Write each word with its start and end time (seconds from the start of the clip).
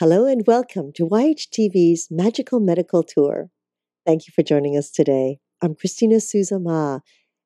Hello 0.00 0.24
and 0.24 0.46
welcome 0.46 0.94
to 0.94 1.06
YHTV's 1.06 2.08
Magical 2.10 2.58
Medical 2.58 3.02
Tour. 3.02 3.50
Thank 4.06 4.26
you 4.26 4.32
for 4.34 4.42
joining 4.42 4.74
us 4.74 4.90
today. 4.90 5.40
I'm 5.60 5.74
Christina 5.74 6.20
Souza 6.20 6.58
Ma, 6.58 7.00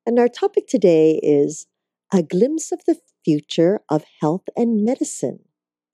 and 0.05 0.17
our 0.17 0.29
topic 0.29 0.65
today 0.65 1.19
is 1.21 1.67
a 2.13 2.23
glimpse 2.23 2.71
of 2.71 2.79
the 2.87 2.95
future 3.25 3.81
of 3.89 4.05
health 4.21 4.43
and 4.55 4.85
medicine 4.85 5.39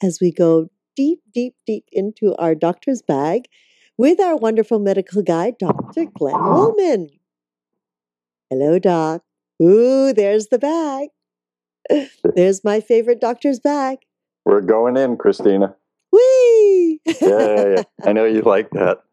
as 0.04 0.20
we 0.22 0.32
go 0.32 0.68
deep, 0.96 1.22
deep, 1.34 1.56
deep 1.66 1.86
into 1.92 2.36
our 2.36 2.54
doctor's 2.54 3.02
bag 3.02 3.46
with 3.98 4.20
our 4.20 4.36
wonderful 4.36 4.78
medical 4.78 5.24
guide, 5.24 5.56
Dr. 5.58 6.06
Glenn 6.16 6.36
Wollman. 6.36 7.10
Hello, 8.52 8.78
Doc. 8.78 9.24
Ooh, 9.60 10.14
there's 10.14 10.50
the 10.50 10.60
bag. 10.60 11.10
There's 12.36 12.64
my 12.64 12.82
favorite 12.82 13.20
doctor's 13.20 13.60
bag. 13.60 13.98
We're 14.46 14.62
going 14.62 14.96
in, 14.96 15.18
Christina. 15.18 15.76
Whee! 16.12 17.00
Yeah, 17.06 17.16
yeah, 17.22 17.76
yeah. 17.76 17.84
I 18.04 18.12
know 18.12 18.26
you 18.26 18.42
like 18.42 18.70
that. 18.72 19.04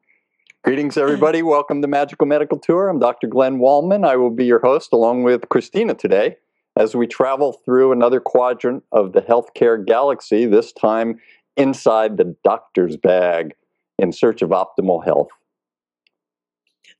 Greetings, 0.65 0.97
everybody. 0.97 1.43
Welcome 1.43 1.81
to 1.83 1.89
Magical 1.89 2.27
Medical 2.27 2.59
Tour. 2.59 2.89
I'm 2.89 2.99
Dr. 2.99 3.29
Glenn 3.29 3.61
Wollman. 3.61 4.05
I 4.05 4.17
will 4.17 4.31
be 4.31 4.45
your 4.45 4.59
host 4.59 4.93
along 4.93 5.23
with 5.23 5.49
Christina 5.49 5.95
today 5.95 6.37
as 6.77 6.97
we 6.97 7.07
travel 7.07 7.53
through 7.65 7.93
another 7.93 8.19
quadrant 8.19 8.83
of 8.91 9.13
the 9.13 9.21
healthcare 9.21 9.85
galaxy, 9.85 10.45
this 10.45 10.73
time 10.73 11.21
inside 11.57 12.17
the 12.17 12.35
doctor's 12.43 12.97
bag 12.97 13.55
in 13.99 14.11
search 14.11 14.43
of 14.43 14.51
optimal 14.51 15.05
health. 15.05 15.29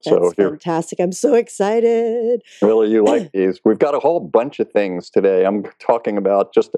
That's 0.05 0.35
here, 0.37 0.51
fantastic. 0.51 1.01
I'm 1.01 1.13
so 1.13 1.35
excited. 1.35 2.43
Really, 2.63 2.91
you 2.91 3.05
like 3.05 3.33
these. 3.35 3.61
We've 3.65 3.81
got 3.81 3.97
a 3.97 3.99
whole 3.99 4.21
bunch 4.21 4.61
of 4.61 4.71
things 4.71 5.11
today. 5.11 5.45
I'm 5.45 5.65
talking 5.81 6.17
about 6.17 6.55
just 6.55 6.71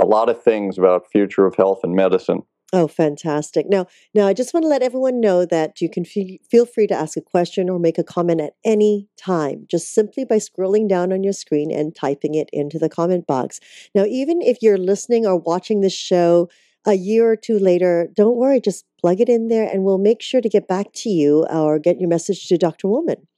a 0.00 0.04
lot 0.04 0.28
of 0.28 0.42
things 0.42 0.78
about 0.78 1.10
future 1.10 1.46
of 1.46 1.56
health 1.56 1.80
and 1.82 1.94
medicine. 1.94 2.42
Oh, 2.72 2.88
fantastic. 2.88 3.66
Now, 3.68 3.86
now 4.14 4.26
I 4.26 4.32
just 4.32 4.52
want 4.52 4.64
to 4.64 4.68
let 4.68 4.82
everyone 4.82 5.20
know 5.20 5.46
that 5.46 5.80
you 5.80 5.88
can 5.88 6.04
feel, 6.04 6.38
feel 6.50 6.66
free 6.66 6.88
to 6.88 6.94
ask 6.94 7.16
a 7.16 7.20
question 7.20 7.70
or 7.70 7.78
make 7.78 7.98
a 7.98 8.02
comment 8.02 8.40
at 8.40 8.54
any 8.64 9.08
time, 9.16 9.66
just 9.70 9.94
simply 9.94 10.24
by 10.24 10.38
scrolling 10.38 10.88
down 10.88 11.12
on 11.12 11.22
your 11.22 11.34
screen 11.34 11.70
and 11.70 11.94
typing 11.94 12.34
it 12.34 12.50
into 12.52 12.76
the 12.78 12.88
comment 12.88 13.28
box. 13.28 13.60
Now, 13.94 14.06
even 14.06 14.42
if 14.42 14.58
you're 14.60 14.76
listening 14.76 15.24
or 15.24 15.36
watching 15.36 15.82
this 15.82 15.94
show 15.94 16.48
a 16.84 16.94
year 16.94 17.30
or 17.30 17.36
two 17.36 17.60
later, 17.60 18.08
don't 18.12 18.36
worry, 18.36 18.60
just 18.60 18.86
plug 19.00 19.20
it 19.20 19.28
in 19.28 19.46
there 19.46 19.68
and 19.68 19.84
we'll 19.84 19.98
make 19.98 20.20
sure 20.20 20.40
to 20.40 20.48
get 20.48 20.66
back 20.66 20.92
to 20.94 21.10
you 21.10 21.46
or 21.48 21.78
get 21.78 22.00
your 22.00 22.08
message 22.08 22.48
to 22.48 22.58
Dr. 22.58 22.88
Wollman. 22.88 23.28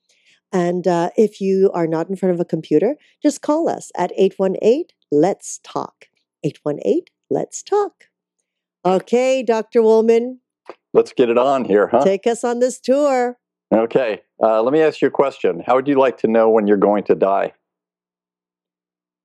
And 0.50 0.88
uh, 0.88 1.10
if 1.16 1.42
you 1.42 1.70
are 1.74 1.86
not 1.86 2.08
in 2.08 2.16
front 2.16 2.34
of 2.34 2.40
a 2.40 2.44
computer, 2.46 2.96
just 3.22 3.42
call 3.42 3.68
us 3.68 3.92
at 3.98 4.12
818 4.16 4.86
Let's 5.12 5.60
Talk. 5.62 6.06
818 6.46 7.04
Let's 7.28 7.62
Talk. 7.62 8.04
Okay, 8.84 9.42
Dr. 9.42 9.82
Wollman. 9.82 10.38
Let's 10.94 11.12
get 11.12 11.28
it 11.28 11.38
on 11.38 11.64
here, 11.64 11.88
huh? 11.88 12.04
Take 12.04 12.26
us 12.26 12.44
on 12.44 12.60
this 12.60 12.78
tour. 12.78 13.36
Okay. 13.74 14.22
Uh, 14.40 14.62
let 14.62 14.72
me 14.72 14.80
ask 14.80 15.02
you 15.02 15.08
a 15.08 15.10
question. 15.10 15.62
How 15.66 15.74
would 15.74 15.88
you 15.88 15.98
like 15.98 16.18
to 16.18 16.28
know 16.28 16.48
when 16.48 16.66
you're 16.66 16.76
going 16.76 17.02
to 17.04 17.14
die? 17.14 17.52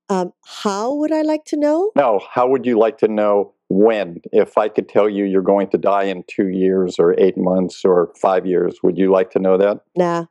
Um, 0.09 0.34
how 0.46 0.94
would 0.96 1.12
I 1.12 1.22
like 1.22 1.46
to 1.46 1.58
know? 1.58 1.92
No, 1.96 2.20
how 2.34 2.48
would 2.48 2.66
you 2.66 2.78
like 2.78 2.98
to 2.98 3.08
know 3.08 3.53
when? 3.70 4.20
If 4.34 4.58
I 4.58 4.68
could 4.68 4.90
tell 4.90 5.08
you 5.08 5.26
you're 5.26 5.42
going 5.42 5.70
to 5.70 5.78
die 5.78 6.06
in 6.06 6.24
two 6.28 6.48
years 6.48 6.98
or 6.98 7.18
eight 7.20 7.38
months 7.38 7.86
or 7.86 8.12
five 8.20 8.46
years, 8.46 8.80
would 8.84 8.98
you 8.98 9.12
like 9.12 9.30
to 9.32 9.40
know 9.40 9.58
that? 9.58 9.82
Nah. 9.96 10.26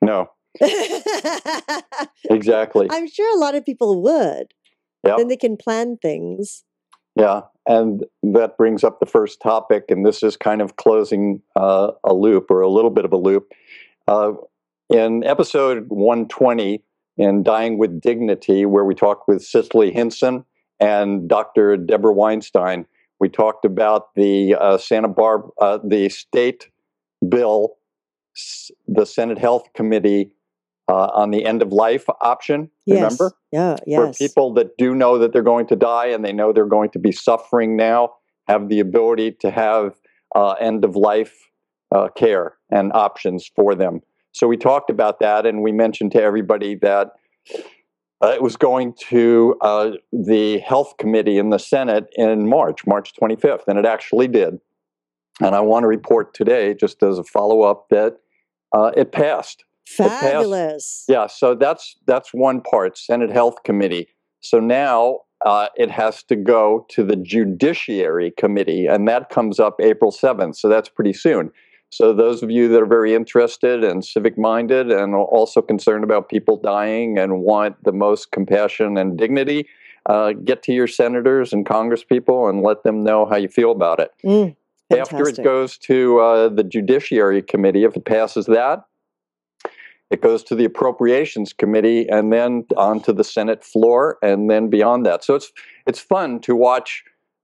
No. 0.00 0.30
exactly. 2.30 2.88
I'm 2.90 3.06
sure 3.06 3.36
a 3.36 3.38
lot 3.38 3.54
of 3.54 3.64
people 3.64 4.02
would. 4.02 4.54
Yep. 5.04 5.18
Then 5.18 5.28
they 5.28 5.36
can 5.36 5.56
plan 5.56 5.96
things. 5.96 6.64
Yeah, 7.14 7.42
and 7.66 8.04
that 8.22 8.56
brings 8.56 8.82
up 8.84 8.98
the 8.98 9.06
first 9.06 9.40
topic, 9.40 9.84
and 9.90 10.06
this 10.06 10.22
is 10.22 10.36
kind 10.36 10.62
of 10.62 10.76
closing 10.76 11.42
uh, 11.56 11.92
a 12.04 12.14
loop 12.14 12.50
or 12.50 12.62
a 12.62 12.70
little 12.70 12.90
bit 12.90 13.04
of 13.04 13.12
a 13.12 13.16
loop. 13.16 13.52
Uh, 14.08 14.32
in 14.88 15.22
episode 15.24 15.88
120, 15.88 16.82
in 17.18 17.42
Dying 17.42 17.78
with 17.78 18.00
Dignity, 18.00 18.64
where 18.64 18.84
we 18.84 18.94
talked 18.94 19.28
with 19.28 19.44
Cicely 19.44 19.92
Hinson 19.92 20.44
and 20.80 21.28
Dr. 21.28 21.76
Deborah 21.76 22.12
Weinstein, 22.12 22.86
we 23.20 23.28
talked 23.28 23.64
about 23.64 24.14
the 24.14 24.54
uh, 24.54 24.78
Santa 24.78 25.08
Barbara, 25.08 25.50
uh, 25.60 25.78
the 25.84 26.08
state 26.08 26.70
bill, 27.28 27.76
the 28.88 29.04
Senate 29.04 29.38
Health 29.38 29.68
Committee 29.74 30.32
uh, 30.92 31.10
on 31.14 31.30
the 31.30 31.46
end 31.46 31.62
of 31.62 31.72
life 31.72 32.04
option. 32.20 32.70
Yes. 32.84 32.96
Remember? 32.96 33.32
Yeah, 33.50 33.76
yes. 33.86 34.18
For 34.18 34.24
people 34.24 34.52
that 34.54 34.76
do 34.76 34.94
know 34.94 35.16
that 35.18 35.32
they're 35.32 35.42
going 35.42 35.66
to 35.68 35.76
die 35.76 36.08
and 36.08 36.22
they 36.22 36.34
know 36.34 36.52
they're 36.52 36.66
going 36.66 36.90
to 36.90 36.98
be 36.98 37.12
suffering 37.12 37.76
now, 37.76 38.10
have 38.46 38.68
the 38.68 38.78
ability 38.80 39.32
to 39.40 39.50
have 39.50 39.94
uh, 40.34 40.52
end 40.52 40.84
of 40.84 40.94
life 40.94 41.48
uh, 41.94 42.08
care 42.08 42.58
and 42.70 42.92
options 42.92 43.50
for 43.56 43.74
them. 43.74 44.00
So 44.32 44.46
we 44.46 44.58
talked 44.58 44.90
about 44.90 45.18
that 45.20 45.46
and 45.46 45.62
we 45.62 45.72
mentioned 45.72 46.12
to 46.12 46.22
everybody 46.22 46.74
that 46.82 47.12
uh, 48.22 48.28
it 48.28 48.42
was 48.42 48.56
going 48.56 48.94
to 49.08 49.56
uh, 49.62 49.92
the 50.12 50.58
health 50.58 50.96
committee 50.98 51.38
in 51.38 51.48
the 51.48 51.58
Senate 51.58 52.08
in 52.16 52.46
March, 52.46 52.86
March 52.86 53.14
25th, 53.20 53.66
and 53.66 53.78
it 53.78 53.86
actually 53.86 54.28
did. 54.28 54.58
And 55.40 55.54
I 55.54 55.60
want 55.60 55.84
to 55.84 55.88
report 55.88 56.34
today, 56.34 56.74
just 56.74 57.02
as 57.02 57.18
a 57.18 57.24
follow 57.24 57.62
up, 57.62 57.88
that 57.88 58.18
uh, 58.74 58.92
it 58.94 59.10
passed. 59.10 59.64
Fabulous. 59.86 61.04
yeah, 61.08 61.26
so 61.26 61.54
that's 61.54 61.96
that's 62.06 62.32
one 62.32 62.60
part, 62.60 62.96
Senate 62.96 63.30
Health 63.30 63.62
Committee. 63.64 64.08
So 64.40 64.58
now 64.58 65.20
uh, 65.44 65.68
it 65.76 65.90
has 65.90 66.22
to 66.24 66.36
go 66.36 66.86
to 66.90 67.04
the 67.04 67.16
Judiciary 67.16 68.32
Committee, 68.36 68.86
and 68.86 69.06
that 69.08 69.28
comes 69.30 69.58
up 69.60 69.76
April 69.80 70.12
7th. 70.12 70.56
So 70.56 70.68
that's 70.68 70.88
pretty 70.88 71.12
soon. 71.12 71.50
So 71.90 72.14
those 72.14 72.42
of 72.42 72.50
you 72.50 72.68
that 72.68 72.80
are 72.80 72.86
very 72.86 73.14
interested 73.14 73.84
and 73.84 74.02
civic 74.04 74.38
minded 74.38 74.90
and 74.90 75.14
also 75.14 75.60
concerned 75.60 76.04
about 76.04 76.30
people 76.30 76.56
dying 76.56 77.18
and 77.18 77.42
want 77.42 77.76
the 77.84 77.92
most 77.92 78.32
compassion 78.32 78.96
and 78.96 79.18
dignity, 79.18 79.68
uh, 80.06 80.32
get 80.32 80.62
to 80.64 80.72
your 80.72 80.86
senators 80.86 81.52
and 81.52 81.66
congresspeople 81.66 82.48
and 82.48 82.62
let 82.62 82.82
them 82.82 83.04
know 83.04 83.26
how 83.26 83.36
you 83.36 83.48
feel 83.48 83.70
about 83.72 84.00
it. 84.00 84.10
Mm, 84.24 84.56
After 84.90 85.28
it 85.28 85.44
goes 85.44 85.76
to 85.78 86.18
uh, 86.20 86.48
the 86.48 86.64
Judiciary 86.64 87.42
Committee, 87.42 87.84
if 87.84 87.94
it 87.94 88.06
passes 88.06 88.46
that, 88.46 88.84
it 90.12 90.20
goes 90.20 90.44
to 90.44 90.54
the 90.54 90.66
Appropriations 90.66 91.54
Committee 91.54 92.06
and 92.08 92.30
then 92.30 92.66
onto 92.76 93.14
the 93.14 93.24
Senate 93.24 93.64
floor 93.64 94.18
and 94.22 94.50
then 94.50 94.68
beyond 94.68 95.06
that. 95.06 95.24
So 95.24 95.34
it's 95.34 95.50
it's 95.86 95.98
fun 95.98 96.38
to 96.40 96.54
watch 96.54 97.02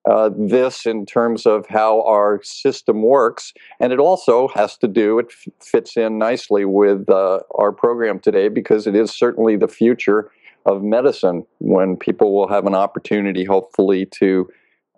uh, 0.08 0.30
this 0.36 0.86
in 0.86 1.06
terms 1.06 1.46
of 1.46 1.66
how 1.66 2.02
our 2.02 2.40
system 2.42 3.02
works, 3.02 3.52
and 3.80 3.92
it 3.92 3.98
also 3.98 4.48
has 4.48 4.76
to 4.78 4.88
do. 4.88 5.18
It 5.18 5.26
f- 5.30 5.52
fits 5.60 5.96
in 5.96 6.18
nicely 6.18 6.64
with 6.64 7.08
uh, 7.10 7.40
our 7.56 7.72
program 7.72 8.20
today 8.20 8.48
because 8.48 8.86
it 8.86 8.94
is 8.94 9.10
certainly 9.10 9.56
the 9.56 9.66
future 9.66 10.30
of 10.66 10.82
medicine 10.82 11.46
when 11.58 11.96
people 11.96 12.34
will 12.34 12.48
have 12.48 12.66
an 12.66 12.74
opportunity, 12.74 13.44
hopefully, 13.44 14.06
to 14.06 14.48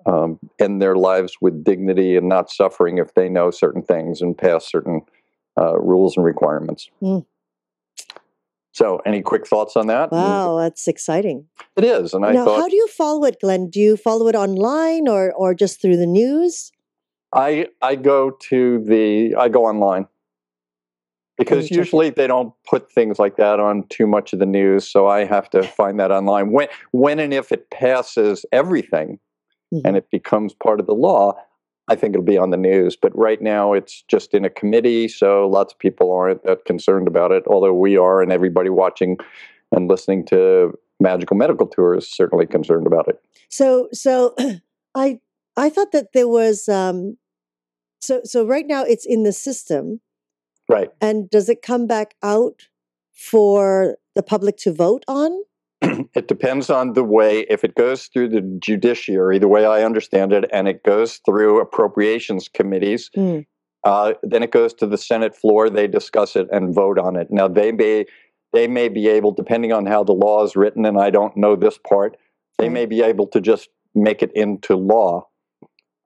um, 0.06 0.38
end 0.58 0.82
their 0.82 0.96
lives 0.96 1.36
with 1.40 1.64
dignity 1.64 2.16
and 2.16 2.28
not 2.28 2.50
suffering 2.50 2.98
if 2.98 3.14
they 3.14 3.28
know 3.28 3.50
certain 3.50 3.82
things 3.82 4.20
and 4.20 4.36
pass 4.36 4.66
certain 4.66 5.02
uh, 5.58 5.78
rules 5.78 6.16
and 6.16 6.26
requirements. 6.26 6.90
Mm. 7.02 7.24
So, 8.72 9.00
any 9.04 9.20
quick 9.20 9.46
thoughts 9.46 9.76
on 9.76 9.88
that? 9.88 10.12
Wow, 10.12 10.56
that's 10.58 10.86
exciting. 10.86 11.46
It 11.76 11.84
is, 11.84 12.14
and 12.14 12.24
I 12.24 12.32
now, 12.32 12.44
thought. 12.44 12.60
How 12.60 12.68
do 12.68 12.76
you 12.76 12.86
follow 12.86 13.24
it, 13.24 13.38
Glenn? 13.40 13.68
Do 13.68 13.80
you 13.80 13.96
follow 13.96 14.28
it 14.28 14.36
online 14.36 15.08
or 15.08 15.32
or 15.32 15.54
just 15.54 15.82
through 15.82 15.96
the 15.96 16.06
news? 16.06 16.70
I 17.32 17.68
I 17.82 17.96
go 17.96 18.30
to 18.48 18.84
the 18.84 19.34
I 19.36 19.48
go 19.48 19.66
online 19.66 20.06
because 21.36 21.70
usually 21.70 22.10
they 22.10 22.26
don't 22.26 22.52
put 22.68 22.92
things 22.92 23.18
like 23.18 23.36
that 23.36 23.58
on 23.58 23.84
too 23.88 24.06
much 24.06 24.32
of 24.32 24.38
the 24.38 24.46
news, 24.46 24.86
so 24.86 25.06
I 25.06 25.24
have 25.24 25.48
to 25.50 25.62
find 25.62 25.98
that 25.98 26.10
online. 26.10 26.52
When 26.52 26.68
when 26.92 27.18
and 27.18 27.32
if 27.32 27.50
it 27.50 27.70
passes 27.70 28.44
everything, 28.52 29.18
mm-hmm. 29.72 29.86
and 29.86 29.96
it 29.96 30.10
becomes 30.10 30.54
part 30.54 30.80
of 30.80 30.86
the 30.86 30.94
law, 30.94 31.34
I 31.90 31.96
think 31.96 32.14
it'll 32.14 32.24
be 32.24 32.38
on 32.38 32.50
the 32.50 32.56
news. 32.56 32.96
But 32.96 33.14
right 33.18 33.42
now, 33.42 33.72
it's 33.72 34.02
just 34.08 34.32
in 34.32 34.44
a 34.44 34.50
committee, 34.50 35.08
so 35.08 35.48
lots 35.48 35.72
of 35.74 35.78
people 35.78 36.12
aren't 36.12 36.44
that 36.44 36.64
concerned 36.64 37.08
about 37.08 37.32
it. 37.32 37.42
Although 37.48 37.74
we 37.74 37.96
are, 37.98 38.22
and 38.22 38.32
everybody 38.32 38.70
watching 38.70 39.18
and 39.72 39.88
listening 39.88 40.24
to 40.26 40.72
Magical 41.00 41.36
Medical 41.36 41.66
Tour 41.66 41.96
is 41.96 42.06
certainly 42.08 42.46
concerned 42.46 42.86
about 42.86 43.08
it. 43.08 43.20
So, 43.48 43.88
so 43.92 44.34
I 44.94 45.18
I 45.56 45.68
thought 45.68 45.90
that 45.92 46.12
there 46.14 46.28
was 46.28 46.68
um, 46.68 47.18
So 48.00 48.20
so 48.24 48.46
right 48.46 48.66
now 48.66 48.84
it's 48.84 49.04
in 49.04 49.24
the 49.24 49.32
system, 49.32 50.00
Right. 50.68 50.90
and 51.00 51.28
does 51.28 51.48
it 51.48 51.60
come 51.62 51.86
back 51.86 52.14
out 52.22 52.68
for 53.12 53.96
the 54.14 54.22
public 54.22 54.56
to 54.58 54.72
vote 54.72 55.04
on? 55.08 55.30
it 56.14 56.28
depends 56.28 56.68
on 56.70 56.92
the 56.92 57.04
way, 57.04 57.40
if 57.48 57.64
it 57.64 57.74
goes 57.74 58.06
through 58.06 58.28
the 58.28 58.42
judiciary, 58.62 59.38
the 59.38 59.48
way 59.48 59.64
I 59.64 59.82
understand 59.82 60.32
it, 60.32 60.44
and 60.52 60.68
it 60.68 60.82
goes 60.84 61.20
through 61.24 61.60
appropriations 61.60 62.48
committees, 62.52 63.10
Mm. 63.16 63.46
uh, 63.84 64.12
then 64.22 64.42
it 64.42 64.50
goes 64.50 64.74
to 64.74 64.86
the 64.86 64.98
Senate 64.98 65.34
floor. 65.34 65.70
They 65.70 65.86
discuss 65.86 66.36
it 66.36 66.48
and 66.52 66.74
vote 66.74 66.98
on 66.98 67.16
it. 67.16 67.28
Now, 67.30 67.48
they 67.48 67.72
may, 67.72 68.04
they 68.52 68.66
may 68.68 68.88
be 68.88 69.08
able, 69.08 69.32
depending 69.32 69.72
on 69.72 69.86
how 69.86 70.04
the 70.04 70.12
law 70.12 70.44
is 70.44 70.54
written, 70.56 70.84
and 70.84 70.98
I 70.98 71.10
don't 71.10 71.36
know 71.36 71.56
this 71.56 71.78
part, 71.78 72.16
they 72.58 72.66
Okay. 72.66 72.74
may 72.74 72.86
be 72.86 73.02
able 73.02 73.26
to 73.28 73.40
just 73.40 73.70
make 73.94 74.22
it 74.22 74.30
into 74.34 74.76
law. 74.76 75.28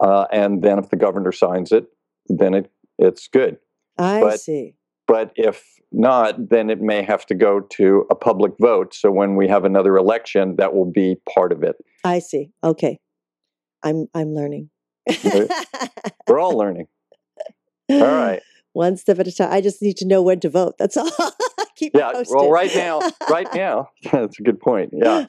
Uh, 0.01 0.27
and 0.33 0.63
then 0.63 0.79
if 0.79 0.91
the 0.91 0.97
governor 0.97 1.33
signs 1.33 1.73
it, 1.73 1.87
then 2.29 2.55
it, 2.55 2.71
it's 2.99 3.27
good. 3.29 3.59
I 3.99 4.21
But- 4.21 4.41
see. 4.41 4.77
But 5.07 5.33
if 5.37 5.63
not, 5.93 6.49
then 6.51 6.71
it 6.71 6.81
may 6.81 7.03
have 7.03 7.27
to 7.27 7.35
go 7.35 7.61
to 7.61 8.07
a 8.11 8.15
public 8.15 8.53
vote. 8.61 8.95
So 8.95 9.11
when 9.11 9.37
we 9.37 9.49
have 9.49 9.65
another 9.65 9.97
election, 9.97 10.57
that 10.57 10.75
will 10.75 10.91
be 10.91 11.17
part 11.33 11.53
of 11.53 11.63
it. 11.63 11.77
I 12.05 12.19
see. 12.21 12.51
Okay. 12.63 12.99
I'm 13.83 14.07
I'm 14.15 14.35
learning. 14.35 14.71
We're 16.27 16.39
all 16.39 16.57
learning. 16.57 16.87
All 17.91 18.01
right. 18.01 18.41
One 18.73 18.97
step 18.97 19.19
at 19.21 19.29
a 19.29 19.33
time. 19.33 19.53
I 19.53 19.61
just 19.61 19.81
need 19.83 19.97
to 19.99 20.07
know 20.07 20.21
when 20.23 20.41
to 20.41 20.49
vote. 20.49 20.75
That's 20.79 20.97
all. 20.97 21.09
Keep 21.77 21.93
Yeah. 21.95 22.13
posted. 22.13 22.35
Well, 22.37 22.51
right 22.51 22.75
now, 22.75 23.01
right 23.31 23.47
now, 23.55 23.91
that's 24.13 24.41
a 24.41 24.43
good 24.43 24.59
point. 24.59 24.91
Yeah. 24.93 25.27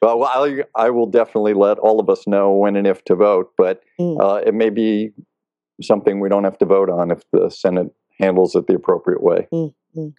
Well, 0.00 0.18
well, 0.20 0.24
I, 0.24 0.62
I 0.76 0.90
will 0.90 1.06
definitely 1.06 1.54
let 1.54 1.78
all 1.78 1.98
of 1.98 2.08
us 2.08 2.26
know 2.28 2.52
when 2.52 2.76
and 2.76 2.86
if 2.86 3.04
to 3.06 3.16
vote, 3.16 3.50
but 3.56 3.80
Mm. 3.98 4.20
uh, 4.20 4.36
it 4.46 4.54
may 4.54 4.70
be 4.70 5.10
something 5.82 6.20
we 6.20 6.28
don't 6.28 6.44
have 6.44 6.58
to 6.58 6.64
vote 6.66 6.88
on 6.90 7.10
if 7.10 7.22
the 7.32 7.48
Senate 7.50 7.88
handles 8.18 8.54
it 8.54 8.66
the 8.66 8.74
appropriate 8.74 9.22
way. 9.22 9.48
Be 9.52 10.12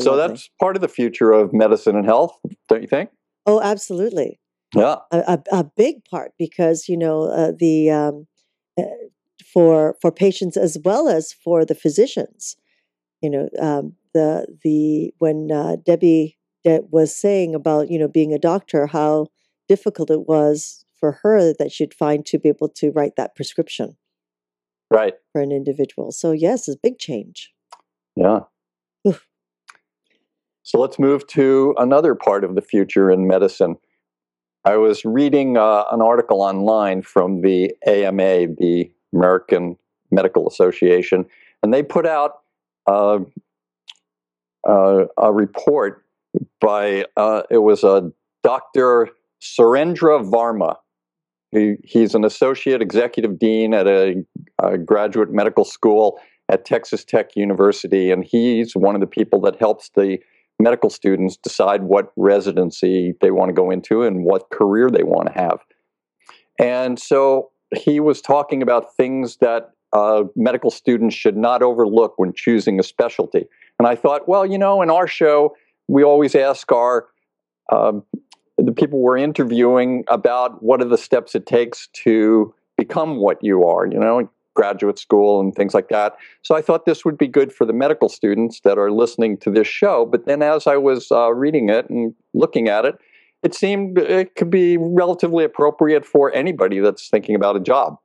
So 0.00 0.14
lovely. 0.14 0.34
that's 0.34 0.50
part 0.60 0.76
of 0.76 0.82
the 0.82 0.88
future 0.88 1.32
of 1.32 1.52
medicine 1.52 1.96
and 1.96 2.04
health, 2.04 2.36
don't 2.68 2.82
you 2.82 2.88
think? 2.88 3.10
oh, 3.46 3.60
absolutely. 3.62 4.40
Yeah. 4.74 4.96
a, 5.10 5.18
a, 5.52 5.58
a 5.60 5.64
big 5.64 6.04
part 6.04 6.32
because 6.38 6.88
you 6.90 6.96
know 6.98 7.22
uh, 7.22 7.52
the 7.58 7.90
um, 7.90 8.26
uh, 8.78 8.82
for 9.54 9.96
for 10.02 10.12
patients 10.12 10.58
as 10.58 10.76
well 10.84 11.08
as 11.08 11.32
for 11.32 11.64
the 11.64 11.74
physicians 11.74 12.56
you 13.22 13.30
know 13.30 13.48
um, 13.58 13.94
the 14.12 14.46
the 14.62 15.14
when 15.20 15.48
uh, 15.50 15.76
debbie 15.86 16.36
de- 16.64 16.82
was 16.90 17.16
saying 17.16 17.54
about 17.54 17.90
you 17.90 17.98
know 17.98 18.08
being 18.08 18.34
a 18.34 18.38
doctor 18.38 18.86
how 18.88 19.28
difficult 19.70 20.10
it 20.10 20.28
was 20.28 20.84
for 21.00 21.20
her 21.22 21.54
that 21.58 21.72
she'd 21.72 21.94
find 21.94 22.26
to 22.26 22.38
be 22.38 22.50
able 22.50 22.68
to 22.68 22.90
write 22.90 23.16
that 23.16 23.34
prescription 23.34 23.96
Right. 24.90 25.14
for 25.32 25.42
an 25.42 25.52
individual 25.52 26.12
so 26.12 26.32
yes 26.32 26.68
it's 26.68 26.76
a 26.76 26.80
big 26.82 26.98
change 26.98 27.52
Yeah. 28.16 28.40
Oof. 29.06 29.26
So 30.62 30.78
let's 30.78 30.98
move 30.98 31.26
to 31.28 31.74
another 31.78 32.14
part 32.14 32.44
of 32.44 32.54
the 32.54 32.60
future 32.60 33.10
in 33.10 33.26
medicine. 33.26 33.76
I 34.64 34.76
was 34.76 35.04
reading 35.04 35.56
uh, 35.56 35.84
an 35.90 36.02
article 36.02 36.42
online 36.42 37.00
from 37.00 37.40
the 37.40 37.74
AMA, 37.86 38.48
the 38.58 38.90
American 39.14 39.78
Medical 40.10 40.46
Association, 40.46 41.24
and 41.62 41.72
they 41.72 41.82
put 41.82 42.06
out 42.06 42.40
uh, 42.86 43.20
uh, 44.68 45.04
a 45.16 45.32
report 45.32 46.04
by, 46.60 47.06
uh, 47.16 47.42
it 47.50 47.58
was 47.58 47.82
a 47.82 48.12
Dr. 48.42 49.08
Surendra 49.40 50.22
Varma. 50.28 50.76
He, 51.50 51.76
he's 51.84 52.14
an 52.14 52.24
associate 52.24 52.82
executive 52.82 53.38
dean 53.38 53.74
at 53.74 53.86
a, 53.86 54.24
a 54.62 54.76
graduate 54.78 55.30
medical 55.30 55.64
school 55.64 56.18
at 56.50 56.64
Texas 56.64 57.04
Tech 57.04 57.36
University, 57.36 58.10
and 58.10 58.24
he's 58.24 58.74
one 58.74 58.94
of 58.94 59.00
the 59.00 59.06
people 59.06 59.40
that 59.42 59.56
helps 59.56 59.90
the 59.94 60.18
medical 60.60 60.90
students 60.90 61.36
decide 61.36 61.84
what 61.84 62.12
residency 62.16 63.14
they 63.20 63.30
want 63.30 63.48
to 63.48 63.52
go 63.52 63.70
into 63.70 64.02
and 64.02 64.24
what 64.24 64.50
career 64.50 64.90
they 64.90 65.04
want 65.04 65.28
to 65.28 65.32
have. 65.32 65.60
And 66.58 66.98
so 66.98 67.50
he 67.74 68.00
was 68.00 68.20
talking 68.20 68.62
about 68.62 68.96
things 68.96 69.36
that 69.36 69.70
uh, 69.92 70.24
medical 70.34 70.70
students 70.70 71.14
should 71.14 71.36
not 71.36 71.62
overlook 71.62 72.14
when 72.16 72.32
choosing 72.34 72.80
a 72.80 72.82
specialty. 72.82 73.46
And 73.78 73.86
I 73.86 73.94
thought, 73.94 74.28
well, 74.28 74.44
you 74.44 74.58
know, 74.58 74.82
in 74.82 74.90
our 74.90 75.06
show, 75.06 75.54
we 75.86 76.02
always 76.02 76.34
ask 76.34 76.70
our 76.72 77.06
um, 77.72 78.02
the 78.58 78.72
people 78.72 78.98
we're 78.98 79.16
interviewing 79.16 80.04
about 80.08 80.62
what 80.62 80.82
are 80.82 80.88
the 80.88 80.98
steps 80.98 81.34
it 81.34 81.46
takes 81.46 81.88
to 82.04 82.52
become 82.76 83.16
what 83.16 83.38
you 83.42 83.64
are, 83.64 83.86
you 83.86 83.98
know, 83.98 84.28
graduate 84.54 84.98
school 84.98 85.40
and 85.40 85.54
things 85.54 85.72
like 85.72 85.88
that. 85.88 86.16
So 86.42 86.56
I 86.56 86.62
thought 86.62 86.84
this 86.84 87.04
would 87.04 87.16
be 87.16 87.28
good 87.28 87.52
for 87.52 87.64
the 87.64 87.72
medical 87.72 88.08
students 88.08 88.60
that 88.64 88.76
are 88.76 88.90
listening 88.90 89.36
to 89.38 89.50
this 89.50 89.68
show. 89.68 90.04
But 90.04 90.26
then 90.26 90.42
as 90.42 90.66
I 90.66 90.76
was 90.76 91.12
uh, 91.12 91.32
reading 91.32 91.68
it 91.68 91.88
and 91.88 92.12
looking 92.34 92.68
at 92.68 92.84
it, 92.84 92.96
it 93.44 93.54
seemed 93.54 93.98
it 93.98 94.34
could 94.34 94.50
be 94.50 94.76
relatively 94.76 95.44
appropriate 95.44 96.04
for 96.04 96.34
anybody 96.34 96.80
that's 96.80 97.08
thinking 97.08 97.36
about 97.36 97.54
a 97.54 97.60
job. 97.60 97.98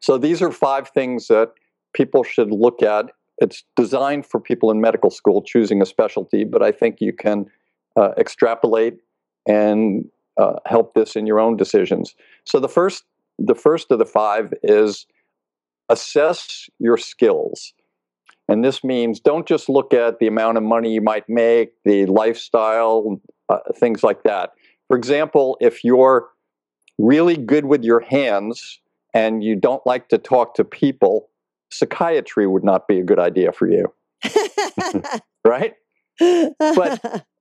So 0.00 0.18
these 0.18 0.42
are 0.42 0.50
five 0.50 0.88
things 0.88 1.28
that 1.28 1.52
people 1.92 2.24
should 2.24 2.50
look 2.50 2.82
at. 2.82 3.12
It's 3.38 3.62
designed 3.76 4.26
for 4.26 4.40
people 4.40 4.72
in 4.72 4.80
medical 4.80 5.10
school 5.10 5.40
choosing 5.42 5.80
a 5.80 5.86
specialty, 5.86 6.44
but 6.44 6.62
I 6.62 6.72
think 6.72 7.00
you 7.00 7.12
can 7.12 7.46
uh, 7.96 8.10
extrapolate 8.18 8.94
and 9.46 10.06
uh, 10.36 10.54
help 10.66 10.94
this 10.94 11.16
in 11.16 11.26
your 11.26 11.40
own 11.40 11.56
decisions. 11.56 12.14
So 12.44 12.60
the 12.60 12.68
first, 12.68 13.04
the 13.38 13.54
first 13.54 13.90
of 13.90 13.98
the 13.98 14.06
five 14.06 14.52
is 14.62 15.06
assess 15.88 16.68
your 16.78 16.96
skills. 16.96 17.72
And 18.48 18.64
this 18.64 18.84
means 18.84 19.20
don't 19.20 19.46
just 19.46 19.68
look 19.68 19.94
at 19.94 20.18
the 20.18 20.26
amount 20.26 20.58
of 20.58 20.62
money 20.62 20.92
you 20.92 21.00
might 21.00 21.28
make, 21.28 21.72
the 21.84 22.06
lifestyle, 22.06 23.20
uh, 23.48 23.58
things 23.76 24.02
like 24.02 24.22
that. 24.24 24.50
For 24.88 24.96
example, 24.96 25.56
if 25.60 25.82
you're 25.82 26.28
really 26.98 27.36
good 27.36 27.64
with 27.64 27.84
your 27.84 28.00
hands 28.00 28.80
and 29.14 29.42
you 29.42 29.56
don't 29.56 29.84
like 29.86 30.08
to 30.10 30.18
talk 30.18 30.54
to 30.54 30.64
people, 30.64 31.30
psychiatry 31.70 32.46
would 32.46 32.64
not 32.64 32.86
be 32.86 33.00
a 33.00 33.04
good 33.04 33.18
idea 33.18 33.52
for 33.52 33.68
you, 33.70 33.92
right? 35.44 35.74
but 36.18 37.24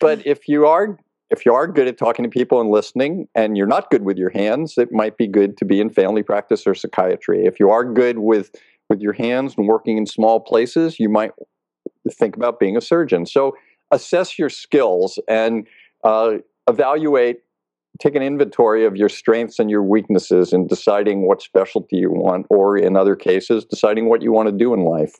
But 0.00 0.26
if 0.26 0.48
you 0.48 0.66
are 0.66 0.98
if 1.30 1.44
you 1.44 1.52
are 1.52 1.66
good 1.66 1.88
at 1.88 1.98
talking 1.98 2.22
to 2.22 2.28
people 2.28 2.60
and 2.60 2.70
listening 2.70 3.28
and 3.34 3.56
you're 3.56 3.66
not 3.66 3.90
good 3.90 4.04
with 4.04 4.16
your 4.16 4.30
hands, 4.30 4.78
it 4.78 4.92
might 4.92 5.16
be 5.16 5.26
good 5.26 5.56
to 5.58 5.64
be 5.64 5.80
in 5.80 5.90
family 5.90 6.22
practice 6.22 6.66
or 6.66 6.74
psychiatry. 6.74 7.44
If 7.44 7.58
you 7.58 7.70
are 7.70 7.84
good 7.84 8.18
with 8.18 8.54
with 8.88 9.00
your 9.00 9.14
hands 9.14 9.54
and 9.56 9.66
working 9.66 9.96
in 9.98 10.06
small 10.06 10.38
places, 10.38 11.00
you 11.00 11.08
might 11.08 11.32
think 12.08 12.36
about 12.36 12.60
being 12.60 12.76
a 12.76 12.80
surgeon. 12.80 13.26
So 13.26 13.56
assess 13.90 14.38
your 14.38 14.48
skills 14.48 15.18
and 15.26 15.66
uh, 16.04 16.34
evaluate, 16.68 17.38
take 18.00 18.14
an 18.14 18.22
inventory 18.22 18.84
of 18.84 18.94
your 18.94 19.08
strengths 19.08 19.58
and 19.58 19.68
your 19.68 19.82
weaknesses 19.82 20.52
in 20.52 20.68
deciding 20.68 21.26
what 21.26 21.42
specialty 21.42 21.96
you 21.96 22.12
want, 22.12 22.46
or 22.48 22.76
in 22.76 22.96
other 22.96 23.16
cases, 23.16 23.64
deciding 23.64 24.08
what 24.08 24.22
you 24.22 24.30
want 24.30 24.48
to 24.48 24.52
do 24.52 24.72
in 24.72 24.84
life. 24.84 25.16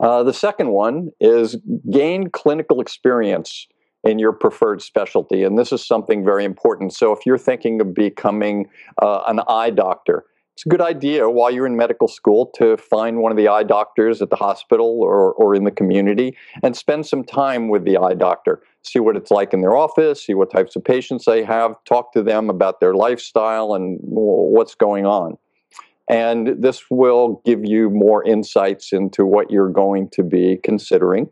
Uh, 0.00 0.24
the 0.24 0.34
second 0.34 0.70
one 0.70 1.10
is 1.20 1.56
gain 1.88 2.30
clinical 2.30 2.80
experience 2.80 3.68
in 4.04 4.18
your 4.18 4.32
preferred 4.32 4.82
specialty. 4.82 5.44
And 5.44 5.58
this 5.58 5.72
is 5.72 5.86
something 5.86 6.24
very 6.24 6.44
important. 6.44 6.92
So, 6.92 7.12
if 7.12 7.24
you're 7.24 7.38
thinking 7.38 7.80
of 7.80 7.94
becoming 7.94 8.68
uh, 9.00 9.22
an 9.26 9.40
eye 9.48 9.70
doctor, 9.70 10.24
it's 10.54 10.66
a 10.66 10.68
good 10.68 10.82
idea 10.82 11.30
while 11.30 11.50
you're 11.50 11.66
in 11.66 11.76
medical 11.76 12.08
school 12.08 12.50
to 12.56 12.76
find 12.76 13.18
one 13.18 13.32
of 13.32 13.38
the 13.38 13.48
eye 13.48 13.62
doctors 13.62 14.20
at 14.20 14.28
the 14.28 14.36
hospital 14.36 15.00
or, 15.00 15.32
or 15.32 15.54
in 15.54 15.64
the 15.64 15.70
community 15.70 16.36
and 16.62 16.76
spend 16.76 17.06
some 17.06 17.24
time 17.24 17.68
with 17.68 17.84
the 17.84 17.96
eye 17.96 18.14
doctor. 18.14 18.62
See 18.82 18.98
what 18.98 19.16
it's 19.16 19.30
like 19.30 19.54
in 19.54 19.62
their 19.62 19.76
office, 19.76 20.26
see 20.26 20.34
what 20.34 20.50
types 20.50 20.76
of 20.76 20.84
patients 20.84 21.24
they 21.24 21.42
have, 21.42 21.76
talk 21.84 22.12
to 22.12 22.22
them 22.22 22.50
about 22.50 22.80
their 22.80 22.94
lifestyle 22.94 23.74
and 23.74 23.98
what's 24.02 24.74
going 24.74 25.06
on. 25.06 25.38
And 26.08 26.62
this 26.62 26.84
will 26.90 27.40
give 27.46 27.64
you 27.64 27.88
more 27.88 28.22
insights 28.22 28.92
into 28.92 29.24
what 29.24 29.50
you're 29.50 29.70
going 29.70 30.10
to 30.10 30.22
be 30.22 30.58
considering. 30.62 31.30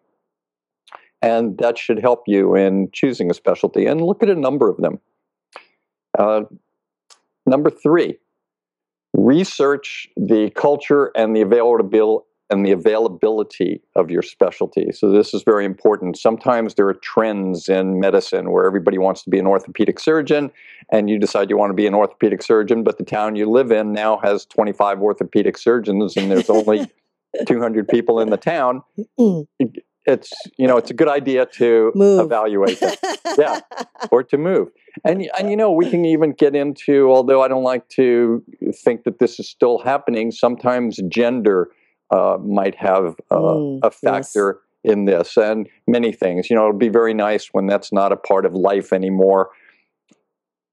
And 1.22 1.58
that 1.58 1.78
should 1.78 1.98
help 1.98 2.22
you 2.26 2.54
in 2.56 2.88
choosing 2.92 3.30
a 3.30 3.34
specialty. 3.34 3.86
And 3.86 4.00
look 4.00 4.22
at 4.22 4.30
a 4.30 4.34
number 4.34 4.68
of 4.70 4.78
them. 4.78 4.98
Uh, 6.18 6.42
number 7.46 7.70
three, 7.70 8.16
research 9.12 10.08
the 10.16 10.50
culture 10.50 11.10
and 11.14 11.36
the 11.36 11.42
availability 11.42 12.24
and 12.50 12.66
the 12.66 12.72
availability 12.72 13.80
of 13.94 14.10
your 14.10 14.22
specialty. 14.22 14.90
So 14.90 15.10
this 15.12 15.32
is 15.32 15.44
very 15.44 15.64
important. 15.64 16.18
Sometimes 16.18 16.74
there 16.74 16.88
are 16.88 16.94
trends 16.94 17.68
in 17.68 18.00
medicine 18.00 18.50
where 18.50 18.66
everybody 18.66 18.98
wants 18.98 19.22
to 19.22 19.30
be 19.30 19.38
an 19.38 19.46
orthopedic 19.46 20.00
surgeon 20.00 20.50
and 20.90 21.08
you 21.08 21.16
decide 21.18 21.48
you 21.48 21.56
want 21.56 21.70
to 21.70 21.74
be 21.74 21.86
an 21.86 21.94
orthopedic 21.94 22.42
surgeon, 22.42 22.82
but 22.82 22.98
the 22.98 23.04
town 23.04 23.36
you 23.36 23.48
live 23.48 23.70
in 23.70 23.92
now 23.92 24.18
has 24.18 24.44
25 24.46 25.00
orthopedic 25.00 25.56
surgeons 25.56 26.16
and 26.16 26.28
there's 26.28 26.50
only 26.50 26.90
200 27.46 27.86
people 27.86 28.18
in 28.18 28.30
the 28.30 28.36
town. 28.36 28.82
It's 30.10 30.32
you 30.58 30.66
know 30.66 30.76
it's 30.76 30.90
a 30.90 30.94
good 30.94 31.08
idea 31.08 31.46
to 31.46 31.92
Move. 31.94 32.20
evaluate 32.20 32.78
that 32.80 32.98
Yeah. 33.38 33.60
or 34.10 34.22
to 34.24 34.36
move. 34.38 34.68
And 35.04 35.30
and 35.38 35.50
you 35.50 35.56
know 35.56 35.70
we 35.72 35.88
can 35.90 36.04
even 36.04 36.32
get 36.32 36.54
into 36.54 37.10
although 37.10 37.42
I 37.42 37.48
don't 37.48 37.62
like 37.64 37.88
to 37.90 38.42
think 38.84 39.04
that 39.04 39.18
this 39.18 39.38
is 39.40 39.48
still 39.48 39.78
happening. 39.78 40.30
Sometimes 40.30 40.98
gender 41.08 41.70
uh, 42.10 42.36
might 42.42 42.74
have 42.76 43.14
uh, 43.30 43.36
Mm, 43.36 43.78
a 43.82 43.86
yes. 43.86 44.00
factor 44.00 44.60
in 44.82 45.04
this, 45.04 45.36
and 45.36 45.68
many 45.86 46.10
things. 46.12 46.48
You 46.50 46.56
know, 46.56 46.62
it'll 46.68 46.78
be 46.78 46.88
very 46.88 47.14
nice 47.14 47.48
when 47.52 47.66
that's 47.66 47.92
not 47.92 48.12
a 48.12 48.16
part 48.16 48.44
of 48.46 48.54
life 48.54 48.92
anymore. 48.92 49.50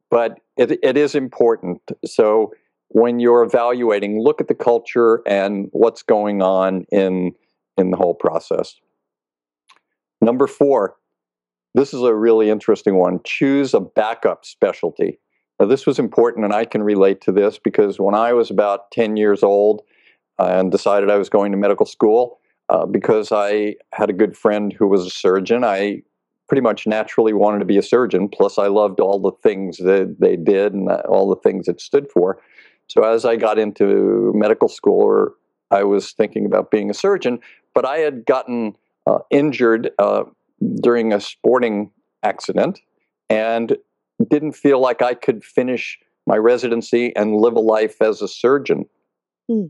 But 0.10 0.40
it, 0.56 0.80
it 0.82 0.98
is 0.98 1.14
important. 1.16 1.82
So 2.06 2.54
when 2.90 3.20
you're 3.20 3.44
evaluating, 3.44 4.22
look 4.24 4.40
at 4.40 4.48
the 4.48 4.56
culture 4.56 5.22
and 5.28 5.68
what's 5.74 6.02
going 6.04 6.42
on 6.42 6.86
in 6.92 7.34
in 7.78 7.92
the 7.92 7.98
whole 7.98 8.16
process. 8.16 8.76
Number 10.22 10.48
four, 10.48 10.96
this 11.74 11.94
is 11.94 12.02
a 12.02 12.14
really 12.14 12.50
interesting 12.50 12.96
one. 12.96 13.20
Choose 13.24 13.74
a 13.74 13.80
backup 13.80 14.46
specialty. 14.46 15.20
Now, 15.60 15.66
this 15.66 15.86
was 15.86 16.00
important, 16.00 16.46
and 16.46 16.54
I 16.54 16.66
can 16.66 16.84
relate 16.84 17.22
to 17.22 17.32
this 17.32 17.60
because 17.60 18.00
when 18.00 18.16
I 18.16 18.34
was 18.34 18.52
about 18.52 18.92
10 18.92 19.18
years 19.18 19.44
old 19.44 19.82
and 20.38 20.72
decided 20.72 21.10
I 21.10 21.18
was 21.18 21.30
going 21.30 21.52
to 21.52 21.58
medical 21.58 21.86
school, 21.86 22.40
uh, 22.70 22.86
because 22.86 23.32
I 23.32 23.76
had 23.94 24.10
a 24.10 24.14
good 24.14 24.36
friend 24.38 24.74
who 24.74 24.88
was 24.88 25.06
a 25.06 25.10
surgeon, 25.10 25.64
I 25.64 26.04
pretty 26.48 26.62
much 26.62 26.88
naturally 26.88 27.34
wanted 27.34 27.60
to 27.60 27.66
be 27.66 27.78
a 27.78 27.84
surgeon. 27.84 28.30
Plus, 28.30 28.58
I 28.58 28.68
loved 28.68 29.00
all 29.00 29.20
the 29.20 29.32
things 29.44 29.78
that 29.78 30.18
they 30.20 30.36
did 30.36 30.74
and 30.74 30.90
uh, 30.90 31.02
all 31.08 31.30
the 31.30 31.42
things 31.42 31.68
it 31.68 31.82
stood 31.82 32.10
for. 32.10 32.40
So, 32.88 33.04
as 33.04 33.26
I 33.26 33.36
got 33.36 33.60
into 33.60 34.32
medical 34.36 34.70
school, 34.70 35.02
or 35.02 35.34
I 35.72 35.84
was 35.84 36.12
thinking 36.12 36.46
about 36.46 36.72
being 36.72 36.90
a 36.90 36.94
surgeon, 36.94 37.40
but 37.74 37.86
I 37.86 37.98
had 37.98 38.26
gotten 38.26 38.76
uh, 39.08 39.20
injured 39.32 39.92
uh, 40.00 40.24
during 40.82 41.14
a 41.14 41.22
sporting 41.22 41.92
accident 42.24 42.80
and 43.30 43.78
didn't 44.30 44.54
feel 44.54 44.80
like 44.82 45.02
I 45.02 45.14
could 45.14 45.44
finish 45.44 45.98
my 46.26 46.38
residency 46.38 47.16
and 47.16 47.36
live 47.36 47.56
a 47.56 47.60
life 47.62 48.02
as 48.02 48.22
a 48.22 48.28
surgeon. 48.28 48.86
Hmm. 49.48 49.66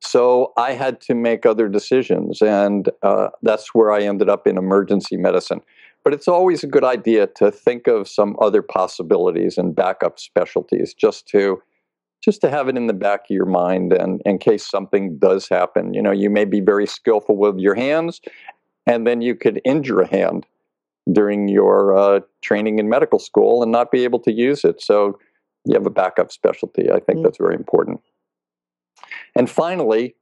So 0.00 0.52
I 0.56 0.72
had 0.72 1.00
to 1.02 1.14
make 1.14 1.44
other 1.44 1.68
decisions, 1.68 2.40
and 2.40 2.88
uh, 3.02 3.28
that's 3.42 3.74
where 3.74 3.92
I 3.92 4.00
ended 4.00 4.30
up 4.30 4.46
in 4.46 4.56
emergency 4.56 5.16
medicine. 5.16 5.60
But 6.02 6.14
it's 6.14 6.26
always 6.26 6.64
a 6.64 6.66
good 6.66 6.84
idea 6.84 7.26
to 7.36 7.50
think 7.50 7.86
of 7.86 8.08
some 8.08 8.34
other 8.40 8.62
possibilities 8.62 9.58
and 9.58 9.76
backup 9.76 10.18
specialties, 10.18 10.94
just 10.94 11.28
to 11.28 11.62
just 12.22 12.40
to 12.42 12.50
have 12.50 12.68
it 12.68 12.76
in 12.76 12.86
the 12.86 12.92
back 12.92 13.20
of 13.20 13.30
your 13.30 13.46
mind, 13.46 13.92
and 13.92 14.20
in 14.24 14.38
case 14.38 14.66
something 14.66 15.18
does 15.18 15.48
happen. 15.48 15.94
You 15.94 16.02
know, 16.02 16.10
you 16.10 16.28
may 16.28 16.44
be 16.44 16.60
very 16.60 16.86
skillful 16.86 17.36
with 17.36 17.58
your 17.58 17.74
hands, 17.74 18.20
and 18.90 19.06
then 19.06 19.22
you 19.22 19.36
could 19.36 19.60
injure 19.64 20.00
a 20.00 20.06
hand 20.06 20.46
during 21.12 21.46
your 21.48 21.96
uh, 21.96 22.20
training 22.42 22.78
in 22.80 22.88
medical 22.88 23.20
school 23.20 23.62
and 23.62 23.70
not 23.70 23.92
be 23.92 24.02
able 24.02 24.18
to 24.18 24.32
use 24.32 24.64
it. 24.64 24.82
So 24.82 25.18
you 25.64 25.74
have 25.74 25.86
a 25.86 25.90
backup 25.90 26.32
specialty. 26.32 26.90
I 26.90 26.98
think 26.98 27.20
Mm. 27.20 27.22
that's 27.22 27.38
very 27.38 27.54
important. 27.54 28.00
And 29.36 29.48
finally, 29.48 30.16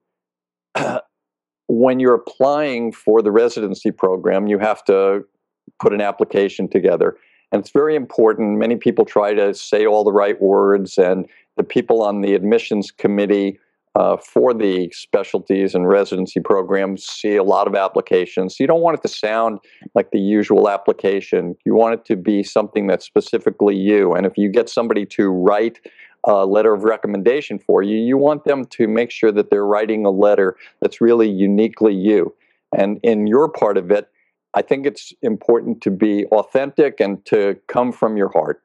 when 1.68 1.98
you're 2.00 2.14
applying 2.14 2.92
for 2.92 3.22
the 3.22 3.30
residency 3.30 3.90
program, 3.90 4.46
you 4.46 4.58
have 4.58 4.84
to 4.84 5.25
put 5.80 5.92
an 5.94 6.00
application 6.00 6.68
together. 6.68 7.16
And 7.50 7.60
it's 7.60 7.70
very 7.70 7.96
important. 7.96 8.58
Many 8.58 8.76
people 8.76 9.04
try 9.06 9.32
to 9.32 9.54
say 9.54 9.87
all 9.87 10.04
the 10.04 10.12
right 10.12 10.40
words, 10.40 10.98
and 10.98 11.26
the 11.56 11.64
people 11.64 12.02
on 12.02 12.20
the 12.20 12.34
admissions 12.34 12.90
committee 12.90 13.58
uh, 13.98 14.16
for 14.16 14.54
the 14.54 14.88
specialties 14.92 15.74
and 15.74 15.88
residency 15.88 16.38
programs 16.38 17.04
see 17.04 17.34
a 17.34 17.42
lot 17.42 17.66
of 17.66 17.74
applications. 17.74 18.60
You 18.60 18.68
don't 18.68 18.80
want 18.80 18.96
it 18.96 19.02
to 19.02 19.08
sound 19.08 19.58
like 19.96 20.12
the 20.12 20.20
usual 20.20 20.68
application. 20.68 21.56
You 21.66 21.74
want 21.74 21.94
it 21.94 22.04
to 22.04 22.14
be 22.16 22.44
something 22.44 22.86
that's 22.86 23.04
specifically 23.04 23.76
you. 23.76 24.12
And 24.12 24.24
if 24.24 24.38
you 24.38 24.50
get 24.50 24.68
somebody 24.68 25.04
to 25.06 25.28
write 25.28 25.80
a 26.24 26.46
letter 26.46 26.72
of 26.72 26.84
recommendation 26.84 27.58
for 27.58 27.82
you, 27.82 27.96
you 27.96 28.16
want 28.16 28.44
them 28.44 28.66
to 28.66 28.86
make 28.86 29.10
sure 29.10 29.32
that 29.32 29.50
they're 29.50 29.66
writing 29.66 30.06
a 30.06 30.10
letter 30.10 30.56
that's 30.80 31.00
really 31.00 31.28
uniquely 31.28 31.92
you. 31.92 32.32
And 32.76 33.00
in 33.02 33.26
your 33.26 33.48
part 33.48 33.76
of 33.76 33.90
it, 33.90 34.08
I 34.54 34.62
think 34.62 34.86
it's 34.86 35.12
important 35.22 35.80
to 35.82 35.90
be 35.90 36.24
authentic 36.26 37.00
and 37.00 37.24
to 37.26 37.56
come 37.66 37.90
from 37.90 38.16
your 38.16 38.30
heart. 38.30 38.62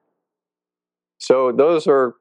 So, 1.17 1.51
those 1.51 1.87
are 1.87 2.15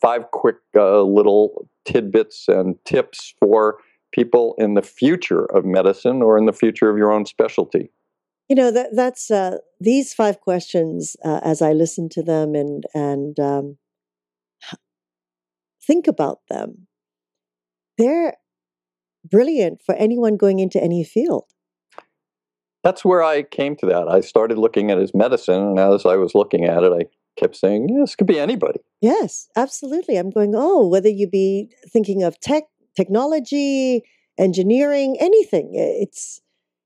five 0.00 0.30
quick 0.30 0.56
uh, 0.76 1.02
little 1.02 1.68
tidbits 1.84 2.48
and 2.48 2.76
tips 2.84 3.34
for 3.40 3.78
people 4.12 4.54
in 4.58 4.74
the 4.74 4.82
future 4.82 5.44
of 5.44 5.64
medicine 5.64 6.22
or 6.22 6.38
in 6.38 6.46
the 6.46 6.52
future 6.52 6.90
of 6.90 6.96
your 6.96 7.12
own 7.12 7.26
specialty. 7.26 7.90
You 8.48 8.56
know 8.56 8.70
that 8.70 8.90
that's 8.94 9.30
uh, 9.30 9.58
these 9.78 10.14
five 10.14 10.40
questions. 10.40 11.16
Uh, 11.22 11.40
as 11.42 11.60
I 11.60 11.72
listen 11.72 12.08
to 12.10 12.22
them 12.22 12.54
and 12.54 12.84
and 12.94 13.38
um, 13.38 13.76
think 15.86 16.06
about 16.06 16.40
them, 16.48 16.86
they're 17.98 18.36
brilliant 19.28 19.82
for 19.82 19.94
anyone 19.96 20.38
going 20.38 20.60
into 20.60 20.82
any 20.82 21.04
field. 21.04 21.44
That's 22.82 23.04
where 23.04 23.22
I 23.22 23.42
came 23.42 23.76
to 23.76 23.86
that. 23.86 24.08
I 24.08 24.20
started 24.20 24.56
looking 24.56 24.90
at 24.90 24.98
his 24.98 25.14
medicine, 25.14 25.60
and 25.60 25.78
as 25.78 26.06
I 26.06 26.16
was 26.16 26.34
looking 26.34 26.64
at 26.64 26.82
it, 26.84 26.92
I 26.92 27.04
kept 27.38 27.56
saying, 27.56 27.86
this 28.00 28.16
could 28.16 28.26
be 28.26 28.38
anybody. 28.38 28.80
Yes, 29.00 29.48
absolutely. 29.56 30.16
I'm 30.16 30.30
going. 30.30 30.54
Oh, 30.54 30.86
whether 30.86 31.08
you 31.08 31.28
be 31.28 31.70
thinking 31.88 32.22
of 32.22 32.38
tech, 32.40 32.64
technology, 32.96 34.02
engineering, 34.38 35.16
anything, 35.20 35.70
it's 35.74 36.40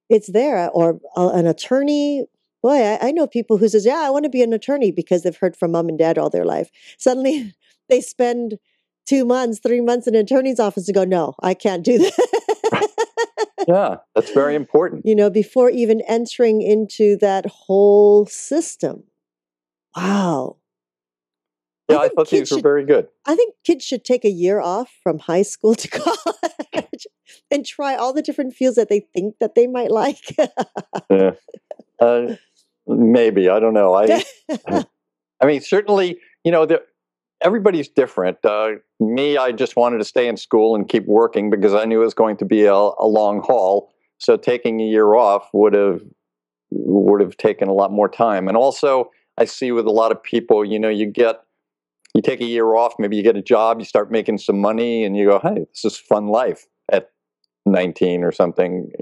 it's 0.09 0.31
there. 0.31 0.71
Or 0.71 1.01
uh, 1.17 1.31
an 1.31 1.47
attorney. 1.47 2.27
Boy, 2.63 2.81
I, 2.81 3.09
I 3.09 3.11
know 3.13 3.27
people 3.27 3.57
who 3.59 3.69
says, 3.69 3.87
"Yeah, 3.87 4.03
I 4.05 4.11
want 4.11 4.25
to 4.25 4.31
be 4.31 4.43
an 4.43 4.53
attorney," 4.53 4.93
because 4.93 5.23
they've 5.23 5.37
heard 5.37 5.57
from 5.57 5.73
mom 5.73 5.89
and 5.89 5.99
dad 5.99 6.19
all 6.19 6.31
their 6.31 6.45
life. 6.45 6.71
Suddenly, 6.99 7.55
they 7.89 8.01
spend 8.01 8.59
two 9.07 9.25
months, 9.25 9.59
three 9.59 9.81
months 9.81 10.07
in 10.07 10.15
an 10.15 10.23
attorney's 10.23 10.61
office 10.61 10.87
to 10.87 10.93
go, 10.93 11.05
"No, 11.05 11.35
I 11.43 11.55
can't 11.55 11.85
do 11.85 11.99
that." 11.99 12.89
Yeah, 13.69 13.97
that's 14.15 14.33
very 14.33 14.55
important. 14.55 15.07
you 15.07 15.15
know, 15.15 15.31
before 15.31 15.71
even 15.71 16.01
entering 16.09 16.63
into 16.63 17.17
that 17.19 17.47
whole 17.47 18.27
system. 18.27 19.05
Wow. 19.97 20.57
Yeah, 21.89 21.99
I 21.99 22.03
think 22.03 22.15
thought 22.15 22.31
these 22.31 22.51
were 22.51 22.57
should- 22.59 22.63
very 22.63 22.85
good. 22.85 23.09
I 23.27 23.35
think 23.37 23.55
kids 23.65 23.85
should 23.85 24.05
take 24.05 24.25
a 24.25 24.31
year 24.31 24.61
off 24.61 24.91
from 25.03 25.19
high 25.19 25.43
school 25.43 25.75
to 25.75 25.89
college 26.73 27.07
and 27.51 27.67
try 27.67 27.97
all 27.97 28.13
the 28.13 28.23
different 28.23 28.55
fields 28.55 28.77
that 28.77 28.89
they 28.89 29.01
think 29.15 29.37
that 29.41 29.55
they 29.55 29.67
might 29.67 29.91
like. 29.91 30.37
Yeah. 31.11 31.33
Uh, 32.01 32.37
maybe 32.87 33.49
I 33.49 33.61
don't 33.61 33.75
know. 33.75 33.95
I 33.95 34.25
I 35.41 35.47
mean, 35.47 35.61
certainly, 35.61 36.19
you 36.45 36.53
know, 36.53 36.67
there, 36.67 36.81
everybody's 37.43 37.89
different. 37.89 38.39
Uh, 38.45 38.73
me, 39.01 39.37
I 39.37 39.53
just 39.53 39.77
wanted 39.77 39.99
to 39.99 40.05
stay 40.05 40.29
in 40.29 40.37
school 40.37 40.75
and 40.75 40.89
keep 40.89 41.07
working 41.07 41.51
because 41.51 41.75
I 41.75 41.85
knew 41.85 42.01
it 42.01 42.05
was 42.05 42.15
going 42.15 42.37
to 42.39 42.45
be 42.45 42.65
a, 42.65 42.73
a 42.75 43.07
long 43.07 43.41
haul. 43.41 43.93
So 44.19 44.37
taking 44.37 44.81
a 44.81 44.85
year 44.85 45.15
off 45.15 45.49
would 45.53 45.75
have 45.75 46.01
would 46.71 47.21
have 47.21 47.37
taken 47.37 47.69
a 47.69 47.75
lot 47.75 47.93
more 47.93 48.09
time. 48.09 48.49
And 48.49 48.57
also, 48.57 49.11
I 49.43 49.45
see 49.45 49.73
with 49.73 49.87
a 49.87 49.91
lot 49.91 50.13
of 50.13 50.23
people, 50.23 50.65
you 50.65 50.79
know, 50.79 50.89
you 50.89 51.05
get 51.05 51.43
you 52.15 52.23
take 52.23 52.41
a 52.41 52.45
year 52.45 52.75
off, 52.75 52.95
maybe 52.99 53.17
you 53.17 53.23
get 53.25 53.37
a 53.37 53.43
job, 53.43 53.81
you 53.81 53.85
start 53.85 54.13
making 54.13 54.39
some 54.39 54.61
money, 54.61 55.05
and 55.05 55.17
you 55.17 55.27
go, 55.29 55.41
"Hey, 55.41 55.67
this 55.73 55.85
is 55.85 55.99
fun 55.99 56.29
life." 56.29 56.69
At 56.93 57.11
19 57.67 58.23
or 58.23 58.31
something, 58.31 58.93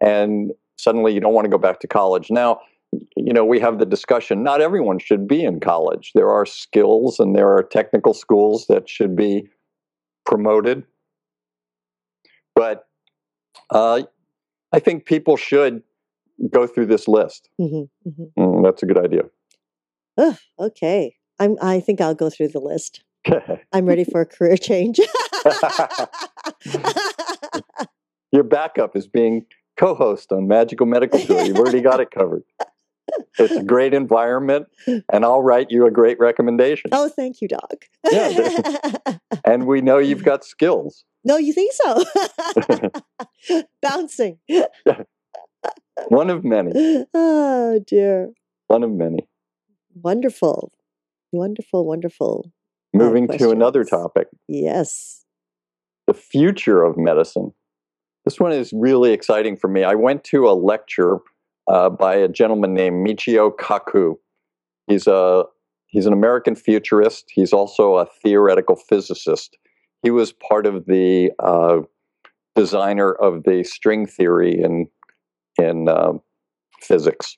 and 0.00 0.52
suddenly 0.76 1.14
you 1.14 1.20
don't 1.20 1.32
want 1.32 1.46
to 1.46 1.50
go 1.50 1.58
back 1.58 1.80
to 1.80 1.86
college. 1.86 2.30
Now, 2.30 2.60
you 3.16 3.32
know, 3.32 3.44
we 3.44 3.58
have 3.60 3.78
the 3.78 3.86
discussion. 3.86 4.42
Not 4.42 4.60
everyone 4.60 4.98
should 4.98 5.26
be 5.26 5.42
in 5.44 5.60
college. 5.60 6.12
There 6.14 6.28
are 6.30 6.44
skills 6.44 7.18
and 7.18 7.34
there 7.34 7.48
are 7.56 7.62
technical 7.62 8.12
schools 8.12 8.66
that 8.68 8.88
should 8.88 9.16
be 9.16 9.48
promoted. 10.26 10.84
But 12.54 12.86
uh, 13.70 14.02
I 14.72 14.78
think 14.80 15.06
people 15.06 15.36
should 15.36 15.82
go 16.50 16.66
through 16.66 16.86
this 16.86 17.08
list. 17.08 17.48
Mhm, 17.60 17.88
mhm. 18.06 18.32
Mm, 18.38 18.64
that's 18.64 18.82
a 18.82 18.86
good 18.86 18.98
idea. 18.98 19.22
Ugh, 20.18 20.36
okay. 20.58 21.14
I'm, 21.38 21.56
I 21.60 21.80
think 21.80 22.00
I'll 22.00 22.14
go 22.14 22.30
through 22.30 22.48
the 22.48 22.60
list. 22.60 23.02
I'm 23.72 23.86
ready 23.86 24.04
for 24.04 24.20
a 24.20 24.26
career 24.26 24.56
change. 24.56 25.00
Your 28.32 28.44
backup 28.44 28.96
is 28.96 29.06
being 29.06 29.46
co 29.78 29.94
host 29.94 30.32
on 30.32 30.48
Magical 30.48 30.86
Medical 30.86 31.18
Tour. 31.20 31.44
You've 31.44 31.58
already 31.58 31.80
got 31.80 32.00
it 32.00 32.10
covered. 32.10 32.42
It's 33.38 33.54
a 33.54 33.62
great 33.62 33.94
environment, 33.94 34.66
and 34.86 35.24
I'll 35.24 35.42
write 35.42 35.68
you 35.70 35.86
a 35.86 35.90
great 35.92 36.18
recommendation. 36.18 36.90
oh, 36.92 37.08
thank 37.08 37.40
you, 37.40 37.48
Doc. 37.48 37.84
Yeah, 38.10 39.18
And 39.44 39.66
we 39.66 39.80
know 39.80 39.98
you've 39.98 40.24
got 40.24 40.44
skills. 40.44 41.04
no, 41.24 41.36
you 41.36 41.52
think 41.52 41.72
so? 41.72 42.04
Bouncing. 43.82 44.38
One 46.08 46.30
of 46.30 46.44
many. 46.44 47.06
Oh, 47.14 47.80
dear. 47.86 48.30
One 48.66 48.82
of 48.82 48.90
many. 48.90 49.28
Wonderful. 50.02 50.72
Wonderful, 51.32 51.86
wonderful. 51.86 52.52
Moving 52.92 53.28
to 53.28 53.50
another 53.50 53.84
topic 53.84 54.28
Yes. 54.48 55.24
the 56.06 56.14
future 56.14 56.82
of 56.82 56.96
medicine. 56.96 57.52
This 58.24 58.40
one 58.40 58.52
is 58.52 58.72
really 58.72 59.12
exciting 59.12 59.56
for 59.56 59.68
me. 59.68 59.84
I 59.84 59.94
went 59.94 60.24
to 60.24 60.48
a 60.48 60.52
lecture 60.52 61.18
uh, 61.70 61.90
by 61.90 62.14
a 62.14 62.28
gentleman 62.28 62.74
named 62.74 63.06
Michio 63.06 63.50
Kaku. 63.54 64.14
He's 64.86 65.06
a 65.06 65.44
he's 65.86 66.06
an 66.06 66.12
American 66.12 66.54
futurist. 66.56 67.24
He's 67.32 67.52
also 67.52 67.96
a 67.96 68.06
theoretical 68.22 68.76
physicist. 68.76 69.56
He 70.02 70.10
was 70.10 70.32
part 70.32 70.66
of 70.66 70.86
the 70.86 71.30
uh, 71.38 71.78
designer 72.54 73.12
of 73.12 73.44
the 73.44 73.64
string 73.64 74.06
theory 74.06 74.60
in 74.60 74.86
in 75.58 75.88
uh, 75.88 76.12
physics. 76.80 77.36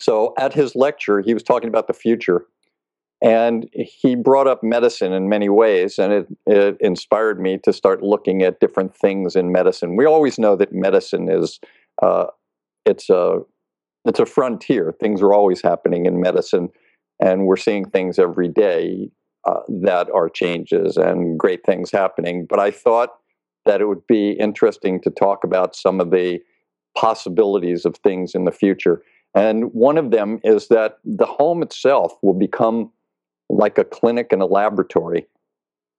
So 0.00 0.34
at 0.38 0.54
his 0.54 0.74
lecture, 0.76 1.20
he 1.20 1.34
was 1.34 1.42
talking 1.42 1.68
about 1.68 1.86
the 1.86 1.92
future, 1.92 2.46
and 3.22 3.68
he 3.72 4.14
brought 4.14 4.46
up 4.46 4.62
medicine 4.62 5.12
in 5.12 5.28
many 5.28 5.48
ways, 5.48 5.98
and 5.98 6.12
it, 6.12 6.26
it 6.46 6.76
inspired 6.80 7.40
me 7.40 7.58
to 7.64 7.72
start 7.72 8.02
looking 8.02 8.42
at 8.42 8.60
different 8.60 8.94
things 8.94 9.34
in 9.34 9.50
medicine. 9.50 9.96
We 9.96 10.06
always 10.06 10.38
know 10.38 10.54
that 10.56 10.72
medicine 10.72 11.28
is 11.28 11.58
uh, 12.00 12.26
it's 12.84 13.10
a 13.10 13.40
it's 14.04 14.20
a 14.20 14.26
frontier. 14.26 14.94
Things 15.00 15.20
are 15.20 15.32
always 15.32 15.62
happening 15.62 16.06
in 16.06 16.20
medicine, 16.20 16.68
and 17.20 17.46
we're 17.46 17.56
seeing 17.56 17.84
things 17.84 18.18
every 18.18 18.48
day 18.48 19.10
uh, 19.46 19.60
that 19.82 20.08
are 20.14 20.28
changes 20.28 20.96
and 20.96 21.38
great 21.38 21.64
things 21.66 21.90
happening. 21.90 22.46
But 22.48 22.60
I 22.60 22.70
thought 22.70 23.10
that 23.66 23.80
it 23.80 23.88
would 23.88 24.06
be 24.06 24.30
interesting 24.32 25.00
to 25.02 25.10
talk 25.10 25.44
about 25.44 25.74
some 25.74 26.00
of 26.00 26.10
the 26.10 26.38
possibilities 26.96 27.84
of 27.84 27.96
things 27.96 28.34
in 28.34 28.44
the 28.44 28.52
future. 28.52 29.02
And 29.34 29.72
one 29.72 29.98
of 29.98 30.10
them 30.10 30.40
is 30.42 30.68
that 30.68 30.98
the 31.04 31.26
home 31.26 31.62
itself 31.62 32.12
will 32.22 32.34
become 32.34 32.90
like 33.48 33.78
a 33.78 33.84
clinic 33.84 34.32
and 34.32 34.42
a 34.42 34.46
laboratory. 34.46 35.26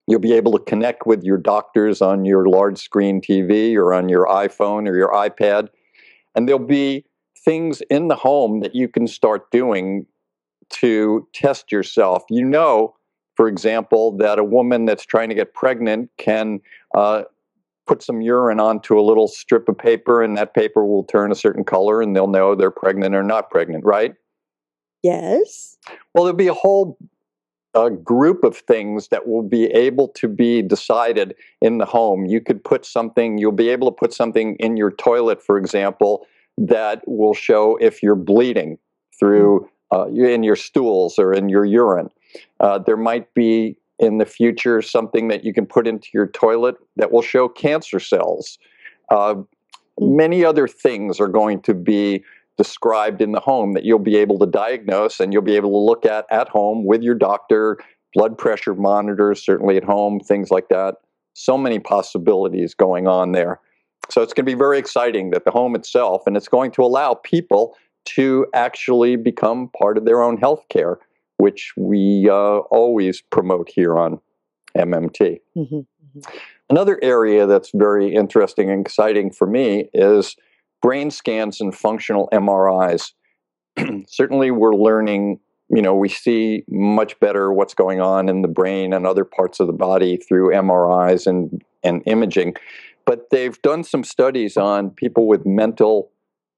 You'll 0.07 0.19
be 0.19 0.33
able 0.33 0.51
to 0.53 0.63
connect 0.63 1.05
with 1.05 1.23
your 1.23 1.37
doctors 1.37 2.01
on 2.01 2.25
your 2.25 2.47
large 2.47 2.79
screen 2.79 3.21
TV 3.21 3.75
or 3.75 3.93
on 3.93 4.09
your 4.09 4.25
iPhone 4.25 4.87
or 4.87 4.95
your 4.95 5.11
iPad 5.11 5.69
and 6.35 6.47
there'll 6.47 6.59
be 6.59 7.05
things 7.37 7.81
in 7.89 8.07
the 8.07 8.15
home 8.15 8.61
that 8.61 8.75
you 8.75 8.87
can 8.87 9.07
start 9.07 9.49
doing 9.51 10.05
to 10.69 11.27
test 11.33 11.71
yourself. 11.71 12.23
You 12.29 12.45
know, 12.45 12.95
for 13.35 13.47
example, 13.47 14.15
that 14.17 14.39
a 14.39 14.43
woman 14.43 14.85
that's 14.85 15.05
trying 15.05 15.29
to 15.29 15.35
get 15.35 15.53
pregnant 15.53 16.09
can 16.17 16.61
uh, 16.95 17.23
put 17.89 18.03
some 18.03 18.21
urine 18.21 18.59
onto 18.59 18.99
a 18.99 19.01
little 19.01 19.27
strip 19.27 19.67
of 19.67 19.75
paper, 19.75 20.21
and 20.21 20.37
that 20.37 20.53
paper 20.53 20.85
will 20.85 21.03
turn 21.03 21.31
a 21.31 21.35
certain 21.35 21.63
color, 21.63 22.03
and 22.03 22.15
they'll 22.15 22.27
know 22.27 22.53
they're 22.53 22.69
pregnant 22.69 23.15
or 23.15 23.23
not 23.23 23.49
pregnant, 23.49 23.83
right? 23.83 24.13
Yes. 25.01 25.75
Well, 26.13 26.23
there'll 26.23 26.37
be 26.37 26.47
a 26.47 26.53
whole 26.53 26.99
a 27.75 27.89
group 27.89 28.43
of 28.43 28.57
things 28.57 29.09
that 29.09 29.27
will 29.27 29.43
be 29.43 29.65
able 29.65 30.07
to 30.07 30.27
be 30.27 30.61
decided 30.61 31.35
in 31.61 31.77
the 31.77 31.85
home. 31.85 32.25
You 32.25 32.41
could 32.41 32.63
put 32.63 32.85
something, 32.85 33.37
you'll 33.37 33.51
be 33.51 33.69
able 33.69 33.91
to 33.91 33.95
put 33.95 34.13
something 34.13 34.55
in 34.59 34.77
your 34.77 34.91
toilet, 34.91 35.41
for 35.41 35.57
example, 35.57 36.25
that 36.57 37.01
will 37.07 37.33
show 37.33 37.77
if 37.77 38.03
you're 38.03 38.15
bleeding 38.15 38.77
through 39.19 39.69
uh, 39.93 40.07
in 40.07 40.43
your 40.43 40.55
stools 40.55 41.17
or 41.17 41.33
in 41.33 41.49
your 41.49 41.65
urine. 41.65 42.09
Uh, 42.59 42.79
there 42.79 42.97
might 42.97 43.33
be 43.33 43.77
in 43.99 44.17
the 44.17 44.25
future 44.25 44.81
something 44.81 45.27
that 45.27 45.43
you 45.43 45.53
can 45.53 45.65
put 45.65 45.87
into 45.87 46.07
your 46.13 46.27
toilet 46.27 46.75
that 46.95 47.11
will 47.11 47.21
show 47.21 47.47
cancer 47.49 47.99
cells. 47.99 48.57
Uh, 49.11 49.35
many 49.99 50.45
other 50.45 50.67
things 50.67 51.19
are 51.19 51.27
going 51.27 51.61
to 51.61 51.73
be 51.73 52.23
described 52.57 53.21
in 53.21 53.31
the 53.31 53.39
home 53.39 53.73
that 53.73 53.83
you'll 53.83 53.99
be 53.99 54.17
able 54.17 54.39
to 54.39 54.45
diagnose 54.45 55.19
and 55.19 55.31
you'll 55.31 55.41
be 55.41 55.55
able 55.55 55.69
to 55.69 55.77
look 55.77 56.05
at 56.05 56.25
at 56.31 56.49
home 56.49 56.85
with 56.85 57.01
your 57.01 57.15
doctor, 57.15 57.77
blood 58.13 58.37
pressure 58.37 58.75
monitors, 58.75 59.43
certainly 59.43 59.77
at 59.77 59.83
home, 59.83 60.19
things 60.19 60.51
like 60.51 60.69
that. 60.69 60.95
So 61.33 61.57
many 61.57 61.79
possibilities 61.79 62.73
going 62.73 63.07
on 63.07 63.31
there. 63.31 63.59
So 64.09 64.21
it's 64.21 64.33
going 64.33 64.45
to 64.45 64.51
be 64.51 64.57
very 64.57 64.79
exciting 64.79 65.29
that 65.31 65.45
the 65.45 65.51
home 65.51 65.75
itself, 65.75 66.23
and 66.25 66.35
it's 66.35 66.47
going 66.47 66.71
to 66.71 66.83
allow 66.83 67.13
people 67.13 67.75
to 68.05 68.47
actually 68.53 69.15
become 69.15 69.69
part 69.77 69.97
of 69.97 70.05
their 70.05 70.21
own 70.21 70.37
health 70.37 70.63
care, 70.69 70.99
which 71.39 71.71
we 71.77 72.29
uh, 72.29 72.59
always 72.69 73.21
promote 73.21 73.69
here 73.69 73.97
on 73.97 74.19
MMT. 74.77 75.39
Mm-hmm. 75.57 75.75
Mm-hmm. 75.75 76.19
Another 76.69 76.99
area 77.01 77.47
that's 77.47 77.71
very 77.73 78.13
interesting 78.13 78.69
and 78.69 78.85
exciting 78.85 79.31
for 79.31 79.47
me 79.47 79.89
is 79.93 80.35
brain 80.81 81.09
scans 81.09 81.61
and 81.61 81.73
functional 81.73 82.27
MRIs. 82.33 83.13
Certainly, 84.07 84.51
we're 84.51 84.75
learning, 84.75 85.39
you 85.69 85.81
know, 85.81 85.95
we 85.95 86.09
see 86.09 86.65
much 86.69 87.17
better 87.21 87.53
what's 87.53 87.73
going 87.73 88.01
on 88.01 88.27
in 88.27 88.41
the 88.41 88.49
brain 88.49 88.91
and 88.91 89.07
other 89.07 89.23
parts 89.23 89.61
of 89.61 89.67
the 89.67 89.73
body 89.73 90.17
through 90.17 90.51
MRIs 90.51 91.25
and, 91.25 91.63
and 91.83 92.03
imaging. 92.05 92.55
But 93.05 93.29
they've 93.31 93.59
done 93.61 93.85
some 93.85 94.03
studies 94.03 94.57
on 94.57 94.89
people 94.89 95.25
with 95.25 95.45
mental 95.45 96.11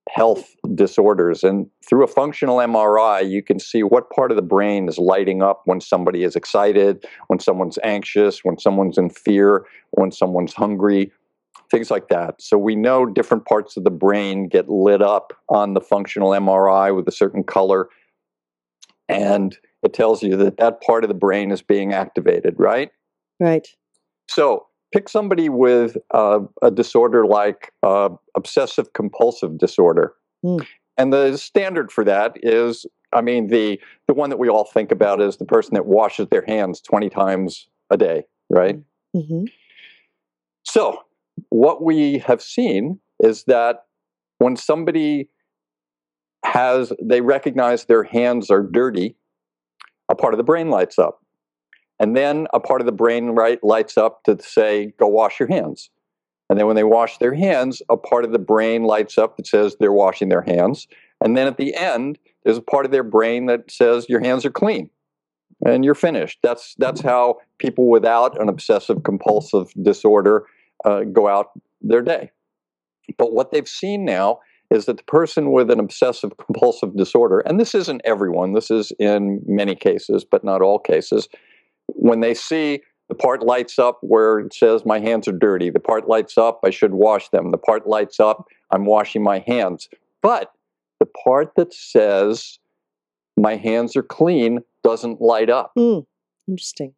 health 0.09 0.55
disorders. 0.75 1.43
And 1.43 1.67
through 1.87 2.03
a 2.03 2.07
functional 2.07 2.57
MRI, 2.57 3.29
you 3.29 3.43
can 3.43 3.59
see 3.59 3.83
what 3.83 4.09
part 4.09 4.31
of 4.31 4.35
the 4.35 4.41
brain 4.41 4.87
is 4.87 4.97
lighting 4.97 5.41
up 5.41 5.61
when 5.65 5.79
somebody 5.79 6.23
is 6.23 6.35
excited, 6.35 7.05
when 7.27 7.39
someone's 7.39 7.79
anxious, 7.83 8.43
when 8.43 8.57
someone's 8.57 8.97
in 8.97 9.09
fear, 9.09 9.65
when 9.91 10.11
someone's 10.11 10.53
hungry, 10.53 11.11
things 11.69 11.89
like 11.89 12.09
that. 12.09 12.41
So 12.41 12.57
we 12.57 12.75
know 12.75 13.05
different 13.05 13.45
parts 13.45 13.77
of 13.77 13.83
the 13.83 13.91
brain 13.91 14.47
get 14.47 14.69
lit 14.69 15.01
up 15.01 15.33
on 15.49 15.73
the 15.73 15.81
functional 15.81 16.31
MRI 16.31 16.95
with 16.95 17.07
a 17.07 17.11
certain 17.11 17.43
color. 17.43 17.87
And 19.07 19.57
it 19.83 19.93
tells 19.93 20.23
you 20.23 20.35
that 20.37 20.57
that 20.57 20.81
part 20.81 21.03
of 21.03 21.07
the 21.07 21.13
brain 21.13 21.51
is 21.51 21.61
being 21.61 21.93
activated, 21.93 22.55
right? 22.57 22.91
Right. 23.39 23.67
So 24.29 24.67
pick 24.91 25.09
somebody 25.09 25.49
with 25.49 25.97
uh, 26.13 26.39
a 26.61 26.71
disorder 26.71 27.25
like 27.25 27.73
uh, 27.83 28.09
obsessive 28.35 28.93
compulsive 28.93 29.57
disorder. 29.57 30.13
Mm. 30.43 30.65
And 30.97 31.13
the 31.13 31.37
standard 31.37 31.91
for 31.91 32.03
that 32.03 32.35
is, 32.43 32.85
I 33.13 33.21
mean, 33.21 33.47
the 33.47 33.79
the 34.07 34.13
one 34.13 34.29
that 34.29 34.39
we 34.39 34.49
all 34.49 34.65
think 34.65 34.91
about 34.91 35.21
is 35.21 35.37
the 35.37 35.45
person 35.45 35.73
that 35.73 35.85
washes 35.85 36.27
their 36.29 36.45
hands 36.45 36.81
20 36.81 37.09
times 37.09 37.67
a 37.89 37.97
day, 37.97 38.23
right? 38.49 38.79
Mm-hmm. 39.15 39.45
So 40.63 40.99
what 41.49 41.83
we 41.83 42.19
have 42.19 42.41
seen 42.41 42.99
is 43.21 43.43
that 43.45 43.85
when 44.37 44.55
somebody 44.55 45.29
has, 46.43 46.91
they 47.01 47.21
recognize 47.21 47.85
their 47.85 48.03
hands 48.03 48.49
are 48.49 48.63
dirty, 48.63 49.15
a 50.09 50.15
part 50.15 50.33
of 50.33 50.37
the 50.37 50.43
brain 50.43 50.69
lights 50.69 50.99
up. 50.99 51.20
And 52.01 52.17
then 52.17 52.47
a 52.51 52.59
part 52.59 52.81
of 52.81 52.87
the 52.87 52.91
brain 52.91 53.29
right 53.29 53.63
lights 53.63 53.95
up 53.95 54.23
to 54.23 54.41
say, 54.41 54.91
go 54.99 55.07
wash 55.07 55.39
your 55.39 55.47
hands. 55.47 55.91
And 56.49 56.57
then 56.57 56.65
when 56.65 56.75
they 56.75 56.83
wash 56.83 57.19
their 57.19 57.35
hands, 57.35 57.83
a 57.89 57.95
part 57.95 58.25
of 58.25 58.31
the 58.31 58.39
brain 58.39 58.83
lights 58.85 59.19
up 59.19 59.37
that 59.37 59.45
says 59.45 59.77
they're 59.79 59.93
washing 59.93 60.29
their 60.29 60.41
hands. 60.41 60.87
And 61.23 61.37
then 61.37 61.45
at 61.45 61.57
the 61.57 61.75
end, 61.75 62.17
there's 62.43 62.57
a 62.57 62.61
part 62.61 62.85
of 62.85 62.91
their 62.91 63.03
brain 63.03 63.45
that 63.45 63.69
says 63.69 64.09
your 64.09 64.19
hands 64.19 64.45
are 64.45 64.51
clean 64.51 64.89
and 65.63 65.85
you're 65.85 65.93
finished. 65.93 66.39
That's 66.41 66.73
that's 66.79 67.01
how 67.01 67.37
people 67.59 67.87
without 67.87 68.41
an 68.41 68.49
obsessive 68.49 69.03
compulsive 69.03 69.71
disorder 69.83 70.47
uh, 70.83 71.01
go 71.01 71.27
out 71.27 71.51
their 71.81 72.01
day. 72.01 72.31
But 73.19 73.31
what 73.31 73.51
they've 73.51 73.69
seen 73.69 74.05
now 74.05 74.39
is 74.71 74.85
that 74.85 74.97
the 74.97 75.03
person 75.03 75.51
with 75.51 75.69
an 75.69 75.79
obsessive 75.79 76.31
compulsive 76.37 76.97
disorder, 76.97 77.41
and 77.41 77.59
this 77.59 77.75
isn't 77.75 78.01
everyone, 78.05 78.53
this 78.53 78.71
is 78.71 78.91
in 78.97 79.41
many 79.45 79.75
cases, 79.75 80.25
but 80.25 80.43
not 80.43 80.63
all 80.63 80.79
cases, 80.79 81.29
when 81.95 82.19
they 82.19 82.33
see 82.33 82.81
the 83.09 83.15
part 83.15 83.43
lights 83.43 83.77
up 83.77 83.99
where 84.01 84.39
it 84.39 84.53
says 84.53 84.85
my 84.85 84.99
hands 84.99 85.27
are 85.27 85.33
dirty, 85.33 85.69
the 85.69 85.79
part 85.79 86.07
lights 86.07 86.37
up, 86.37 86.61
I 86.63 86.69
should 86.69 86.93
wash 86.93 87.29
them, 87.29 87.51
the 87.51 87.57
part 87.57 87.87
lights 87.87 88.19
up, 88.19 88.47
I'm 88.71 88.85
washing 88.85 89.23
my 89.23 89.39
hands. 89.39 89.89
But 90.21 90.51
the 90.99 91.07
part 91.07 91.53
that 91.57 91.73
says 91.73 92.59
my 93.35 93.55
hands 93.55 93.95
are 93.95 94.03
clean 94.03 94.59
doesn't 94.83 95.19
light 95.21 95.49
up. 95.49 95.73
Mm, 95.77 96.05
interesting. 96.47 96.93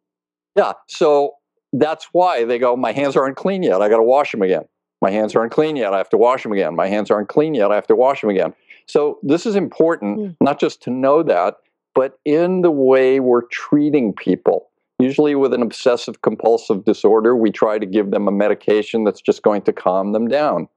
Yeah. 0.56 0.72
So 0.88 1.34
that's 1.72 2.08
why 2.12 2.44
they 2.44 2.58
go, 2.58 2.76
my 2.76 2.92
hands 2.92 3.16
aren't 3.16 3.36
clean 3.36 3.62
yet. 3.62 3.82
I 3.82 3.88
got 3.88 3.96
to 3.96 4.02
wash 4.04 4.30
them 4.30 4.42
again. 4.42 4.64
My 5.02 5.10
hands 5.10 5.34
aren't 5.34 5.52
clean 5.52 5.76
yet. 5.76 5.92
I 5.92 5.98
have 5.98 6.08
to 6.10 6.16
wash 6.16 6.44
them 6.44 6.52
again. 6.52 6.76
My 6.76 6.86
hands 6.86 7.10
aren't 7.10 7.28
clean 7.28 7.54
yet. 7.54 7.70
I 7.70 7.74
have 7.74 7.86
to 7.88 7.96
wash 7.96 8.20
them 8.20 8.30
again. 8.30 8.54
So 8.86 9.18
this 9.22 9.46
is 9.46 9.56
important, 9.56 10.18
mm. 10.18 10.36
not 10.40 10.60
just 10.60 10.82
to 10.82 10.90
know 10.90 11.22
that, 11.24 11.56
but 11.94 12.18
in 12.24 12.62
the 12.62 12.70
way 12.70 13.20
we're 13.20 13.46
treating 13.46 14.12
people. 14.12 14.68
Usually, 15.00 15.34
with 15.34 15.52
an 15.52 15.62
obsessive 15.62 16.22
compulsive 16.22 16.84
disorder, 16.84 17.36
we 17.36 17.50
try 17.50 17.78
to 17.78 17.86
give 17.86 18.10
them 18.10 18.28
a 18.28 18.32
medication 18.32 19.04
that's 19.04 19.20
just 19.20 19.42
going 19.42 19.62
to 19.62 19.72
calm 19.72 20.12
them 20.12 20.28
down 20.28 20.68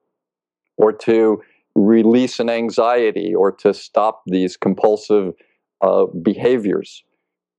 or 0.78 0.92
to 0.92 1.42
release 1.76 2.40
an 2.40 2.50
anxiety 2.50 3.34
or 3.36 3.52
to 3.52 3.74
stop 3.74 4.24
these 4.26 4.58
compulsive 4.58 5.34
uh, 5.82 6.06
behaviors. 6.24 7.04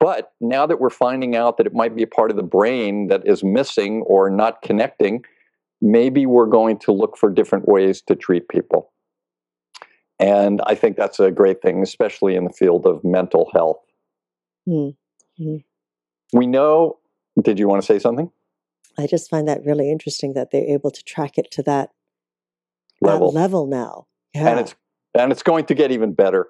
But 0.01 0.33
now 0.41 0.67
that 0.67 0.81
we're 0.81 0.91
finding 0.91 1.37
out 1.37 1.57
that 1.57 1.67
it 1.67 1.75
might 1.75 1.95
be 1.95 2.03
a 2.03 2.09
part 2.09 2.31
of 2.31 2.37
the 2.37 2.43
brain 2.43 3.09
that 3.09 3.23
is 3.25 3.43
missing 3.45 4.03
or 4.07 4.31
not 4.31 4.63
connecting, 4.63 5.25
maybe 5.81 6.27
we're 6.27 6.47
going 6.47 6.79
to 6.81 6.93
look 6.93 7.17
for 7.17 7.31
different 7.31 7.69
ways 7.69 8.03
to 8.03 8.15
treat 8.15 8.49
people. 8.49 8.93
And 10.21 10.61
I 10.67 10.75
think 10.75 10.97
that's 10.97 11.21
a 11.21 11.31
great 11.31 11.63
thing, 11.63 11.83
especially 11.83 12.35
in 12.35 12.45
the 12.45 12.53
field 12.53 12.87
of 12.87 13.05
mental 13.05 13.51
health. 13.53 13.79
Mm-hmm. 14.69 15.57
We 16.33 16.47
know, 16.47 16.99
did 17.41 17.59
you 17.59 17.69
want 17.69 17.83
to 17.83 17.87
say 17.87 17.99
something? 17.99 18.31
I 18.99 19.07
just 19.07 19.31
find 19.31 19.47
that 19.49 19.65
really 19.65 19.91
interesting 19.91 20.35
that 20.35 20.51
they're 20.51 20.69
able 20.69 20.91
to 20.91 21.03
track 21.05 21.39
it 21.39 21.51
to 21.53 21.63
that 21.63 21.91
level. 23.01 23.33
That 23.33 23.39
level 23.39 23.67
now. 23.67 24.07
Yeah. 24.35 24.49
And 24.49 24.61
it's 24.61 24.75
and 25.15 25.33
it's 25.33 25.43
going 25.43 25.67
to 25.67 25.75
get 25.75 25.91
even 25.91 26.13
better. 26.13 26.49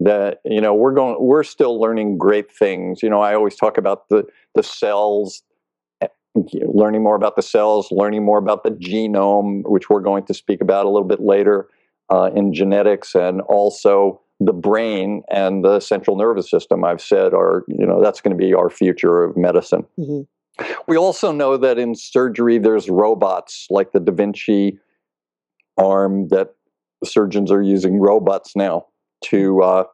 That 0.00 0.40
you 0.44 0.60
know 0.60 0.74
we're 0.74 0.94
going 0.94 1.16
we're 1.18 1.42
still 1.42 1.80
learning 1.80 2.18
great 2.18 2.52
things. 2.52 3.02
You 3.02 3.10
know 3.10 3.20
I 3.20 3.34
always 3.34 3.56
talk 3.56 3.78
about 3.78 4.08
the 4.08 4.24
the 4.54 4.62
cells, 4.62 5.42
eh, 6.00 6.06
learning 6.62 7.02
more 7.02 7.16
about 7.16 7.34
the 7.34 7.42
cells, 7.42 7.90
learning 7.90 8.24
more 8.24 8.38
about 8.38 8.62
the 8.62 8.70
genome, 8.70 9.68
which 9.68 9.90
we're 9.90 10.00
going 10.00 10.24
to 10.26 10.34
speak 10.34 10.60
about 10.60 10.86
a 10.86 10.88
little 10.88 11.08
bit 11.08 11.20
later 11.20 11.68
uh, 12.10 12.30
in 12.32 12.54
genetics, 12.54 13.16
and 13.16 13.40
also 13.42 14.20
the 14.40 14.52
brain 14.52 15.22
and 15.30 15.64
the 15.64 15.80
central 15.80 16.16
nervous 16.16 16.50
system. 16.50 16.84
I've 16.84 17.00
said 17.00 17.34
are 17.34 17.64
you 17.68 17.86
know 17.86 18.02
that's 18.02 18.20
going 18.20 18.36
to 18.36 18.42
be 18.42 18.54
our 18.54 18.70
future 18.70 19.22
of 19.22 19.36
medicine. 19.36 19.84
Mhm. 19.98 20.26
We 20.86 20.96
also 20.96 21.30
know 21.32 21.56
that 21.56 21.78
in 21.78 21.94
surgery 21.94 22.58
there's 22.58 22.88
robots 22.88 23.66
like 23.70 23.92
the 23.92 24.00
Da 24.00 24.12
Vinci 24.12 24.78
arm 25.76 26.28
that 26.28 26.54
surgeons 27.04 27.52
are 27.52 27.62
using 27.62 28.00
robots 28.00 28.56
now 28.56 28.86
to 29.26 29.62
uh, 29.62 29.84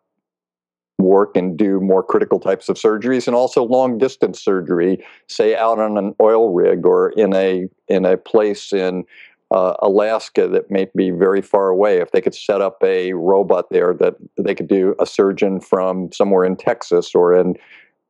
work 0.99 1.37
and 1.37 1.57
do 1.57 1.81
more 1.81 2.03
critical 2.03 2.39
types 2.39 2.69
of 2.69 2.77
surgeries 2.77 3.27
and 3.27 3.35
also 3.35 3.65
long 3.65 3.99
distance 3.99 4.43
surgery 4.43 5.05
say 5.29 5.57
out 5.57 5.79
on 5.79 5.99
an 5.99 6.15
oil 6.21 6.53
rig 6.53 6.87
or 6.87 7.11
in 7.11 7.35
a 7.35 7.67
in 7.89 8.05
a 8.05 8.17
place 8.17 8.73
in 8.73 9.05
uh, 9.51 9.75
Alaska 9.83 10.49
that 10.49 10.71
may 10.71 10.89
be 10.97 11.11
very 11.11 11.43
far 11.43 11.69
away. 11.69 11.99
If 11.99 12.13
they 12.13 12.21
could 12.21 12.35
set 12.35 12.61
up 12.61 12.79
a 12.83 13.13
robot 13.13 13.67
there 13.71 13.95
that 13.95 14.15
they 14.39 14.55
could 14.55 14.69
do 14.69 14.95
a 14.99 15.07
surgeon 15.07 15.61
from 15.61 16.11
somewhere 16.13 16.45
in 16.45 16.57
Texas 16.57 17.15
or 17.15 17.35
in 17.35 17.55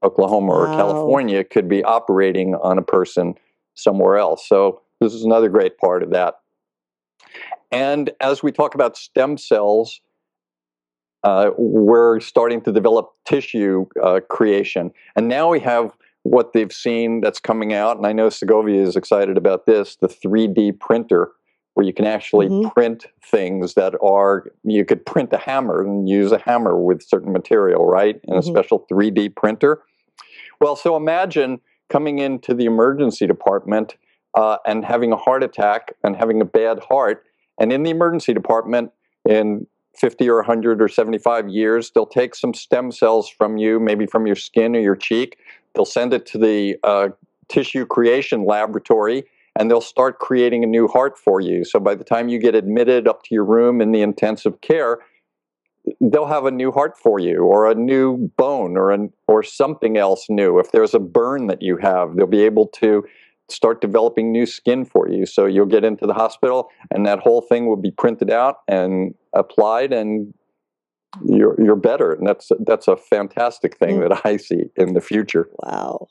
Oklahoma 0.02 0.52
or 0.52 0.66
California 0.66 1.42
could 1.44 1.68
be 1.68 1.82
operating 1.82 2.54
on 2.56 2.78
a 2.78 2.82
person 2.82 3.34
somewhere 3.74 4.16
else. 4.16 4.46
So 4.48 4.82
this 5.00 5.14
is 5.14 5.24
another 5.24 5.48
great 5.48 5.78
part 5.78 6.02
of 6.02 6.10
that. 6.10 6.34
And 7.72 8.10
as 8.20 8.42
we 8.42 8.52
talk 8.52 8.74
about 8.74 8.96
stem 8.96 9.36
cells, 9.36 10.00
uh, 11.24 11.50
we're 11.56 12.20
starting 12.20 12.60
to 12.62 12.72
develop 12.72 13.12
tissue 13.26 13.86
uh, 14.02 14.20
creation. 14.28 14.92
And 15.16 15.26
now 15.26 15.50
we 15.50 15.58
have 15.60 15.96
what 16.34 16.52
they've 16.52 16.72
seen 16.72 17.20
that's 17.20 17.38
coming 17.38 17.72
out. 17.72 17.96
And 17.96 18.04
I 18.04 18.12
know 18.12 18.28
Segovia 18.28 18.82
is 18.82 18.96
excited 18.96 19.36
about 19.38 19.66
this 19.66 19.94
the 19.94 20.08
3D 20.08 20.72
printer, 20.72 21.30
where 21.74 21.86
you 21.86 21.92
can 21.92 22.06
actually 22.06 22.48
Mhm. 22.48 22.72
print 22.72 23.06
things 23.24 23.74
that 23.74 23.94
are, 24.02 24.50
you 24.64 24.84
could 24.84 25.06
print 25.06 25.32
a 25.32 25.36
hammer 25.36 25.80
and 25.80 26.08
use 26.08 26.32
a 26.32 26.38
hammer 26.38 26.76
with 26.76 27.02
certain 27.04 27.32
material, 27.32 27.86
right? 27.86 28.20
In 28.24 28.34
a 28.34 28.40
Mhm. 28.40 28.46
special 28.46 28.80
3D 28.88 29.28
printer. 29.28 29.82
Well, 30.60 30.74
so 30.74 30.96
imagine 30.96 31.60
coming 31.88 32.18
into 32.18 32.52
the 32.52 32.64
emergency 32.64 33.28
department 33.28 33.96
uh, 34.34 34.56
and 34.66 34.84
having 34.84 35.12
a 35.12 35.16
heart 35.16 35.44
attack 35.44 35.94
and 36.02 36.16
having 36.16 36.40
a 36.40 36.44
bad 36.44 36.80
heart. 36.80 37.24
And 37.60 37.72
in 37.72 37.84
the 37.84 37.90
emergency 37.90 38.34
department, 38.34 38.90
in 39.24 39.68
50 39.96 40.28
or 40.28 40.38
100 40.38 40.82
or 40.82 40.88
75 40.88 41.48
years, 41.48 41.92
they'll 41.92 42.04
take 42.06 42.34
some 42.34 42.52
stem 42.52 42.90
cells 42.90 43.28
from 43.28 43.56
you, 43.56 43.78
maybe 43.78 44.06
from 44.06 44.26
your 44.26 44.34
skin 44.34 44.74
or 44.74 44.80
your 44.80 44.96
cheek. 44.96 45.38
They'll 45.74 45.84
send 45.84 46.12
it 46.12 46.26
to 46.26 46.38
the 46.38 46.76
uh, 46.82 47.08
tissue 47.48 47.86
creation 47.86 48.44
laboratory 48.44 49.24
and 49.56 49.70
they'll 49.70 49.80
start 49.80 50.18
creating 50.18 50.64
a 50.64 50.66
new 50.66 50.88
heart 50.88 51.18
for 51.18 51.40
you. 51.40 51.64
So 51.64 51.78
by 51.78 51.94
the 51.94 52.04
time 52.04 52.28
you 52.28 52.38
get 52.38 52.54
admitted 52.54 53.06
up 53.06 53.22
to 53.24 53.34
your 53.34 53.44
room 53.44 53.80
in 53.80 53.92
the 53.92 54.02
intensive 54.02 54.60
care, 54.60 54.98
they'll 56.00 56.26
have 56.26 56.46
a 56.46 56.50
new 56.50 56.72
heart 56.72 56.98
for 56.98 57.18
you 57.18 57.42
or 57.42 57.70
a 57.70 57.74
new 57.74 58.30
bone 58.36 58.76
or 58.76 58.90
an, 58.90 59.12
or 59.28 59.42
something 59.42 59.96
else 59.96 60.26
new. 60.28 60.58
If 60.58 60.72
there's 60.72 60.94
a 60.94 60.98
burn 60.98 61.46
that 61.48 61.62
you 61.62 61.76
have, 61.76 62.16
they'll 62.16 62.26
be 62.26 62.44
able 62.44 62.66
to 62.68 63.04
start 63.48 63.80
developing 63.80 64.32
new 64.32 64.46
skin 64.46 64.84
for 64.84 65.08
you. 65.08 65.26
So 65.26 65.44
you'll 65.44 65.66
get 65.66 65.84
into 65.84 66.06
the 66.06 66.14
hospital 66.14 66.70
and 66.90 67.06
that 67.06 67.20
whole 67.20 67.42
thing 67.42 67.66
will 67.66 67.76
be 67.76 67.90
printed 67.90 68.30
out 68.30 68.60
and 68.66 69.14
applied 69.34 69.92
and 69.92 70.32
you're 71.24 71.60
you're 71.62 71.76
better. 71.76 72.12
And 72.12 72.26
that's 72.26 72.50
that's 72.60 72.88
a 72.88 72.96
fantastic 72.96 73.76
thing 73.78 73.98
Mm. 73.98 74.08
that 74.08 74.20
I 74.24 74.36
see 74.36 74.64
in 74.76 74.94
the 74.94 75.00
future. 75.00 75.48
wow. 75.62 76.06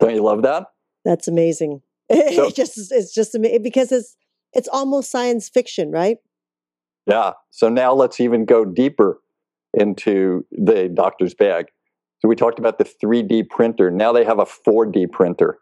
Don't 0.00 0.14
you 0.14 0.22
love 0.22 0.42
that? 0.42 0.66
That's 1.04 1.28
amazing. 1.28 1.82
So- 2.12 2.46
it 2.48 2.54
just 2.54 2.92
it's 2.92 3.12
just 3.14 3.34
ama- 3.34 3.58
because 3.60 3.90
it's 3.92 4.16
it's 4.52 4.68
almost 4.68 5.10
science 5.10 5.48
fiction, 5.48 5.90
right? 5.90 6.18
Yeah. 7.06 7.32
So 7.50 7.68
now 7.68 7.92
let's 7.94 8.20
even 8.20 8.44
go 8.44 8.64
deeper 8.64 9.20
into 9.74 10.44
the 10.50 10.88
doctor's 10.88 11.34
bag. 11.34 11.66
So 12.20 12.28
we 12.28 12.34
talked 12.36 12.58
about 12.58 12.78
the 12.78 12.84
3D 12.84 13.48
printer. 13.50 13.90
Now 13.90 14.12
they 14.12 14.24
have 14.24 14.38
a 14.38 14.46
4D 14.46 15.10
printer. 15.12 15.58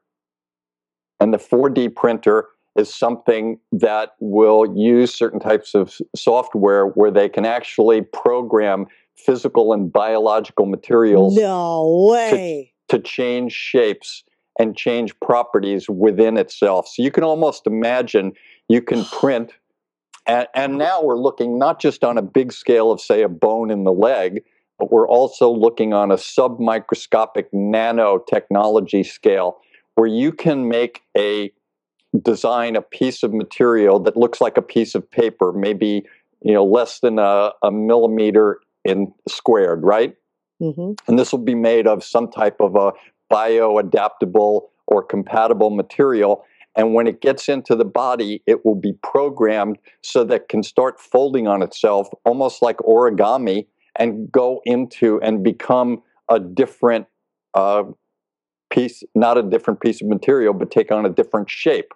And 1.21 1.33
the 1.35 1.39
4D 1.39 1.95
printer 1.95 2.47
is 2.77 2.93
something 2.93 3.59
that 3.73 4.11
will 4.21 4.77
use 4.77 5.15
certain 5.15 5.41
types 5.41 5.75
of 5.75 5.97
software 6.17 6.87
where 6.87 7.11
they 7.11 7.29
can 7.29 7.45
actually 7.45 8.03
program 8.03 8.87
physical 9.17 9.73
and 9.73 9.93
biological 9.93 10.67
materials 10.67 11.37
No 11.37 12.09
way. 12.11 12.73
to 12.89 12.99
change 12.99 13.53
shapes 13.53 14.25
and 14.59 14.77
change 14.77 15.19
properties 15.21 15.89
within 15.89 16.37
itself. 16.37 16.89
So 16.89 17.03
you 17.03 17.11
can 17.11 17.25
almost 17.25 17.67
imagine 17.67 18.33
you 18.69 18.83
can 18.83 19.05
print, 19.21 19.53
and, 20.27 20.49
and 20.55 20.79
now 20.79 21.03
we're 21.03 21.19
looking 21.19 21.59
not 21.59 21.81
just 21.81 22.03
on 22.03 22.19
a 22.19 22.23
big 22.23 22.53
scale 22.53 22.91
of, 22.91 23.01
say, 23.01 23.23
a 23.23 23.29
bone 23.29 23.71
in 23.71 23.85
the 23.85 23.93
leg, 23.93 24.43
but 24.79 24.91
we're 24.91 25.09
also 25.09 25.51
looking 25.51 25.93
on 25.93 26.11
a 26.11 26.17
submicroscopic 26.17 27.45
nanotechnology 27.55 29.07
scale 29.07 29.59
where 29.95 30.09
you 30.09 30.33
can 30.33 30.69
make 30.69 31.03
a 31.17 31.53
design 32.23 32.77
a 32.77 32.83
piece 32.83 33.23
of 33.23 33.33
material 33.33 33.99
that 34.01 34.17
looks 34.17 34.41
like 34.41 34.57
a 34.57 34.63
piece 34.63 34.95
of 34.95 35.11
paper, 35.11 35.53
maybe 35.53 36.05
you 36.43 36.53
know 36.53 36.65
less 36.65 37.01
than 37.01 37.19
a, 37.19 37.53
a 37.63 37.71
millimeter 37.71 38.61
in 38.85 39.13
squared, 39.29 39.83
right? 39.83 40.17
hmm 40.61 40.93
and 41.09 41.19
this 41.19 41.33
will 41.33 41.41
be 41.41 41.55
made 41.55 41.87
of 41.87 42.05
some 42.05 42.31
type 42.31 42.61
of 42.61 42.77
a 42.77 42.93
bioadaptable 43.33 44.63
or 44.87 45.03
compatible 45.03 45.71
material 45.71 46.45
and 46.77 46.95
when 46.95 47.07
it 47.07 47.21
gets 47.21 47.49
into 47.49 47.75
the 47.75 47.85
body 47.85 48.43
it 48.47 48.65
will 48.65 48.75
be 48.75 48.93
programmed 49.03 49.79
so 50.03 50.25
that 50.25 50.43
it 50.43 50.49
can 50.49 50.63
start 50.63 51.01
folding 51.01 51.49
on 51.49 51.63
itself 51.63 52.09
almost 52.25 52.63
like 52.63 52.77
origami 52.79 53.67
and 53.97 54.31
go 54.31 54.61
into 54.65 55.21
and 55.23 55.43
become 55.43 56.03
a 56.29 56.39
different 56.39 57.07
uh, 57.55 57.83
piece 58.71 59.03
not 59.15 59.39
a 59.39 59.43
different 59.43 59.81
piece 59.81 60.01
of 60.01 60.09
material 60.09 60.53
but 60.53 60.71
take 60.71 60.93
on 60.93 61.07
a 61.07 61.11
different 61.11 61.51
shape 61.51 61.93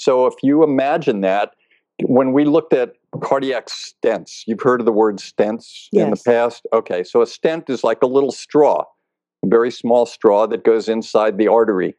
so 0.00 0.26
if 0.26 0.34
you 0.42 0.62
imagine 0.64 1.20
that 1.20 1.54
when 2.04 2.32
we 2.32 2.44
looked 2.44 2.72
at 2.72 2.94
cardiac 3.22 3.66
stents 3.68 4.42
you've 4.46 4.62
heard 4.62 4.80
of 4.80 4.86
the 4.86 4.92
word 4.92 5.18
stents 5.18 5.88
in 5.92 6.10
the 6.10 6.22
past? 6.24 6.66
Okay 6.72 7.04
so 7.04 7.20
a 7.20 7.26
stent 7.26 7.68
is 7.68 7.84
like 7.84 8.02
a 8.02 8.06
little 8.06 8.32
straw 8.32 8.84
a 9.44 9.48
very 9.48 9.70
small 9.70 10.06
straw 10.06 10.46
that 10.46 10.64
goes 10.64 10.88
inside 10.88 11.38
the 11.38 11.48
artery 11.48 11.94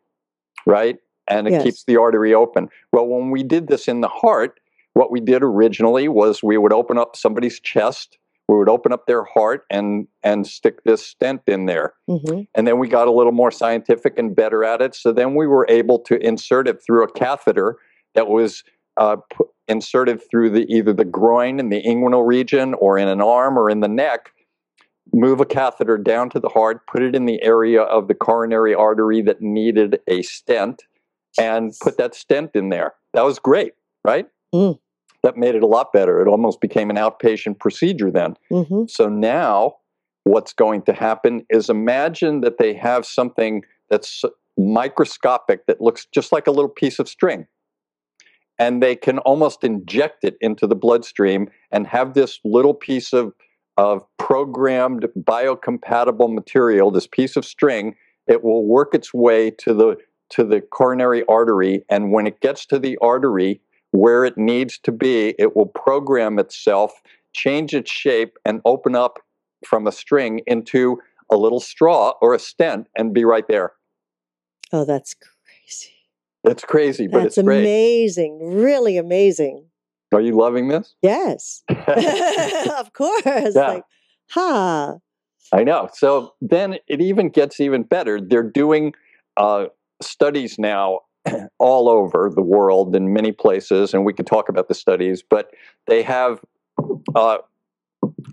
right? 0.65 0.97
And 1.27 1.47
it 1.47 1.51
Yes. 1.51 1.63
keeps 1.63 1.83
the 1.85 1.97
artery 1.97 2.33
open. 2.33 2.69
Well 2.91 3.07
when 3.07 3.29
we 3.31 3.43
did 3.43 3.67
this 3.67 3.87
in 3.87 4.01
the 4.01 4.07
heart 4.07 4.59
what 4.93 5.11
we 5.11 5.19
did 5.21 5.41
originally 5.43 6.07
was 6.07 6.43
we 6.43 6.57
would 6.57 6.73
open 6.73 6.97
up 6.97 7.15
somebody's 7.15 7.59
chest 7.59 8.17
we 8.47 8.57
would 8.57 8.67
open 8.67 8.91
up 8.91 9.05
their 9.07 9.23
heart 9.23 9.65
and 9.69 10.07
and 10.23 10.45
stick 10.45 10.83
this 10.83 11.05
stent 11.05 11.41
in 11.47 11.67
there. 11.67 11.93
Hmm 12.07 12.41
and 12.53 12.67
then 12.67 12.79
we 12.79 12.89
got 12.89 13.07
a 13.07 13.11
little 13.11 13.31
more 13.31 13.51
scientific 13.51 14.17
and 14.19 14.35
better 14.35 14.63
at 14.65 14.81
it. 14.81 14.93
So 14.93 15.13
then 15.13 15.35
we 15.35 15.47
were 15.47 15.65
able 15.69 15.99
to 15.99 16.17
insert 16.25 16.67
it 16.67 16.83
through 16.83 17.03
a 17.03 17.11
catheter 17.11 17.77
that 18.13 18.27
was 18.27 18.63
uh, 18.97 19.17
pu- 19.33 19.49
inserted 19.67 20.21
through 20.29 20.49
the 20.49 20.65
either 20.73 20.93
the 20.93 21.05
groin 21.05 21.59
in 21.59 21.69
the 21.69 21.81
inguinal 21.83 22.25
region 22.25 22.73
or 22.75 22.97
in 22.97 23.07
an 23.07 23.21
arm 23.21 23.57
or 23.57 23.69
in 23.69 23.79
the 23.79 23.87
neck. 23.87 24.31
Move 25.13 25.41
a 25.41 25.45
catheter 25.45 25.97
down 25.97 26.29
to 26.29 26.39
the 26.39 26.47
heart, 26.49 26.87
put 26.87 27.01
it 27.01 27.15
in 27.15 27.25
the 27.25 27.41
area 27.41 27.81
of 27.81 28.07
the 28.07 28.13
coronary 28.13 28.73
artery 28.73 29.21
that 29.21 29.41
needed 29.41 29.99
a 30.07 30.21
stent, 30.21 30.83
and 31.37 31.73
put 31.81 31.97
that 31.97 32.15
stent 32.15 32.51
in 32.53 32.69
there. 32.69 32.93
That 33.13 33.23
was 33.23 33.37
great, 33.39 33.73
right? 34.05 34.27
Mm. 34.53 34.79
That 35.23 35.35
made 35.37 35.55
it 35.55 35.63
a 35.63 35.67
lot 35.67 35.91
better. 35.91 36.21
It 36.21 36.27
almost 36.27 36.61
became 36.61 36.89
an 36.89 36.95
outpatient 36.95 37.59
procedure 37.59 38.09
then. 38.09 38.37
hmm 38.49 38.85
So 38.87 39.09
now 39.09 39.75
what's 40.23 40.53
going 40.53 40.83
to 40.83 40.93
happen 40.93 41.45
is 41.49 41.69
imagine 41.69 42.41
that 42.41 42.57
they 42.57 42.73
have 42.75 43.05
something 43.05 43.63
that's 43.89 44.23
microscopic 44.57 45.65
that 45.65 45.81
looks 45.81 46.05
just 46.11 46.31
like 46.31 46.47
a 46.47 46.51
little 46.51 46.69
piece 46.69 46.99
of 46.99 47.09
string. 47.09 47.47
And 48.61 48.83
they 48.83 48.95
can 48.95 49.17
almost 49.17 49.63
inject 49.63 50.23
it 50.23 50.37
into 50.39 50.67
the 50.67 50.75
bloodstream 50.75 51.49
and 51.71 51.87
have 51.87 52.13
this 52.13 52.39
little 52.45 52.75
piece 52.75 53.11
of, 53.11 53.33
of 53.75 54.03
programmed 54.19 55.07
biocompatible 55.19 56.31
material, 56.31 56.91
this 56.91 57.07
piece 57.07 57.35
of 57.35 57.43
string, 57.43 57.95
it 58.27 58.43
will 58.43 58.63
work 58.63 58.93
its 58.93 59.15
way 59.15 59.49
to 59.49 59.73
the 59.73 59.97
to 60.29 60.43
the 60.43 60.61
coronary 60.61 61.23
artery. 61.27 61.83
And 61.89 62.13
when 62.13 62.27
it 62.27 62.39
gets 62.39 62.67
to 62.67 62.77
the 62.77 62.99
artery 63.01 63.59
where 63.89 64.23
it 64.25 64.37
needs 64.37 64.77
to 64.83 64.91
be, 64.91 65.33
it 65.39 65.55
will 65.55 65.65
program 65.65 66.37
itself 66.37 67.01
change 67.33 67.73
its 67.73 67.89
shape 67.89 68.37
and 68.45 68.61
open 68.63 68.95
up 68.95 69.17
from 69.65 69.87
a 69.87 69.91
string 69.91 70.41
into 70.45 70.99
a 71.31 71.35
little 71.35 71.59
straw 71.59 72.13
or 72.21 72.35
a 72.35 72.39
stent 72.39 72.87
and 72.95 73.11
be 73.11 73.25
right 73.25 73.47
there. 73.47 73.73
Oh, 74.71 74.85
that's 74.85 75.15
crazy. 75.15 76.00
It's 76.43 76.63
crazy, 76.63 77.07
but 77.07 77.23
That's 77.23 77.37
it's 77.37 77.45
great. 77.45 77.59
amazing. 77.59 78.39
Really 78.55 78.97
amazing. 78.97 79.65
Are 80.13 80.21
you 80.21 80.35
loving 80.35 80.67
this? 80.67 80.95
Yes. 81.01 81.63
of 81.69 82.93
course. 82.93 83.55
Yeah. 83.55 83.67
Like, 83.67 83.83
huh. 84.29 84.95
I 85.53 85.63
know. 85.63 85.89
So 85.93 86.33
then 86.41 86.77
it 86.87 87.01
even 87.01 87.29
gets 87.29 87.59
even 87.59 87.83
better. 87.83 88.19
They're 88.19 88.43
doing 88.43 88.93
uh, 89.37 89.65
studies 90.01 90.57
now 90.57 91.01
all 91.59 91.89
over 91.89 92.31
the 92.33 92.41
world 92.41 92.95
in 92.95 93.13
many 93.13 93.31
places, 93.31 93.93
and 93.93 94.05
we 94.05 94.13
can 94.13 94.25
talk 94.25 94.49
about 94.49 94.67
the 94.67 94.73
studies, 94.73 95.23
but 95.27 95.51
they 95.87 96.01
have 96.01 96.41
uh, 97.15 97.37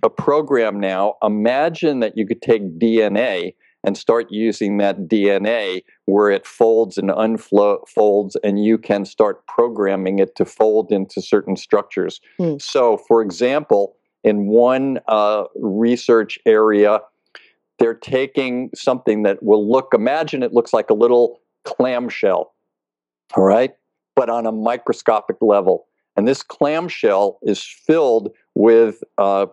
a 0.03 0.11
program 0.11 0.81
now. 0.81 1.15
Imagine 1.23 2.01
that 2.01 2.17
you 2.17 2.27
could 2.27 2.41
take 2.41 2.79
DNA 2.79 3.55
and 3.85 3.97
start 3.97 4.27
using 4.31 4.79
that 4.79 5.09
DNA 5.09 5.83
where 6.09 6.31
it 6.31 6.47
folds 6.47 6.97
and 6.97 7.11
unfolds, 7.11 8.35
and 8.43 8.65
you 8.65 8.79
can 8.79 9.05
start 9.05 9.47
programming 9.47 10.19
it 10.19 10.35
to 10.35 10.47
fold 10.47 10.91
into 10.91 11.21
certain 11.21 11.55
structures. 11.55 12.19
Hmm. 12.39 12.55
So, 12.59 12.97
for 12.97 13.21
example, 13.21 13.95
in 14.25 14.47
one 14.47 15.01
uh, 15.07 15.45
research 15.57 16.39
area, 16.47 17.01
they're 17.79 17.93
taking 17.93 18.71
something 18.75 19.23
that 19.25 19.43
will 19.43 19.71
look, 19.71 19.93
imagine 19.93 20.43
it 20.43 20.55
looks 20.55 20.73
like 20.73 20.89
a 20.89 20.95
little 20.95 21.43
clamshell, 21.65 22.55
all 23.37 23.45
right, 23.45 23.75
but 24.17 24.31
on 24.31 24.47
a 24.47 24.53
microscopic 24.53 25.37
level. 25.43 25.89
And 26.17 26.27
this 26.27 26.43
clamshell 26.43 27.39
is 27.43 27.63
filled 27.63 28.31
with 28.55 29.05
uh, 29.19 29.45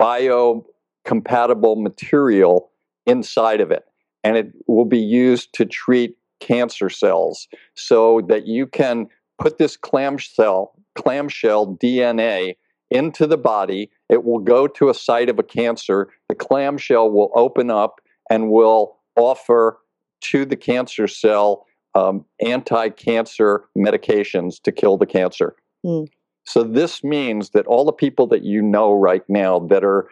biocompatible 0.00 1.80
material 1.80 2.72
inside 3.06 3.60
of 3.60 3.70
it. 3.70 3.84
And 4.24 4.36
it 4.36 4.52
will 4.66 4.84
be 4.84 4.98
used 4.98 5.52
to 5.54 5.64
treat 5.64 6.16
cancer 6.40 6.88
cells 6.88 7.48
so 7.74 8.20
that 8.28 8.46
you 8.46 8.66
can 8.66 9.08
put 9.38 9.58
this 9.58 9.76
clamshell, 9.76 10.74
clamshell 10.94 11.76
DNA 11.76 12.56
into 12.90 13.26
the 13.26 13.38
body. 13.38 13.90
It 14.08 14.24
will 14.24 14.38
go 14.38 14.66
to 14.66 14.88
a 14.88 14.94
site 14.94 15.28
of 15.28 15.38
a 15.38 15.42
cancer. 15.42 16.08
The 16.28 16.34
clamshell 16.34 17.10
will 17.10 17.30
open 17.34 17.70
up 17.70 18.00
and 18.30 18.50
will 18.50 18.98
offer 19.16 19.78
to 20.22 20.44
the 20.44 20.56
cancer 20.56 21.08
cell 21.08 21.66
um, 21.94 22.24
anti 22.44 22.88
cancer 22.90 23.64
medications 23.76 24.60
to 24.62 24.72
kill 24.72 24.96
the 24.96 25.06
cancer. 25.06 25.56
Hmm. 25.84 26.04
So, 26.44 26.62
this 26.64 27.04
means 27.04 27.50
that 27.50 27.66
all 27.66 27.84
the 27.84 27.92
people 27.92 28.26
that 28.28 28.44
you 28.44 28.62
know 28.62 28.92
right 28.92 29.22
now 29.28 29.60
that 29.60 29.84
are 29.84 30.08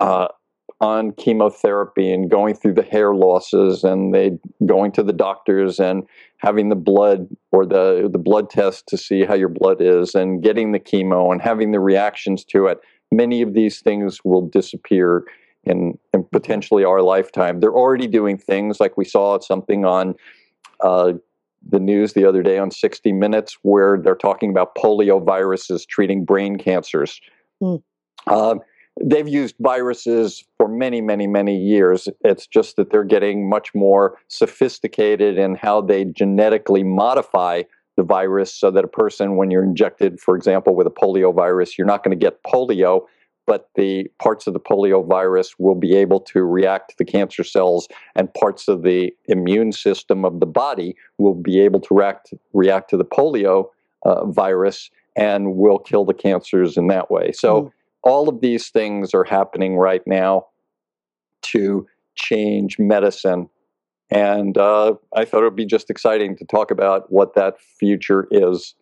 uh, 0.00 0.28
on 0.80 1.10
chemotherapy 1.12 2.12
and 2.12 2.30
going 2.30 2.54
through 2.54 2.74
the 2.74 2.82
hair 2.82 3.14
losses 3.14 3.82
and 3.82 4.14
they 4.14 4.38
going 4.64 4.92
to 4.92 5.02
the 5.02 5.12
doctors 5.12 5.80
and 5.80 6.04
having 6.36 6.68
the 6.68 6.76
blood 6.76 7.28
or 7.50 7.66
the 7.66 8.08
the 8.12 8.18
blood 8.18 8.48
test 8.48 8.86
to 8.86 8.96
see 8.96 9.24
how 9.24 9.34
your 9.34 9.48
blood 9.48 9.80
is 9.80 10.14
and 10.14 10.42
getting 10.42 10.70
the 10.70 10.78
chemo 10.78 11.32
and 11.32 11.42
having 11.42 11.72
the 11.72 11.80
reactions 11.80 12.44
to 12.44 12.66
it. 12.66 12.78
Many 13.10 13.42
of 13.42 13.54
these 13.54 13.80
things 13.80 14.20
will 14.24 14.42
disappear 14.42 15.24
in, 15.64 15.98
in 16.14 16.24
potentially 16.24 16.84
our 16.84 17.02
lifetime. 17.02 17.58
They're 17.60 17.72
already 17.72 18.06
doing 18.06 18.38
things 18.38 18.78
like 18.78 18.96
we 18.96 19.04
saw 19.04 19.40
something 19.40 19.84
on 19.84 20.14
uh, 20.80 21.14
the 21.68 21.80
news 21.80 22.12
the 22.12 22.24
other 22.24 22.42
day 22.42 22.58
on 22.58 22.70
60 22.70 23.12
minutes 23.12 23.58
where 23.62 23.98
they're 23.98 24.14
talking 24.14 24.50
about 24.50 24.76
polio 24.76 25.24
viruses 25.24 25.84
treating 25.84 26.24
brain 26.24 26.56
cancers. 26.56 27.20
Um, 28.28 28.60
they've 29.02 29.28
used 29.28 29.54
viruses 29.60 30.44
for 30.56 30.68
many, 30.68 31.00
many, 31.00 31.26
many 31.26 31.56
years. 31.56 32.08
It's 32.24 32.46
just 32.46 32.76
that 32.76 32.90
they're 32.90 33.04
getting 33.04 33.48
much 33.48 33.74
more 33.74 34.18
sophisticated 34.28 35.38
in 35.38 35.54
how 35.54 35.80
they 35.80 36.04
genetically 36.04 36.82
modify 36.82 37.62
the 37.96 38.02
virus 38.02 38.54
so 38.54 38.70
that 38.70 38.84
a 38.84 38.88
person, 38.88 39.36
when 39.36 39.50
you're 39.50 39.64
injected, 39.64 40.20
for 40.20 40.36
example, 40.36 40.74
with 40.74 40.86
a 40.86 40.90
polio 40.90 41.34
virus, 41.34 41.76
you're 41.76 41.86
not 41.86 42.04
going 42.04 42.16
to 42.16 42.24
get 42.24 42.42
polio, 42.44 43.02
but 43.46 43.70
the 43.74 44.06
parts 44.20 44.46
of 44.46 44.52
the 44.52 44.60
polio 44.60 45.06
virus 45.06 45.58
will 45.58 45.74
be 45.74 45.96
able 45.96 46.20
to 46.20 46.44
react 46.44 46.90
to 46.90 46.94
the 46.98 47.04
cancer 47.04 47.42
cells, 47.42 47.88
and 48.14 48.32
parts 48.34 48.68
of 48.68 48.82
the 48.82 49.12
immune 49.26 49.72
system 49.72 50.24
of 50.24 50.38
the 50.38 50.46
body 50.46 50.94
will 51.18 51.34
be 51.34 51.58
able 51.60 51.80
to 51.80 51.94
react, 51.94 52.32
react 52.52 52.90
to 52.90 52.96
the 52.96 53.04
polio 53.04 53.68
uh, 54.04 54.26
virus 54.26 54.90
and 55.16 55.56
will 55.56 55.78
kill 55.78 56.04
the 56.04 56.14
cancers 56.14 56.76
in 56.76 56.86
that 56.86 57.10
way. 57.10 57.32
So, 57.32 57.62
Mm. 57.62 57.72
All 58.02 58.28
of 58.28 58.40
these 58.40 58.68
things 58.68 59.14
are 59.14 59.24
happening 59.24 59.76
right 59.76 60.02
now 60.06 60.46
to 61.42 61.86
change 62.14 62.78
medicine. 62.78 63.48
And 64.10 64.56
uh, 64.56 64.94
I 65.14 65.24
thought 65.24 65.40
it 65.40 65.44
would 65.44 65.56
be 65.56 65.66
just 65.66 65.90
exciting 65.90 66.36
to 66.36 66.44
talk 66.44 66.70
about 66.70 67.12
what 67.12 67.34
that 67.34 67.60
future 67.60 68.26
is 68.30 68.74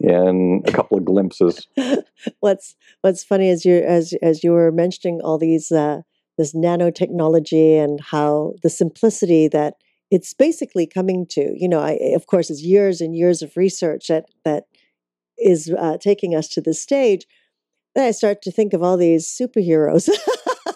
in 0.00 0.62
a 0.66 0.72
couple 0.72 0.96
of 0.98 1.04
glimpses. 1.04 1.68
what's 2.40 2.74
what's 3.02 3.22
funny 3.22 3.48
is 3.48 3.64
you 3.64 3.76
as 3.76 4.14
as 4.22 4.42
you 4.42 4.52
were 4.52 4.72
mentioning 4.72 5.20
all 5.22 5.38
these 5.38 5.70
uh, 5.70 6.00
this 6.38 6.54
nanotechnology 6.54 7.82
and 7.82 8.00
how 8.00 8.54
the 8.62 8.70
simplicity 8.70 9.48
that 9.48 9.74
it's 10.10 10.34
basically 10.34 10.86
coming 10.86 11.26
to. 11.30 11.54
You 11.56 11.68
know, 11.68 11.80
I, 11.80 11.98
of 12.14 12.26
course, 12.26 12.50
it's 12.50 12.62
years 12.62 13.00
and 13.00 13.16
years 13.16 13.42
of 13.42 13.56
research 13.56 14.08
that 14.08 14.26
that 14.44 14.64
is 15.38 15.72
uh, 15.78 15.98
taking 15.98 16.34
us 16.34 16.48
to 16.48 16.60
this 16.60 16.82
stage. 16.82 17.26
Then 17.94 18.06
I 18.06 18.10
start 18.12 18.42
to 18.42 18.50
think 18.52 18.72
of 18.72 18.82
all 18.82 18.96
these 18.96 19.26
superheroes. 19.26 20.08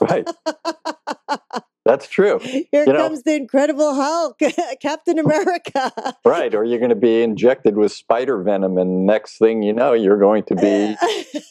Right. 0.01 0.29
That's 1.87 2.09
true. 2.09 2.41
Here 2.41 2.67
You 2.85 2.93
know- 2.93 2.99
comes 2.99 3.23
the 3.23 3.35
Incredible 3.37 3.95
Hulk, 3.95 4.39
Captain 4.83 5.19
America. 5.21 5.93
Right. 6.25 6.53
Or 6.55 6.65
you're 6.65 6.81
going 6.81 6.91
to 6.91 6.97
be 6.97 7.23
injected 7.23 7.77
with 7.77 7.93
spider 7.93 8.43
venom, 8.43 8.77
and 8.77 9.07
next 9.07 9.39
thing 9.39 9.63
you 9.63 9.73
know, 9.73 9.93
you're 9.93 10.19
going 10.19 10.43
to 10.45 10.57
be 10.57 10.97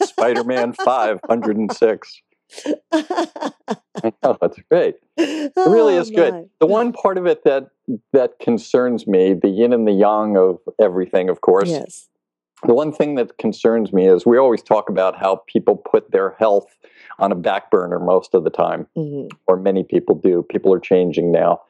Spider 0.04 0.44
Man 0.44 0.74
506. 0.74 2.22
I 2.92 4.14
know, 4.24 4.38
that's 4.40 4.60
great. 4.70 4.96
it 5.18 5.52
really 5.56 5.96
oh, 5.96 6.02
is 6.02 6.12
good. 6.12 6.50
The 6.60 6.68
one 6.68 6.94
part 6.94 7.18
of 7.18 7.26
it 7.26 7.44
that 7.46 7.70
that 8.14 8.40
concerns 8.40 9.08
me, 9.08 9.34
the 9.34 9.48
yin 9.50 9.74
and 9.74 9.88
the 9.88 9.92
yang 9.94 10.38
of 10.38 10.60
everything, 10.80 11.30
of 11.30 11.42
course, 11.42 11.70
Yes. 11.70 12.08
The 12.64 12.74
one 12.74 12.92
thing 12.92 13.16
that 13.16 13.38
concerns 13.38 13.92
me 13.94 14.08
is 14.08 14.26
we 14.26 14.38
always 14.38 14.64
talk 14.64 14.90
about 14.90 15.18
how 15.18 15.42
people 15.48 15.76
put 15.76 16.12
their 16.12 16.32
health 16.40 16.78
on 17.20 17.32
a 17.32 17.36
back 17.36 17.70
burner 17.72 18.00
most 18.00 18.34
of 18.34 18.44
the 18.44 18.50
time, 18.50 18.88
Mhm. 18.98 19.30
or 19.48 19.58
many 19.58 19.84
people 19.84 20.16
do. 20.16 20.44
People 20.44 20.74
are 20.74 20.80
changing 20.80 21.32
now. 21.32 21.62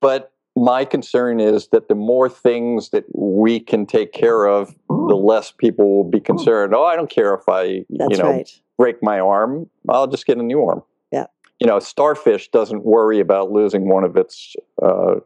But 0.00 0.32
my 0.56 0.84
concern 0.84 1.40
is 1.40 1.68
that 1.68 1.88
the 1.88 1.94
more 1.94 2.28
things 2.28 2.90
that 2.90 3.04
we 3.14 3.58
can 3.58 3.86
take 3.86 4.12
care 4.12 4.46
of, 4.46 4.74
the 4.88 5.16
less 5.16 5.50
people 5.50 5.96
will 5.96 6.04
be 6.10 6.20
concerned. 6.20 6.74
Oh, 6.74 6.84
I 6.84 6.94
don't 6.94 7.10
care 7.10 7.34
if 7.34 7.48
I, 7.48 7.84
That's 7.90 8.16
you 8.16 8.22
know, 8.22 8.30
right. 8.30 8.60
break 8.78 9.02
my 9.02 9.18
arm. 9.18 9.68
I'll 9.88 10.06
just 10.06 10.26
get 10.26 10.38
a 10.38 10.42
new 10.42 10.64
arm. 10.64 10.82
Yeah. 11.10 11.26
You 11.58 11.66
know, 11.66 11.78
starfish 11.80 12.50
doesn't 12.50 12.84
worry 12.84 13.18
about 13.20 13.50
losing 13.50 13.88
one 13.88 14.04
of 14.04 14.16
its 14.16 14.54
uh, 14.80 15.16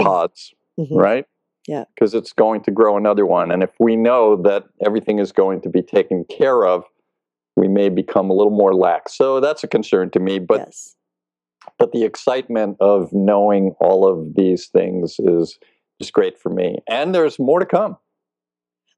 pods 0.00 0.54
Mhm. 0.78 0.96
right? 0.98 1.26
Yeah. 1.66 1.84
Because 1.94 2.14
it's 2.14 2.32
going 2.32 2.62
to 2.64 2.70
grow 2.70 2.96
another 2.96 3.24
one. 3.24 3.50
And 3.50 3.62
if 3.62 3.70
we 3.78 3.96
know 3.96 4.36
that 4.42 4.64
everything 4.84 5.18
is 5.18 5.32
going 5.32 5.60
to 5.62 5.68
be 5.68 5.82
taken 5.82 6.24
care 6.24 6.66
of, 6.66 6.84
we 7.56 7.68
may 7.68 7.88
become 7.88 8.30
a 8.30 8.32
little 8.32 8.52
more 8.52 8.74
lax. 8.74 9.16
So 9.16 9.40
that's 9.40 9.62
a 9.62 9.68
concern 9.68 10.10
to 10.10 10.20
me. 10.20 10.38
But 10.38 10.60
yes. 10.60 10.96
but 11.78 11.92
the 11.92 12.04
excitement 12.04 12.78
of 12.80 13.12
knowing 13.12 13.74
all 13.80 14.08
of 14.08 14.34
these 14.34 14.66
things 14.66 15.16
is 15.18 15.58
just 16.00 16.12
great 16.12 16.38
for 16.38 16.48
me. 16.48 16.78
And 16.88 17.14
there's 17.14 17.38
more 17.38 17.60
to 17.60 17.66
come. 17.66 17.96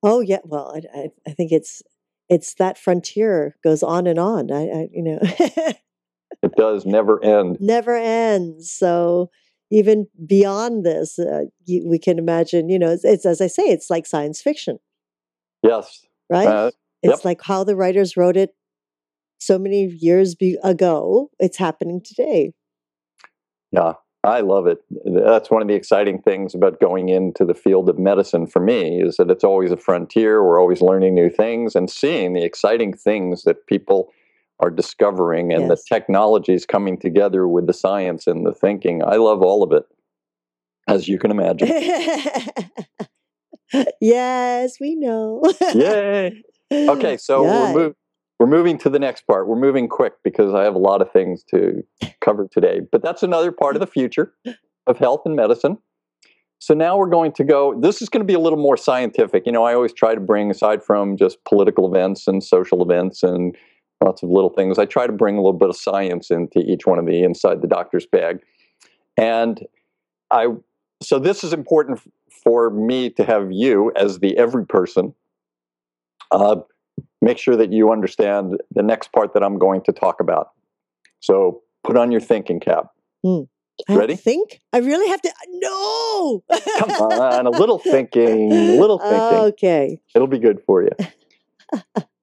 Oh 0.03 0.21
yeah. 0.21 0.41
Well, 0.45 0.73
I, 0.75 0.99
I, 0.99 1.09
I 1.27 1.31
think 1.33 1.53
it's 1.53 1.83
it's 2.29 2.55
that 2.55 2.79
frontier 2.79 3.57
goes 3.63 3.83
on 3.83 4.07
and 4.07 4.19
on. 4.19 4.51
I, 4.51 4.63
I 4.63 4.89
you 4.93 5.03
know 5.03 5.19
It 6.43 6.53
does 6.57 6.85
never 6.85 7.23
end. 7.25 7.57
never 7.61 7.97
ends. 7.97 8.71
So 8.71 9.31
even 9.75 10.07
beyond 10.25 10.87
this, 10.87 11.19
uh, 11.19 11.47
you, 11.65 11.85
we 11.89 11.99
can 11.99 12.17
imagine. 12.17 12.69
You 12.69 12.79
know, 12.79 12.93
it's, 12.93 13.05
it's 13.05 13.27
as 13.27 13.41
I 13.41 13.49
say, 13.49 13.65
it's 13.65 13.91
like 13.91 14.07
science 14.07 14.41
fiction, 14.41 14.79
Yes. 15.65 16.07
right? 16.31 16.47
Uh, 16.47 16.71
it's 17.03 17.19
yep. 17.19 17.25
like 17.25 17.43
how 17.43 17.65
the 17.65 17.75
writers 17.75 18.17
wrote 18.17 18.37
it 18.37 18.55
so 19.39 19.59
many 19.59 19.87
years 19.87 20.37
be- 20.37 20.59
ago. 20.63 21.31
It's 21.41 21.59
happening 21.59 22.01
today. 22.05 22.53
Yeah, 23.73 23.95
I 24.23 24.43
love 24.43 24.69
it. 24.69 24.79
That's 25.05 25.51
one 25.51 25.61
of 25.61 25.67
the 25.67 25.75
exciting 25.75 26.23
things 26.23 26.55
about 26.55 26.81
going 26.81 27.09
into 27.09 27.45
the 27.45 27.53
field 27.53 27.89
of 27.89 27.99
medicine 27.99 28.47
for 28.47 28.61
me 28.61 29.03
is 29.03 29.17
that 29.17 29.29
it's 29.29 29.43
always 29.43 29.73
a 29.73 29.77
frontier. 29.77 30.45
We're 30.45 30.61
always 30.61 30.83
learning 30.83 31.17
new 31.17 31.29
things 31.29 31.75
and 31.75 31.91
seeing 31.91 32.33
the 32.33 32.45
exciting 32.45 32.93
things 32.93 33.43
that 33.43 33.67
people 33.67 34.13
are 34.61 34.71
discovering 34.71 35.53
and 35.53 35.63
Yes. 35.69 35.71
the 35.89 35.95
technologies 35.97 36.65
coming 36.67 36.99
together 36.99 37.47
with 37.49 37.67
the 37.67 37.73
science 37.73 38.27
and 38.27 38.47
the 38.47 38.53
thinking. 38.53 39.03
I 39.05 39.17
love 39.17 39.43
all 39.43 39.63
of 39.63 39.73
it, 39.73 39.85
as 40.89 41.09
you 41.09 41.19
can 41.19 41.31
imagine. 41.39 41.69
yes, 44.01 44.77
we 44.81 44.95
know. 44.95 45.43
Yay! 45.75 46.43
Okay, 46.73 47.17
so 47.19 47.45
Yeah. 47.45 47.73
we're, 47.73 47.89
mov- 47.91 47.95
we're 48.39 48.47
moving 48.47 48.79
to 48.79 48.91
the 48.91 48.99
next 48.99 49.27
part. 49.27 49.49
We're 49.49 49.57
moving 49.59 49.89
quick 49.89 50.15
because 50.23 50.55
I 50.55 50.63
have 50.65 50.75
a 50.75 50.79
lot 50.79 51.01
of 51.03 51.11
things 51.13 51.45
to 51.51 51.83
cover 52.21 52.49
today. 52.51 52.81
But 52.91 53.03
that's 53.03 53.23
another 53.23 53.53
part 53.53 53.77
of 53.77 53.81
the 53.81 53.87
future 53.87 54.35
of 54.87 54.99
health 54.99 55.23
and 55.25 55.35
medicine. 55.37 55.79
So 56.59 56.73
now 56.75 56.97
we're 56.97 57.09
going 57.11 57.33
to 57.33 57.45
go, 57.45 57.79
this 57.79 58.01
is 58.01 58.09
going 58.09 58.21
to 58.23 58.27
be 58.27 58.35
a 58.35 58.39
little 58.39 58.59
more 58.59 58.77
scientific. 58.77 59.45
You 59.47 59.53
know, 59.53 59.65
I 59.65 59.75
always 59.75 59.93
try 59.93 60.15
to 60.15 60.21
bring, 60.21 60.51
aside 60.51 60.83
from 60.83 61.17
just 61.17 61.45
political 61.45 61.87
events 61.93 62.27
and 62.27 62.43
social 62.43 62.83
events 62.83 63.23
and 63.23 63.55
lots 64.05 64.23
of 64.23 64.31
little 64.31 64.51
things, 64.51 64.79
I 64.79 64.85
try 64.85 65.07
to 65.07 65.13
bring 65.13 65.37
a 65.37 65.41
little 65.41 65.59
bit 65.59 65.71
of 65.71 65.77
science 65.77 66.31
into 66.31 66.61
each 66.61 66.87
one 66.87 66.99
of 66.99 67.07
the 67.07 67.23
inside 67.23 67.63
the 67.63 67.69
doctor's 67.69 68.07
bag. 68.07 68.41
And 69.17 69.61
I, 70.31 70.49
so 71.03 71.19
this 71.19 71.43
is 71.43 71.53
important 71.53 72.01
for 72.45 72.71
me 72.71 73.11
to 73.11 73.25
have 73.25 73.51
you 73.51 73.93
as 73.97 74.19
the 74.19 74.37
every 74.37 74.67
person 74.67 75.15
uh, 76.31 76.57
make 77.23 77.39
sure 77.39 77.57
that 77.57 77.73
you 77.73 77.91
understand 77.91 78.61
the 78.73 78.83
next 78.83 79.13
part 79.13 79.33
that 79.35 79.43
I'm 79.43 79.59
going 79.59 79.83
to 79.83 79.93
talk 79.93 80.21
about. 80.21 80.51
So 81.21 81.63
put 81.83 81.97
on 81.97 82.13
your 82.13 82.21
thinking 82.21 82.61
cap. 82.61 82.89
Mm. 83.25 83.49
I 83.89 83.97
Ready? 83.97 84.15
think 84.15 84.61
I 84.73 84.79
really 84.79 85.09
have 85.09 85.21
to. 85.23 85.33
No. 85.49 86.45
Come 86.79 86.91
on, 86.91 87.47
a 87.47 87.51
little 87.59 87.79
thinking, 87.79 88.53
a 88.53 88.81
little 88.81 88.99
thinking. 88.99 89.39
Okay. 89.39 90.01
It'll 90.15 90.29
be 90.29 90.39
good 90.39 90.61
for 90.65 90.83
you. 90.83 90.91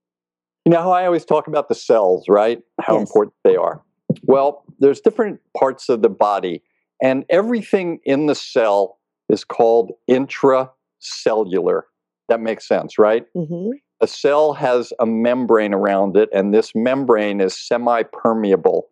you 0.65 0.71
know 0.71 0.81
how 0.81 0.91
I 0.91 1.05
always 1.05 1.25
talk 1.25 1.47
about 1.47 1.69
the 1.69 1.75
cells, 1.75 2.25
right? 2.27 2.61
How 2.79 2.97
yes. 2.97 3.09
important 3.09 3.33
they 3.43 3.55
are. 3.55 3.81
Well, 4.23 4.63
there's 4.79 5.01
different 5.01 5.39
parts 5.57 5.89
of 5.89 6.01
the 6.01 6.09
body, 6.09 6.61
and 7.01 7.25
everything 7.29 7.99
in 8.03 8.27
the 8.27 8.35
cell 8.35 8.99
is 9.29 9.43
called 9.43 9.91
intracellular. 10.09 11.83
That 12.29 12.41
makes 12.41 12.67
sense, 12.67 12.97
right? 12.97 13.25
Mm-hmm. 13.35 13.71
A 14.01 14.07
cell 14.07 14.53
has 14.53 14.93
a 14.99 15.05
membrane 15.05 15.73
around 15.73 16.17
it, 16.17 16.29
and 16.33 16.53
this 16.53 16.73
membrane 16.75 17.41
is 17.41 17.55
semi 17.55 18.03
permeable 18.03 18.87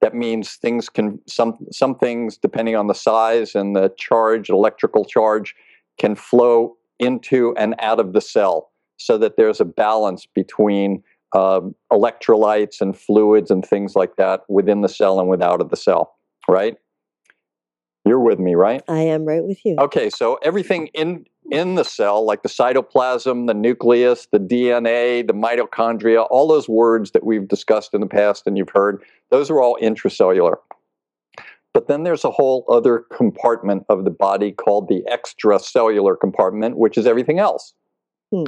that 0.00 0.14
means 0.14 0.54
things 0.54 0.88
can 0.88 1.20
some 1.26 1.58
some 1.72 1.94
things 1.96 2.36
depending 2.36 2.76
on 2.76 2.86
the 2.86 2.94
size 2.94 3.54
and 3.54 3.74
the 3.74 3.92
charge 3.96 4.48
electrical 4.48 5.04
charge 5.04 5.54
can 5.98 6.14
flow 6.14 6.76
into 6.98 7.54
and 7.56 7.74
out 7.80 8.00
of 8.00 8.12
the 8.12 8.20
cell 8.20 8.70
so 8.98 9.16
that 9.18 9.36
there's 9.36 9.60
a 9.60 9.64
balance 9.64 10.26
between 10.26 11.02
um, 11.34 11.74
electrolytes 11.92 12.80
and 12.80 12.96
fluids 12.96 13.50
and 13.50 13.64
things 13.64 13.96
like 13.96 14.16
that 14.16 14.42
within 14.48 14.82
the 14.82 14.88
cell 14.88 15.20
and 15.20 15.28
without 15.28 15.60
of 15.60 15.70
the 15.70 15.76
cell 15.76 16.16
right 16.48 16.76
you're 18.04 18.20
with 18.20 18.38
me 18.38 18.54
right 18.54 18.82
i 18.88 19.00
am 19.00 19.24
right 19.24 19.44
with 19.44 19.64
you 19.64 19.76
okay 19.78 20.08
so 20.08 20.38
everything 20.42 20.86
in 20.88 21.26
in 21.50 21.76
the 21.76 21.84
cell, 21.84 22.24
like 22.24 22.42
the 22.42 22.48
cytoplasm, 22.48 23.46
the 23.46 23.54
nucleus, 23.54 24.28
the 24.30 24.38
DNA, 24.38 25.26
the 25.26 25.32
mitochondria, 25.32 26.26
all 26.30 26.46
those 26.46 26.68
words 26.68 27.12
that 27.12 27.24
we've 27.24 27.48
discussed 27.48 27.94
in 27.94 28.00
the 28.00 28.06
past 28.06 28.46
and 28.46 28.58
you've 28.58 28.70
heard, 28.70 29.02
those 29.30 29.50
are 29.50 29.60
all 29.60 29.78
intracellular. 29.80 30.56
But 31.72 31.88
then 31.88 32.02
there's 32.02 32.24
a 32.24 32.30
whole 32.30 32.64
other 32.68 33.04
compartment 33.12 33.84
of 33.88 34.04
the 34.04 34.10
body 34.10 34.52
called 34.52 34.88
the 34.88 35.02
extracellular 35.10 36.18
compartment, 36.18 36.76
which 36.76 36.98
is 36.98 37.06
everything 37.06 37.38
else. 37.38 37.72
Hmm. 38.32 38.44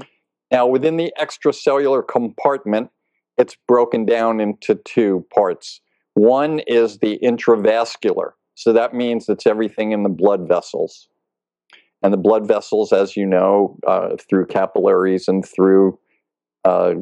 Now, 0.51 0.67
within 0.67 0.97
the 0.97 1.13
extracellular 1.21 2.07
compartment, 2.07 2.91
it's 3.39 3.57
broken 3.69 4.05
down 4.05 4.41
into 4.41 4.75
two 4.75 5.27
parts. 5.33 5.81
One 6.15 6.61
is 6.61 6.99
the 6.99 7.19
intravascular. 7.23 8.33
So 8.55 8.73
that 8.73 8.93
means 8.93 9.29
it's 9.29 9.47
everything 9.47 9.93
in 9.93 10.03
the 10.03 10.09
blood 10.09 10.47
vessels. 10.47 11.09
And 12.03 12.13
the 12.13 12.19
blood 12.19 12.47
vessels, 12.47 12.93
as 12.93 13.17
you 13.17 13.27
know, 13.27 13.79
uh, 13.87 14.17
through 14.29 14.47
capillaries 14.47 15.29
and 15.29 15.47
through 15.47 15.99
uh, 16.65 16.95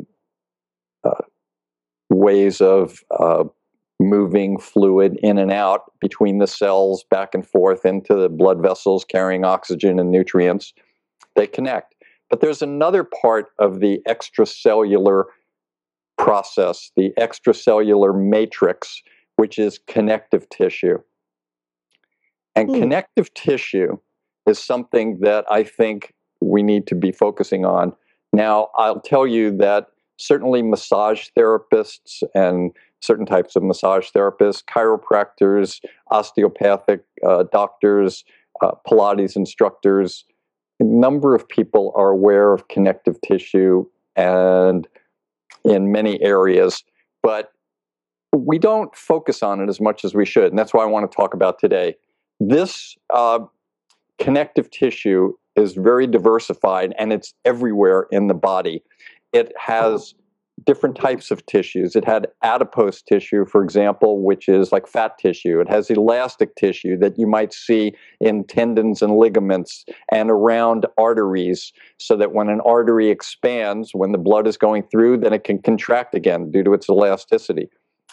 uh, 1.04 1.22
ways 2.11 2.61
of 2.61 3.02
uh, 3.18 3.44
moving 4.00 4.58
fluid 4.58 5.18
in 5.22 5.38
and 5.38 5.50
out 5.50 5.92
between 6.00 6.38
the 6.38 6.46
cells, 6.46 7.04
back 7.11 7.34
and 7.34 7.46
forth 7.46 7.84
into 7.84 8.14
the 8.14 8.28
blood 8.28 8.62
vessels 8.62 9.04
carrying 9.04 9.44
oxygen 9.44 9.98
and 9.98 10.11
nutrients, 10.11 10.72
they 11.34 11.46
connect. 11.46 11.94
But 12.30 12.40
there's 12.40 12.62
another 12.62 13.04
part 13.04 13.46
of 13.58 13.80
the 13.80 14.00
extracellular 14.06 15.24
process, 16.18 16.90
the 16.96 17.12
extracellular 17.18 18.14
matrix, 18.14 19.02
which 19.36 19.58
is 19.58 19.78
connective 19.86 20.48
tissue. 20.50 20.98
And 22.54 22.68
mm. 22.68 22.80
connective 22.80 23.32
tissue 23.34 23.98
is 24.46 24.58
something 24.58 25.20
that 25.20 25.44
I 25.50 25.62
think 25.62 26.12
we 26.40 26.62
need 26.62 26.86
to 26.88 26.94
be 26.94 27.12
focusing 27.12 27.64
on. 27.64 27.92
Now, 28.32 28.68
I'll 28.74 29.00
tell 29.00 29.26
you 29.26 29.56
that 29.58 29.86
certainly 30.18 30.62
massage 30.62 31.28
therapists 31.36 32.22
and 32.34 32.72
certain 33.00 33.26
types 33.26 33.54
of 33.56 33.62
massage 33.62 34.08
therapists, 34.10 34.64
chiropractors, 34.64 35.80
osteopathic 36.10 37.02
uh, 37.26 37.44
doctors, 37.52 38.24
uh, 38.60 38.72
Pilates 38.86 39.36
instructors, 39.36 40.24
a 40.80 40.84
number 40.84 41.34
of 41.34 41.48
people 41.48 41.92
are 41.96 42.10
aware 42.10 42.52
of 42.52 42.68
connective 42.68 43.20
tissue 43.20 43.86
and 44.16 44.86
in 45.64 45.92
many 45.92 46.22
areas, 46.22 46.84
but 47.22 47.52
we 48.32 48.58
don't 48.58 48.94
focus 48.94 49.42
on 49.42 49.60
it 49.60 49.68
as 49.68 49.80
much 49.80 50.04
as 50.04 50.14
we 50.14 50.24
should. 50.24 50.50
And 50.50 50.58
that's 50.58 50.74
why 50.74 50.82
I 50.82 50.86
want 50.86 51.10
to 51.10 51.14
talk 51.14 51.34
about 51.34 51.58
today. 51.58 51.96
This 52.40 52.96
uh, 53.10 53.40
connective 54.18 54.70
tissue 54.70 55.34
is 55.56 55.74
very 55.74 56.06
diversified 56.06 56.94
and 56.98 57.12
it's 57.12 57.34
everywhere 57.44 58.06
in 58.10 58.28
the 58.28 58.34
body. 58.34 58.82
It 59.32 59.52
has 59.58 60.14
different 60.64 60.97
types 60.97 61.31
of 61.31 61.44
tissues. 61.47 61.94
It 61.97 62.05
had 62.05 62.29
adipose 62.42 63.03
tissue, 63.03 63.44
for 63.44 63.62
example, 63.62 64.23
which 64.23 64.49
is 64.49 64.73
like 64.73 64.87
fat 64.87 65.18
tissue. 65.18 65.61
It 65.61 65.68
has 65.68 65.90
elastic 65.90 66.55
tissue 66.57 66.97
that 66.99 67.18
you 67.18 67.27
might 67.27 67.53
see 67.53 67.94
in 68.21 68.44
tendons 68.44 69.03
and 69.03 69.16
ligaments 69.16 69.85
and 70.11 70.31
around 70.31 70.87
arteries, 70.97 71.73
so 71.99 72.16
that 72.16 72.33
when 72.33 72.49
an 72.49 72.61
artery 72.64 73.11
expands, 73.11 73.90
when 73.92 74.12
the 74.12 74.18
blood 74.18 74.47
is 74.47 74.57
going 74.57 74.85
through, 74.85 75.18
then 75.18 75.33
it 75.33 75.44
can 75.44 75.61
contract 75.61 76.14
again 76.14 76.51
due 76.51 76.62
to 76.64 76.73
its 76.73 76.88
elasticity. 76.88 77.68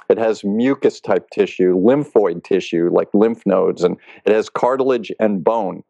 It 0.10 0.18
has 0.18 0.44
mucus 0.44 1.00
type 1.00 1.30
tissue, 1.32 1.76
lymphoid 1.76 2.44
tissue 2.44 2.90
like 2.92 3.08
lymph 3.14 3.46
nodes, 3.46 3.84
and 3.84 3.98
it 4.26 4.34
has 4.34 4.50
cartilage 4.50 5.12
and 5.20 5.44
bone 5.44 5.84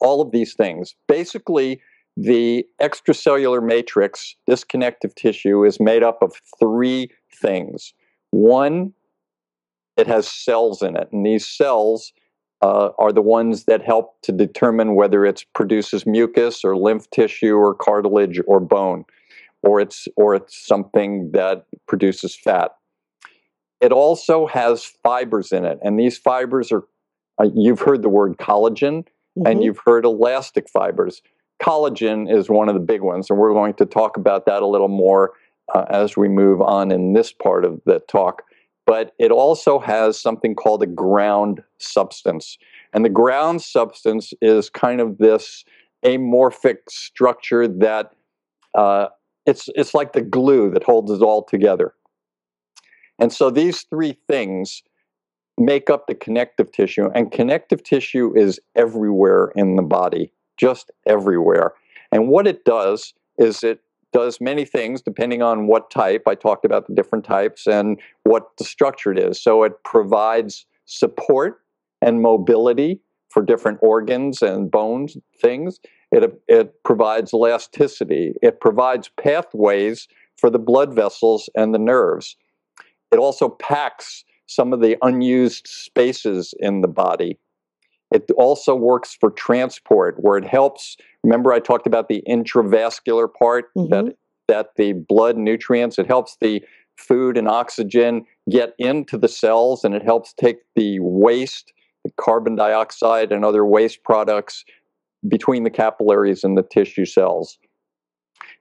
all 0.00 0.20
of 0.20 0.32
these 0.32 0.54
things. 0.54 0.94
Basically, 1.08 1.80
the 2.16 2.66
extracellular 2.80 3.64
matrix, 3.64 4.36
this 4.46 4.64
connective 4.64 5.14
tissue, 5.14 5.64
is 5.64 5.80
made 5.80 6.02
up 6.02 6.22
of 6.22 6.32
three 6.60 7.10
things. 7.40 7.92
One, 8.30 8.92
it 9.96 10.06
has 10.06 10.28
cells 10.28 10.82
in 10.82 10.96
it, 10.96 11.08
and 11.12 11.24
these 11.24 11.46
cells 11.46 12.12
uh, 12.62 12.90
are 12.98 13.12
the 13.12 13.22
ones 13.22 13.64
that 13.64 13.82
help 13.82 14.20
to 14.22 14.32
determine 14.32 14.94
whether 14.94 15.24
it 15.24 15.44
produces 15.54 16.06
mucus 16.06 16.64
or 16.64 16.76
lymph 16.76 17.10
tissue 17.10 17.56
or 17.56 17.74
cartilage 17.74 18.40
or 18.46 18.60
bone, 18.60 19.04
or 19.62 19.80
it's 19.80 20.06
or 20.16 20.34
it's 20.34 20.66
something 20.66 21.30
that 21.32 21.66
produces 21.86 22.36
fat. 22.36 22.72
It 23.80 23.92
also 23.92 24.46
has 24.46 24.84
fibers 24.84 25.52
in 25.52 25.64
it, 25.64 25.78
and 25.82 25.98
these 25.98 26.16
fibers 26.16 26.70
are. 26.70 26.84
Uh, 27.36 27.48
you've 27.52 27.80
heard 27.80 28.02
the 28.02 28.08
word 28.08 28.36
collagen 28.38 29.04
mm-hmm. 29.38 29.46
and 29.46 29.64
you've 29.64 29.80
heard 29.84 30.04
elastic 30.04 30.68
fibers. 30.70 31.22
Collagen 31.64 32.30
is 32.30 32.50
one 32.50 32.68
of 32.68 32.74
the 32.74 32.80
big 32.80 33.00
ones, 33.00 33.30
and 33.30 33.38
we're 33.38 33.54
going 33.54 33.72
to 33.74 33.86
talk 33.86 34.18
about 34.18 34.44
that 34.44 34.62
a 34.62 34.66
little 34.66 34.88
more 34.88 35.32
uh, 35.74 35.86
as 35.88 36.14
we 36.14 36.28
move 36.28 36.60
on 36.60 36.90
in 36.90 37.14
this 37.14 37.32
part 37.32 37.64
of 37.64 37.80
the 37.86 38.00
talk. 38.00 38.42
But 38.86 39.12
it 39.18 39.30
also 39.30 39.78
has 39.78 40.20
something 40.20 40.54
called 40.54 40.82
a 40.82 40.86
ground 40.86 41.62
substance. 41.78 42.58
And 42.92 43.02
the 43.02 43.08
ground 43.08 43.62
substance 43.62 44.34
is 44.42 44.68
kind 44.68 45.00
of 45.00 45.16
this 45.16 45.64
amorphic 46.04 46.76
structure 46.90 47.66
that 47.66 48.12
uh, 48.74 49.06
it's, 49.46 49.70
it's 49.74 49.94
like 49.94 50.12
the 50.12 50.20
glue 50.20 50.70
that 50.70 50.84
holds 50.84 51.10
it 51.10 51.22
all 51.22 51.42
together. 51.42 51.94
And 53.18 53.32
so 53.32 53.48
these 53.48 53.82
three 53.84 54.18
things 54.28 54.82
make 55.56 55.88
up 55.88 56.08
the 56.08 56.14
connective 56.14 56.72
tissue. 56.72 57.08
And 57.14 57.32
connective 57.32 57.82
tissue 57.82 58.36
is 58.36 58.60
everywhere 58.76 59.50
in 59.56 59.76
the 59.76 59.82
body, 59.82 60.30
just 60.56 60.90
everywhere. 61.06 61.72
And 62.12 62.28
what 62.28 62.46
it 62.46 62.64
does 62.64 63.14
is 63.38 63.64
it 63.64 63.80
does 64.12 64.40
many 64.40 64.64
things 64.64 65.02
depending 65.02 65.42
on 65.42 65.66
what 65.66 65.90
type. 65.90 66.22
I 66.28 66.36
talked 66.36 66.64
about 66.64 66.86
the 66.86 66.94
different 66.94 67.24
types 67.24 67.66
and 67.66 68.00
what 68.22 68.56
the 68.58 68.64
structure 68.64 69.10
it 69.10 69.18
is. 69.18 69.42
So 69.42 69.64
it 69.64 69.72
provides 69.84 70.66
support 70.86 71.60
and 72.00 72.22
mobility 72.22 73.00
for 73.30 73.42
different 73.42 73.78
organs 73.82 74.40
and 74.40 74.70
bones 74.70 75.16
things. 75.40 75.80
It, 76.12 76.40
it 76.46 76.84
provides 76.84 77.34
elasticity. 77.34 78.34
It 78.40 78.60
provides 78.60 79.10
pathways 79.20 80.06
for 80.36 80.48
the 80.50 80.60
blood 80.60 80.94
vessels 80.94 81.50
and 81.56 81.74
the 81.74 81.78
nerves. 81.78 82.36
It 83.10 83.18
also 83.18 83.48
packs 83.48 84.24
some 84.46 84.72
of 84.72 84.80
the 84.80 84.96
unused 85.02 85.66
spaces 85.66 86.54
in 86.60 86.82
the 86.82 86.88
body. 86.88 87.38
It 88.14 88.30
also 88.36 88.76
works 88.76 89.16
for 89.18 89.30
transport, 89.30 90.14
where 90.18 90.38
it 90.38 90.46
helps. 90.46 90.96
Remember, 91.24 91.52
I 91.52 91.58
talked 91.58 91.86
about 91.86 92.08
the 92.08 92.22
intravascular 92.28 93.28
part 93.32 93.66
mm-hmm. 93.76 93.90
that 93.90 94.16
that 94.46 94.68
the 94.76 94.92
blood 94.92 95.36
nutrients. 95.36 95.98
It 95.98 96.06
helps 96.06 96.36
the 96.40 96.62
food 96.96 97.36
and 97.36 97.48
oxygen 97.48 98.24
get 98.48 98.74
into 98.78 99.18
the 99.18 99.28
cells, 99.28 99.84
and 99.84 99.94
it 99.94 100.02
helps 100.02 100.32
take 100.32 100.58
the 100.76 101.00
waste 101.00 101.72
the 102.04 102.12
carbon 102.20 102.54
dioxide 102.54 103.32
and 103.32 103.44
other 103.44 103.64
waste 103.64 104.04
products 104.04 104.64
between 105.26 105.64
the 105.64 105.70
capillaries 105.70 106.44
and 106.44 106.56
the 106.56 106.62
tissue 106.62 107.06
cells. 107.06 107.58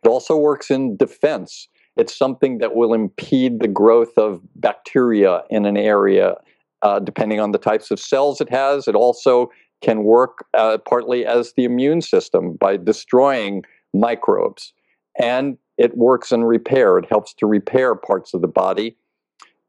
It 0.04 0.08
also 0.08 0.36
works 0.38 0.72
in 0.72 0.97
defense. 0.97 1.68
It's 1.95 2.18
something 2.18 2.58
that 2.60 2.74
will 2.74 2.93
impede 2.93 3.60
the 3.60 3.68
growth 3.68 4.18
of 4.18 4.41
bacteria 4.56 5.43
in 5.49 5.66
an 5.66 5.78
area, 5.78 6.36
uh, 6.84 7.00
depending 7.00 7.40
on 7.40 7.52
the 7.52 7.58
types 7.58 7.90
of 7.90 8.00
cells 8.00 8.40
it 8.42 8.50
has. 8.50 8.88
It 8.88 8.96
also 8.96 9.50
can 9.82 10.04
work 10.04 10.46
uh, 10.54 10.78
partly 10.88 11.26
as 11.26 11.54
the 11.58 11.64
immune 11.64 12.02
system 12.02 12.54
by 12.54 12.78
destroying 12.78 13.64
microbes. 13.94 14.74
And 15.20 15.58
it 15.78 15.98
works 15.98 16.32
in 16.32 16.44
repair. 16.44 16.98
It 16.98 17.06
helps 17.10 17.34
to 17.36 17.48
repair 17.48 17.96
parts 17.96 18.34
of 18.34 18.42
the 18.42 18.48
body. 18.48 18.96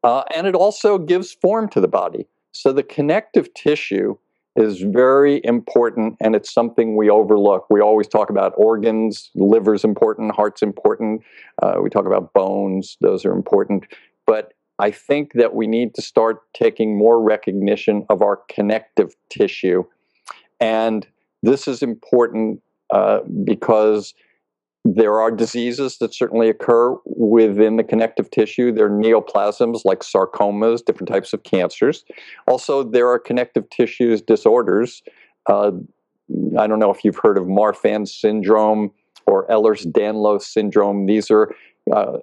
Uh, 0.02 0.22
and 0.34 0.46
it 0.46 0.54
also 0.54 0.98
gives 0.98 1.32
form 1.32 1.68
to 1.70 1.80
the 1.80 1.88
body. 1.88 2.26
So 2.52 2.72
the 2.72 2.82
connective 2.82 3.52
tissue 3.54 4.16
is 4.56 4.80
very 4.80 5.40
important 5.42 6.16
and 6.20 6.36
it's 6.36 6.52
something 6.52 6.96
we 6.96 7.10
overlook. 7.10 7.66
We 7.70 7.80
always 7.80 8.06
talk 8.06 8.30
about 8.30 8.52
organs, 8.56 9.30
liver's 9.34 9.82
important, 9.82 10.32
heart's 10.32 10.62
important. 10.62 11.22
Uh, 11.60 11.80
we 11.82 11.90
talk 11.90 12.06
about 12.06 12.32
bones, 12.32 12.96
those 13.00 13.24
are 13.24 13.32
important. 13.32 13.86
But 14.26 14.53
I 14.78 14.90
think 14.90 15.32
that 15.34 15.54
we 15.54 15.66
need 15.66 15.94
to 15.94 16.02
start 16.02 16.42
taking 16.52 16.98
more 16.98 17.22
recognition 17.22 18.04
of 18.08 18.22
our 18.22 18.40
connective 18.48 19.14
tissue. 19.30 19.84
And 20.60 21.06
this 21.42 21.68
is 21.68 21.82
important 21.82 22.60
uh, 22.92 23.20
because 23.44 24.14
there 24.84 25.18
are 25.20 25.30
diseases 25.30 25.98
that 25.98 26.12
certainly 26.12 26.50
occur 26.50 26.96
within 27.06 27.76
the 27.76 27.84
connective 27.84 28.30
tissue. 28.30 28.70
There 28.70 28.86
are 28.86 28.90
neoplasms 28.90 29.80
like 29.84 30.00
sarcomas, 30.00 30.84
different 30.84 31.08
types 31.08 31.32
of 31.32 31.42
cancers. 31.42 32.04
Also, 32.46 32.82
there 32.82 33.08
are 33.08 33.18
connective 33.18 33.68
tissues 33.70 34.20
disorders. 34.20 35.02
Uh, 35.46 35.70
I 36.58 36.66
don't 36.66 36.78
know 36.78 36.90
if 36.90 37.02
you've 37.02 37.18
heard 37.22 37.38
of 37.38 37.44
Marfan 37.44 38.06
syndrome 38.06 38.90
or 39.26 39.46
Ehlers-Danlos 39.48 40.42
syndrome. 40.42 41.06
These 41.06 41.30
are 41.30 41.54
uh, 41.90 42.18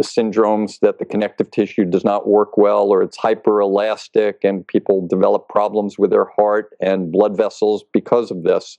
syndromes 0.00 0.80
that 0.80 0.98
the 0.98 1.04
connective 1.04 1.50
tissue 1.50 1.84
does 1.84 2.04
not 2.04 2.28
work 2.28 2.56
well 2.56 2.88
or 2.88 3.02
it's 3.02 3.16
hyperelastic 3.16 4.38
and 4.42 4.66
people 4.66 5.06
develop 5.06 5.48
problems 5.48 5.98
with 5.98 6.10
their 6.10 6.26
heart 6.36 6.74
and 6.80 7.12
blood 7.12 7.36
vessels 7.36 7.84
because 7.92 8.30
of 8.30 8.42
this. 8.42 8.78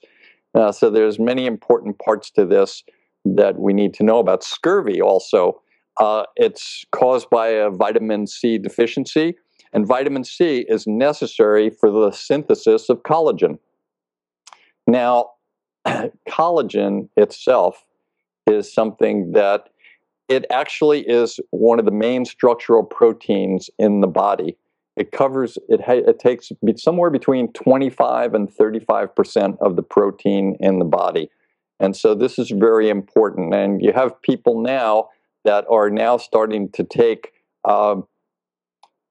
Uh, 0.53 0.71
so 0.71 0.89
there's 0.89 1.19
many 1.19 1.45
important 1.45 1.99
parts 1.99 2.29
to 2.31 2.45
this 2.45 2.83
that 3.25 3.59
we 3.59 3.73
need 3.73 3.93
to 3.93 4.03
know 4.03 4.19
about. 4.19 4.43
Scurvy 4.43 5.01
also, 5.01 5.61
uh, 5.99 6.23
it's 6.35 6.85
caused 6.91 7.29
by 7.29 7.47
a 7.47 7.69
vitamin 7.69 8.27
C 8.27 8.57
deficiency, 8.57 9.35
and 9.73 9.85
vitamin 9.85 10.23
C 10.23 10.65
is 10.69 10.85
necessary 10.87 11.69
for 11.69 11.91
the 11.91 12.11
synthesis 12.11 12.89
of 12.89 13.03
collagen. 13.03 13.57
Now, 14.87 15.31
collagen 16.29 17.09
itself 17.17 17.83
is 18.47 18.71
something 18.71 19.31
that 19.33 19.69
it 20.27 20.45
actually 20.49 21.01
is 21.01 21.39
one 21.51 21.79
of 21.79 21.85
the 21.85 21.91
main 21.91 22.25
structural 22.25 22.83
proteins 22.83 23.69
in 23.77 24.01
the 24.01 24.07
body. 24.07 24.57
It 24.95 25.11
covers, 25.11 25.57
it, 25.67 25.81
it 25.87 26.19
takes 26.19 26.51
somewhere 26.77 27.09
between 27.09 27.51
25 27.51 28.33
and 28.33 28.49
35% 28.49 29.57
of 29.59 29.75
the 29.75 29.83
protein 29.83 30.55
in 30.59 30.79
the 30.79 30.85
body. 30.85 31.29
And 31.79 31.95
so 31.95 32.15
this 32.15 32.39
is 32.39 32.49
very 32.49 32.89
important. 32.89 33.53
And 33.53 33.81
you 33.81 33.91
have 33.91 34.21
people 34.21 34.61
now 34.61 35.09
that 35.43 35.65
are 35.69 35.89
now 35.89 36.17
starting 36.17 36.69
to 36.71 36.83
take 36.83 37.33
uh, 37.65 37.97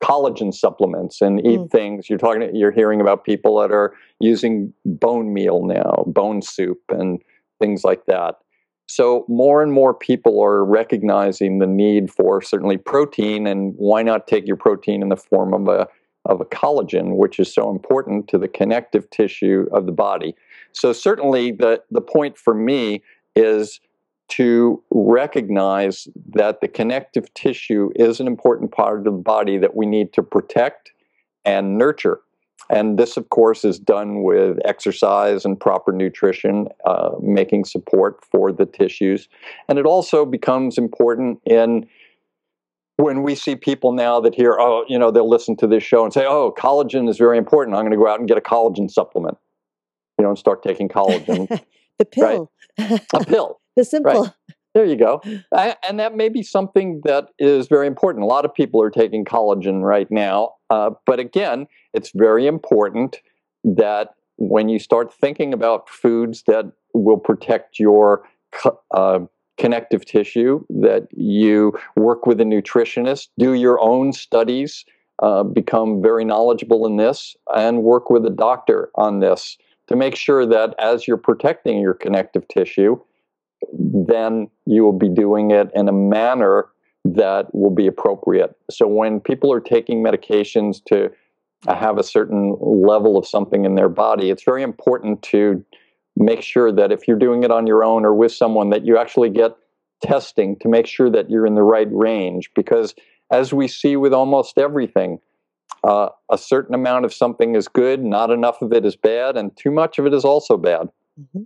collagen 0.02 0.52
supplements 0.52 1.20
and 1.20 1.40
eat 1.40 1.60
mm. 1.60 1.70
things. 1.70 2.08
You're 2.08 2.18
talking, 2.18 2.54
you're 2.54 2.72
hearing 2.72 3.00
about 3.00 3.24
people 3.24 3.60
that 3.60 3.70
are 3.70 3.94
using 4.20 4.72
bone 4.84 5.32
meal 5.32 5.64
now, 5.64 6.04
bone 6.06 6.40
soup, 6.40 6.80
and 6.88 7.22
things 7.60 7.84
like 7.84 8.06
that. 8.06 8.36
So 8.86 9.24
more 9.28 9.62
and 9.62 9.72
more 9.72 9.94
people 9.94 10.42
are 10.42 10.64
recognizing 10.64 11.58
the 11.58 11.66
need 11.66 12.10
for 12.10 12.42
certainly 12.42 12.76
protein, 12.76 13.46
and 13.46 13.74
why 13.76 14.02
not 14.02 14.26
take 14.26 14.46
your 14.46 14.56
protein 14.56 15.02
in 15.02 15.08
the 15.08 15.16
form 15.16 15.54
of 15.54 15.68
a 15.68 15.88
of 16.26 16.40
a 16.40 16.44
collagen, 16.44 17.16
which 17.16 17.38
is 17.38 17.52
so 17.52 17.70
important 17.70 18.28
to 18.28 18.38
the 18.38 18.48
connective 18.48 19.08
tissue 19.10 19.66
of 19.72 19.84
the 19.84 19.92
body. 19.92 20.34
So 20.72 20.92
certainly 20.94 21.52
the, 21.52 21.82
the 21.90 22.00
point 22.00 22.38
for 22.38 22.54
me 22.54 23.02
is 23.36 23.78
to 24.28 24.82
recognize 24.90 26.08
that 26.32 26.62
the 26.62 26.68
connective 26.68 27.32
tissue 27.34 27.90
is 27.94 28.20
an 28.20 28.26
important 28.26 28.72
part 28.72 28.98
of 28.98 29.04
the 29.04 29.10
body 29.10 29.58
that 29.58 29.76
we 29.76 29.84
need 29.84 30.14
to 30.14 30.22
protect 30.22 30.92
and 31.44 31.76
nurture. 31.76 32.20
And 32.70 32.98
this, 32.98 33.16
of 33.16 33.30
course, 33.30 33.64
is 33.64 33.78
done 33.78 34.22
with 34.22 34.58
exercise 34.64 35.44
and 35.44 35.58
proper 35.58 35.92
nutrition, 35.92 36.68
uh, 36.84 37.10
making 37.20 37.66
support 37.66 38.24
for 38.24 38.52
the 38.52 38.66
tissues. 38.66 39.28
And 39.68 39.78
it 39.78 39.86
also 39.86 40.24
becomes 40.24 40.78
important 40.78 41.40
in 41.44 41.86
when 42.96 43.22
we 43.22 43.34
see 43.34 43.56
people 43.56 43.92
now 43.92 44.20
that 44.20 44.34
hear, 44.34 44.56
oh, 44.58 44.84
you 44.88 44.98
know, 44.98 45.10
they'll 45.10 45.28
listen 45.28 45.56
to 45.56 45.66
this 45.66 45.82
show 45.82 46.04
and 46.04 46.12
say, 46.12 46.24
oh, 46.24 46.54
collagen 46.56 47.08
is 47.08 47.18
very 47.18 47.38
important. 47.38 47.76
I'm 47.76 47.82
going 47.82 47.90
to 47.90 47.98
go 47.98 48.08
out 48.08 48.20
and 48.20 48.28
get 48.28 48.38
a 48.38 48.40
collagen 48.40 48.90
supplement 48.90 49.36
you 50.18 50.22
know, 50.22 50.30
and 50.30 50.38
start 50.38 50.62
taking 50.62 50.88
collagen. 50.88 51.48
the 51.98 52.04
pill. 52.04 52.50
Right? 52.78 53.00
A 53.12 53.24
pill. 53.24 53.60
the 53.76 53.84
simple. 53.84 54.22
Right? 54.22 54.32
There 54.74 54.84
you 54.84 54.96
go. 54.96 55.22
And 55.52 56.00
that 56.00 56.16
may 56.16 56.28
be 56.28 56.42
something 56.42 57.00
that 57.04 57.28
is 57.38 57.68
very 57.68 57.86
important. 57.86 58.24
A 58.24 58.26
lot 58.26 58.44
of 58.44 58.54
people 58.54 58.82
are 58.82 58.90
taking 58.90 59.24
collagen 59.24 59.82
right 59.82 60.10
now. 60.10 60.54
Uh, 60.70 60.90
but 61.06 61.20
again, 61.20 61.66
it's 61.92 62.10
very 62.14 62.46
important 62.46 63.20
that 63.62 64.14
when 64.36 64.68
you 64.68 64.78
start 64.78 65.12
thinking 65.12 65.54
about 65.54 65.88
foods 65.88 66.42
that 66.46 66.66
will 66.92 67.18
protect 67.18 67.78
your 67.78 68.24
uh, 68.92 69.20
connective 69.56 70.04
tissue, 70.04 70.64
that 70.68 71.06
you 71.12 71.78
work 71.96 72.26
with 72.26 72.40
a 72.40 72.44
nutritionist, 72.44 73.28
do 73.38 73.54
your 73.54 73.80
own 73.80 74.12
studies, 74.12 74.84
uh, 75.22 75.44
become 75.44 76.02
very 76.02 76.24
knowledgeable 76.24 76.86
in 76.86 76.96
this, 76.96 77.36
and 77.54 77.82
work 77.82 78.10
with 78.10 78.26
a 78.26 78.30
doctor 78.30 78.90
on 78.96 79.20
this 79.20 79.56
to 79.86 79.94
make 79.94 80.16
sure 80.16 80.44
that 80.46 80.74
as 80.78 81.06
you're 81.06 81.16
protecting 81.16 81.78
your 81.78 81.94
connective 81.94 82.48
tissue, 82.48 82.98
then 83.72 84.50
you 84.66 84.82
will 84.82 84.96
be 84.98 85.08
doing 85.08 85.50
it 85.50 85.70
in 85.74 85.88
a 85.88 85.92
manner 85.92 86.68
that 87.04 87.54
will 87.54 87.70
be 87.70 87.86
appropriate. 87.86 88.56
So 88.70 88.86
when 88.86 89.20
people 89.20 89.52
are 89.52 89.60
taking 89.60 90.02
medications 90.02 90.82
to 90.86 91.10
have 91.66 91.98
a 91.98 92.02
certain 92.02 92.56
level 92.60 93.16
of 93.16 93.26
something 93.26 93.64
in 93.64 93.74
their 93.74 93.88
body, 93.88 94.30
it's 94.30 94.42
very 94.42 94.62
important 94.62 95.22
to 95.22 95.64
make 96.16 96.42
sure 96.42 96.72
that 96.72 96.92
if 96.92 97.06
you're 97.06 97.18
doing 97.18 97.42
it 97.42 97.50
on 97.50 97.66
your 97.66 97.84
own 97.84 98.04
or 98.04 98.14
with 98.14 98.32
someone 98.32 98.70
that 98.70 98.84
you 98.86 98.96
actually 98.96 99.30
get 99.30 99.56
testing 100.02 100.56
to 100.60 100.68
make 100.68 100.86
sure 100.86 101.10
that 101.10 101.30
you're 101.30 101.46
in 101.46 101.54
the 101.54 101.62
right 101.62 101.88
range 101.90 102.50
because 102.54 102.94
as 103.30 103.52
we 103.52 103.66
see 103.66 103.96
with 103.96 104.12
almost 104.12 104.58
everything, 104.58 105.18
uh, 105.82 106.08
a 106.30 106.38
certain 106.38 106.74
amount 106.74 107.04
of 107.04 107.12
something 107.12 107.54
is 107.54 107.68
good, 107.68 108.02
not 108.02 108.30
enough 108.30 108.62
of 108.62 108.72
it 108.72 108.84
is 108.84 108.96
bad, 108.96 109.36
and 109.36 109.56
too 109.56 109.70
much 109.70 109.98
of 109.98 110.06
it 110.06 110.14
is 110.14 110.24
also 110.24 110.56
bad. 110.56 110.88
Mm-hmm. 111.20 111.42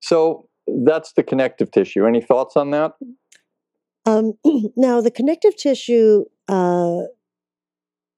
So 0.00 0.48
that's 0.84 1.12
the 1.12 1.22
connective 1.22 1.70
tissue. 1.70 2.06
Any 2.06 2.20
thoughts 2.20 2.56
on 2.56 2.70
that? 2.70 2.92
Um, 4.06 4.34
now, 4.76 5.00
the 5.00 5.10
connective 5.10 5.56
tissue, 5.56 6.24
uh, 6.48 7.02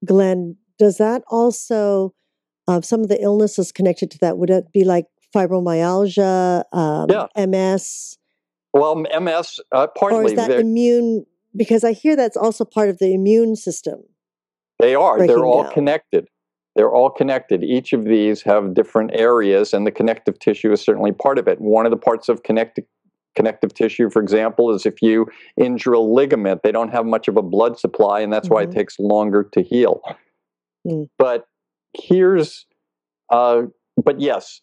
Glenn, 0.04 0.56
does 0.78 0.98
that 0.98 1.22
also, 1.28 2.14
uh, 2.68 2.80
some 2.80 3.00
of 3.00 3.08
the 3.08 3.20
illnesses 3.20 3.72
connected 3.72 4.10
to 4.12 4.18
that, 4.18 4.38
would 4.38 4.50
it 4.50 4.72
be 4.72 4.84
like 4.84 5.06
fibromyalgia, 5.34 6.64
um, 6.72 7.08
yeah. 7.10 7.46
MS? 7.46 8.18
Well, 8.72 8.96
MS, 8.96 9.60
uh, 9.72 9.86
partly. 9.88 10.18
Or 10.18 10.24
is 10.24 10.34
that 10.34 10.50
immune? 10.50 11.26
Because 11.54 11.84
I 11.84 11.92
hear 11.92 12.16
that's 12.16 12.36
also 12.36 12.64
part 12.64 12.88
of 12.88 12.98
the 12.98 13.12
immune 13.12 13.56
system. 13.56 14.02
They 14.78 14.94
are. 14.94 15.26
They're 15.26 15.44
all 15.44 15.64
down. 15.64 15.72
connected. 15.72 16.28
They're 16.74 16.92
all 16.92 17.10
connected. 17.10 17.62
Each 17.62 17.92
of 17.92 18.04
these 18.04 18.42
have 18.42 18.74
different 18.74 19.10
areas, 19.14 19.74
and 19.74 19.86
the 19.86 19.90
connective 19.90 20.38
tissue 20.38 20.72
is 20.72 20.80
certainly 20.80 21.12
part 21.12 21.38
of 21.38 21.46
it. 21.46 21.60
One 21.60 21.86
of 21.86 21.90
the 21.90 21.98
parts 21.98 22.28
of 22.28 22.42
connective 22.42 22.84
connective 23.34 23.72
tissue, 23.72 24.10
for 24.10 24.20
example, 24.20 24.74
is 24.74 24.84
if 24.84 25.00
you 25.00 25.26
injure 25.56 25.94
a 25.94 26.00
ligament, 26.00 26.62
they 26.62 26.72
don't 26.72 26.90
have 26.90 27.06
much 27.06 27.28
of 27.28 27.36
a 27.36 27.42
blood 27.42 27.78
supply, 27.78 28.20
and 28.20 28.32
that's 28.32 28.46
mm-hmm. 28.46 28.54
why 28.54 28.62
it 28.62 28.70
mm-hmm. 28.70 28.78
takes 28.78 28.98
longer 28.98 29.48
to 29.52 29.62
heal. 29.62 30.02
Mm. 30.86 31.08
But 31.18 31.46
here's, 31.94 32.66
uh, 33.30 33.62
but 34.02 34.20
yes, 34.20 34.60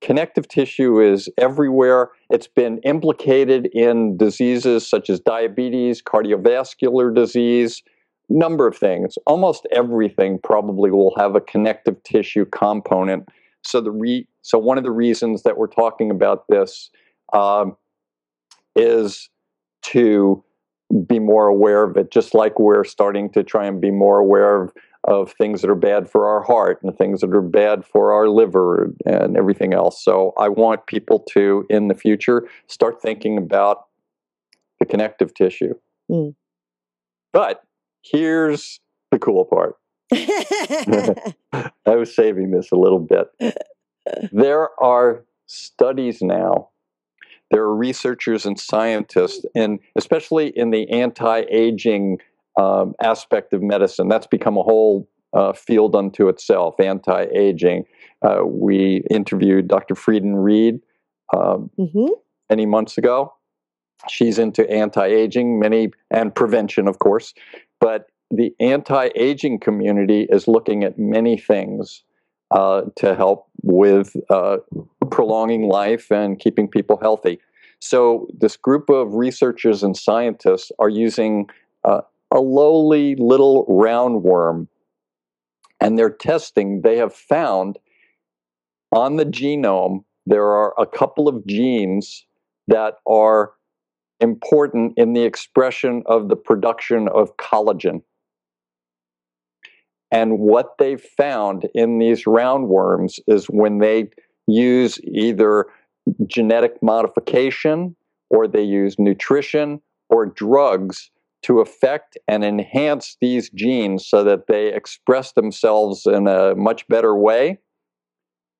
connective 0.00 0.48
tissue 0.48 1.00
is 1.00 1.28
everywhere. 1.38 2.10
It's 2.30 2.48
been 2.48 2.78
implicated 2.78 3.68
in 3.72 4.16
diseases 4.16 4.88
such 4.88 5.08
as 5.10 5.20
diabetes, 5.20 6.02
cardiovascular 6.02 7.14
disease, 7.14 7.82
number 8.28 8.66
of 8.66 8.76
things. 8.76 9.16
Almost 9.26 9.66
everything 9.72 10.38
probably 10.42 10.90
will 10.90 11.14
have 11.16 11.36
a 11.36 11.40
connective 11.40 12.02
tissue 12.02 12.44
component. 12.46 13.28
So 13.64 13.80
the 13.80 13.90
re- 13.90 14.26
so 14.42 14.58
one 14.58 14.78
of 14.78 14.84
the 14.84 14.90
reasons 14.90 15.42
that 15.42 15.56
we're 15.56 15.66
talking 15.68 16.10
about 16.10 16.44
this 16.48 16.90
um, 17.32 17.76
is 18.74 19.28
to 19.82 20.44
be 21.06 21.18
more 21.18 21.46
aware 21.46 21.84
of 21.84 21.96
it, 21.96 22.10
just 22.10 22.34
like 22.34 22.58
we're 22.58 22.84
starting 22.84 23.30
to 23.30 23.42
try 23.42 23.66
and 23.66 23.80
be 23.80 23.90
more 23.90 24.18
aware 24.18 24.62
of 24.62 24.72
of 25.04 25.32
things 25.32 25.62
that 25.62 25.70
are 25.70 25.74
bad 25.74 26.08
for 26.08 26.28
our 26.28 26.42
heart 26.42 26.78
and 26.82 26.96
things 26.96 27.22
that 27.22 27.34
are 27.34 27.42
bad 27.42 27.84
for 27.84 28.12
our 28.12 28.28
liver 28.28 28.92
and 29.04 29.36
everything 29.36 29.74
else. 29.74 30.02
So 30.02 30.32
I 30.38 30.48
want 30.48 30.86
people 30.86 31.24
to, 31.30 31.66
in 31.68 31.88
the 31.88 31.94
future, 31.94 32.48
start 32.68 33.02
thinking 33.02 33.36
about 33.36 33.86
the 34.78 34.86
connective 34.86 35.34
tissue. 35.34 35.74
Mm. 36.10 36.34
But 37.32 37.62
here's 38.02 38.80
the 39.10 39.18
cool 39.18 39.44
part. 39.44 39.76
I 40.12 41.96
was 41.96 42.14
saving 42.14 42.50
this 42.50 42.70
a 42.70 42.76
little 42.76 42.98
bit. 42.98 43.28
There 44.30 44.68
are 44.82 45.24
studies 45.46 46.22
now. 46.22 46.70
There 47.50 47.62
are 47.62 47.74
researchers 47.74 48.46
and 48.46 48.58
scientists, 48.58 49.44
and 49.54 49.78
especially 49.96 50.48
in 50.48 50.70
the 50.70 50.90
anti-aging 50.90 52.18
um, 52.58 52.94
aspect 53.02 53.52
of 53.52 53.62
medicine, 53.62 54.08
that's 54.08 54.26
become 54.26 54.56
a 54.56 54.62
whole 54.62 55.08
uh, 55.34 55.52
field 55.52 55.94
unto 55.94 56.28
itself. 56.28 56.80
Anti-aging. 56.80 57.84
Uh, 58.22 58.44
we 58.44 59.02
interviewed 59.10 59.68
Dr. 59.68 59.94
Friedan 59.94 60.42
Reid 60.42 60.80
um, 61.36 61.70
hmm 61.76 62.12
many 62.50 62.66
months 62.66 62.98
ago. 62.98 63.32
She's 64.08 64.38
into 64.38 64.68
anti-aging, 64.70 65.58
many 65.58 65.90
and 66.10 66.34
prevention, 66.34 66.88
of 66.88 66.98
course, 66.98 67.32
but 67.82 68.06
the 68.30 68.54
anti-aging 68.60 69.58
community 69.58 70.28
is 70.30 70.46
looking 70.46 70.84
at 70.84 70.98
many 70.98 71.36
things 71.36 72.04
uh, 72.52 72.82
to 72.94 73.16
help 73.16 73.48
with 73.62 74.14
uh, 74.30 74.58
prolonging 75.10 75.68
life 75.68 76.10
and 76.12 76.38
keeping 76.38 76.68
people 76.68 76.96
healthy. 77.02 77.40
So 77.80 78.28
this 78.38 78.56
group 78.56 78.88
of 78.88 79.14
researchers 79.14 79.82
and 79.82 79.96
scientists 79.96 80.70
are 80.78 80.88
using 80.88 81.50
uh, 81.84 82.02
a 82.30 82.40
lowly 82.40 83.16
little 83.16 83.66
roundworm, 83.66 84.68
and 85.80 85.98
they're 85.98 86.08
testing. 86.08 86.82
They 86.82 86.98
have 86.98 87.12
found 87.12 87.80
on 88.92 89.16
the 89.16 89.26
genome 89.26 90.04
there 90.24 90.46
are 90.46 90.72
a 90.78 90.86
couple 90.86 91.26
of 91.26 91.44
genes 91.46 92.24
that 92.68 92.94
are 93.08 93.54
important 94.22 94.94
in 94.96 95.12
the 95.12 95.24
expression 95.24 96.02
of 96.06 96.28
the 96.28 96.36
production 96.36 97.08
of 97.08 97.36
collagen. 97.36 98.02
And 100.10 100.38
what 100.38 100.78
they've 100.78 101.00
found 101.00 101.68
in 101.74 101.98
these 101.98 102.24
roundworms 102.24 103.18
is 103.26 103.46
when 103.46 103.78
they 103.78 104.10
use 104.46 105.00
either 105.02 105.66
genetic 106.26 106.82
modification 106.82 107.96
or 108.30 108.46
they 108.46 108.62
use 108.62 108.98
nutrition 108.98 109.80
or 110.08 110.26
drugs 110.26 111.10
to 111.42 111.60
affect 111.60 112.16
and 112.28 112.44
enhance 112.44 113.16
these 113.20 113.50
genes 113.50 114.06
so 114.06 114.22
that 114.22 114.46
they 114.46 114.72
express 114.72 115.32
themselves 115.32 116.06
in 116.06 116.28
a 116.28 116.54
much 116.54 116.86
better 116.88 117.16
way. 117.16 117.58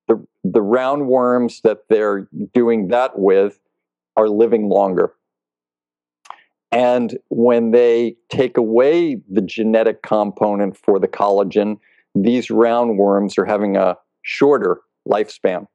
The, 0.08 0.26
the 0.42 0.60
roundworms 0.60 1.62
that 1.62 1.84
they're 1.88 2.28
doing 2.52 2.88
that 2.88 3.18
with 3.18 3.60
are 4.16 4.28
living 4.28 4.68
longer. 4.68 5.12
And 6.72 7.18
when 7.28 7.70
they 7.70 8.16
take 8.30 8.56
away 8.56 9.20
the 9.30 9.42
genetic 9.42 10.02
component 10.02 10.76
for 10.76 10.98
the 10.98 11.06
collagen, 11.06 11.78
these 12.14 12.48
roundworms 12.48 13.36
are 13.38 13.44
having 13.44 13.76
a 13.76 13.98
shorter 14.22 14.80
lifespan. 15.06 15.66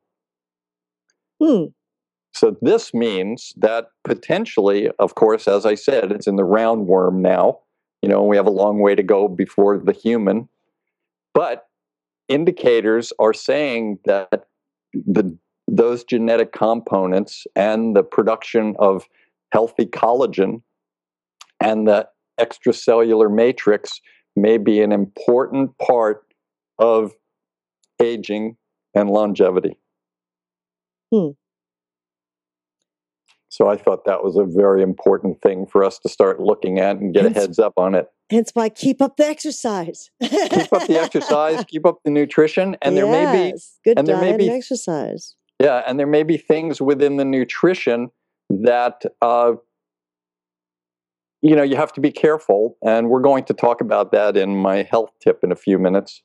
Hmm. 1.41 1.66
So 2.34 2.58
this 2.62 2.93
means 2.93 3.54
that 3.58 3.89
potentially, 4.04 4.89
of 5.00 5.16
course, 5.16 5.48
as 5.48 5.66
I 5.66 5.76
said, 5.76 6.12
it's 6.12 6.28
in 6.28 6.36
the 6.36 6.43
roundworm 6.43 7.20
now. 7.22 7.60
You 8.02 8.10
know, 8.10 8.24
we 8.24 8.36
have 8.36 8.48
a 8.48 8.52
long 8.52 8.80
way 8.80 8.95
to 8.95 9.04
go 9.04 9.28
before 9.28 9.78
the 9.78 9.91
human. 9.91 10.50
But 11.34 11.68
indicators 12.28 13.14
are 13.20 13.34
saying 13.34 14.00
that 14.06 14.48
the 14.93 15.38
those 15.68 16.04
genetic 16.04 16.54
components 16.54 17.45
and 17.56 17.95
the 17.95 18.04
production 18.04 18.76
of 18.80 19.08
healthy 19.52 19.86
collagen 19.86 20.62
and 21.60 21.88
the 21.88 22.08
extracellular 22.39 23.34
matrix 23.34 23.99
may 24.36 24.58
be 24.58 24.82
an 24.82 24.91
important 24.91 25.78
part 25.80 26.24
of 26.78 27.14
aging 28.01 28.58
and 28.93 29.10
longevity. 29.10 29.80
Hmm. 31.12 31.30
So 33.49 33.68
I 33.68 33.76
thought 33.76 34.05
that 34.05 34.24
was 34.24 34.38
a 34.38 34.43
very 34.43 34.84
important 34.84 35.41
thing 35.41 35.66
for 35.66 35.84
us 35.84 35.97
to 35.99 36.10
start 36.10 36.39
looking 36.39 36.80
at 36.80 36.97
and 36.97 37.12
get 37.12 37.26
a 37.26 37.32
heads 37.32 37.58
up 37.58 37.74
on 37.78 37.95
it. 37.95 38.08
Hence 38.30 38.51
why 38.53 38.70
keep 38.70 39.01
up 39.01 39.18
the 39.18 39.26
exercise. 39.26 40.12
Keep 40.22 40.74
up 40.74 40.86
the 40.86 40.99
exercise, 41.01 41.66
keep 41.68 41.86
up 41.86 41.99
the 42.03 42.12
nutrition, 42.12 42.76
and 42.84 42.95
there 42.95 43.08
may 43.08 43.51
be 43.51 43.58
good 43.84 43.97
and 43.97 44.08
there 44.08 44.22
may 44.22 44.38
be- 44.38 44.49
exercise. 44.49 45.36
yeah, 45.60 45.82
and 45.88 45.97
there 45.97 46.05
may 46.05 46.22
be 46.22 46.38
things 46.38 46.80
within 46.82 47.18
the 47.18 47.26
nutrition 47.26 48.12
that 48.49 49.01
uh, 49.24 49.53
you 51.41 51.55
know 51.55 51.63
you 51.63 51.75
have 51.75 51.93
to 51.93 52.01
be 52.01 52.11
careful, 52.11 52.77
and 52.81 53.09
we're 53.09 53.21
going 53.21 53.43
to 53.45 53.53
talk 53.53 53.81
about 53.81 54.11
that 54.11 54.38
in 54.38 54.57
my 54.57 54.83
health 54.83 55.11
tip 55.21 55.43
in 55.43 55.51
a 55.51 55.55
few 55.55 55.77
minutes. 55.77 56.21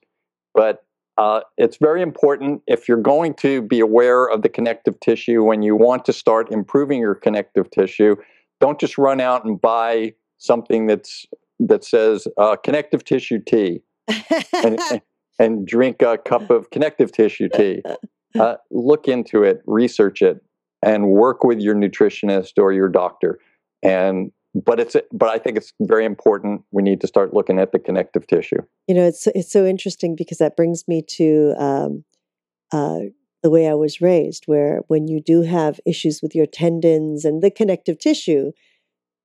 But 0.54 0.84
uh, 1.18 1.40
it's 1.58 1.76
very 1.76 2.02
important 2.02 2.62
if 2.66 2.88
you're 2.88 3.00
going 3.00 3.34
to 3.34 3.62
be 3.62 3.80
aware 3.80 4.26
of 4.26 4.42
the 4.42 4.48
connective 4.48 4.98
tissue 5.00 5.42
when 5.42 5.62
you 5.62 5.76
want 5.76 6.04
to 6.06 6.12
start 6.12 6.50
improving 6.50 7.00
your 7.00 7.14
connective 7.14 7.70
tissue. 7.70 8.16
Don't 8.60 8.80
just 8.80 8.96
run 8.96 9.20
out 9.20 9.44
and 9.44 9.60
buy 9.60 10.14
something 10.38 10.86
that's 10.86 11.26
that 11.60 11.84
says 11.84 12.26
uh, 12.38 12.56
connective 12.56 13.04
tissue 13.04 13.38
tea 13.38 13.82
and, 14.52 14.78
and 15.38 15.66
drink 15.66 16.02
a 16.02 16.18
cup 16.18 16.50
of 16.50 16.70
connective 16.70 17.12
tissue 17.12 17.48
tea. 17.48 17.82
Uh, 18.38 18.56
look 18.70 19.08
into 19.08 19.42
it, 19.42 19.62
research 19.66 20.22
it, 20.22 20.42
and 20.82 21.08
work 21.08 21.44
with 21.44 21.60
your 21.60 21.74
nutritionist 21.74 22.52
or 22.56 22.72
your 22.72 22.88
doctor. 22.88 23.38
And 23.82 24.32
but 24.54 24.78
it's 24.78 24.96
but 25.12 25.30
I 25.30 25.38
think 25.38 25.56
it's 25.56 25.72
very 25.80 26.04
important. 26.04 26.62
We 26.70 26.82
need 26.82 27.00
to 27.00 27.06
start 27.06 27.34
looking 27.34 27.58
at 27.58 27.72
the 27.72 27.78
connective 27.78 28.26
tissue. 28.26 28.62
you 28.86 28.94
know, 28.94 29.06
it's 29.06 29.26
it's 29.28 29.50
so 29.50 29.64
interesting 29.64 30.14
because 30.16 30.38
that 30.38 30.56
brings 30.56 30.86
me 30.86 31.02
to 31.16 31.54
um, 31.58 32.04
uh, 32.72 33.00
the 33.42 33.50
way 33.50 33.68
I 33.68 33.74
was 33.74 34.00
raised, 34.00 34.44
where 34.46 34.80
when 34.88 35.08
you 35.08 35.20
do 35.20 35.42
have 35.42 35.80
issues 35.86 36.20
with 36.22 36.34
your 36.34 36.46
tendons 36.46 37.24
and 37.24 37.42
the 37.42 37.50
connective 37.50 37.98
tissue, 37.98 38.52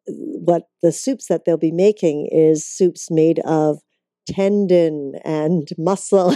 what 0.07 0.69
the 0.81 0.91
soups 0.91 1.27
that 1.27 1.45
they'll 1.45 1.57
be 1.57 1.71
making 1.71 2.29
is 2.31 2.65
soups 2.65 3.11
made 3.11 3.39
of 3.39 3.79
tendon 4.27 5.13
and 5.25 5.69
muscle. 5.77 6.33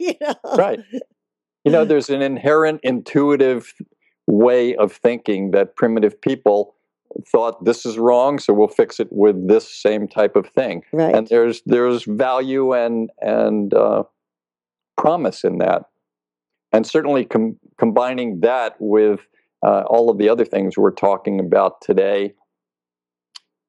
you 0.00 0.14
know, 0.20 0.34
Right. 0.56 0.80
You 1.64 1.70
know, 1.70 1.84
there's 1.84 2.10
an 2.10 2.22
inherent 2.22 2.80
intuitive 2.82 3.72
way 4.26 4.74
of 4.74 4.92
thinking 4.92 5.52
that 5.52 5.76
primitive 5.76 6.20
people 6.20 6.74
thought 7.30 7.64
this 7.64 7.84
is 7.86 7.98
wrong, 7.98 8.38
so 8.38 8.52
we'll 8.52 8.68
fix 8.68 9.00
it 9.00 9.08
with 9.10 9.48
this 9.48 9.68
same 9.68 10.08
type 10.08 10.36
of 10.36 10.46
thing. 10.48 10.82
Right. 10.92 11.14
and 11.14 11.26
there's 11.28 11.62
there's 11.66 12.04
value 12.04 12.72
and 12.72 13.10
and 13.20 13.72
uh, 13.74 14.04
promise 14.96 15.44
in 15.44 15.58
that, 15.58 15.82
and 16.72 16.86
certainly 16.86 17.24
com- 17.24 17.58
combining 17.78 18.40
that 18.40 18.76
with 18.78 19.20
uh, 19.64 19.82
all 19.86 20.10
of 20.10 20.18
the 20.18 20.28
other 20.28 20.44
things 20.44 20.76
we're 20.76 20.90
talking 20.90 21.40
about 21.40 21.80
today. 21.80 22.34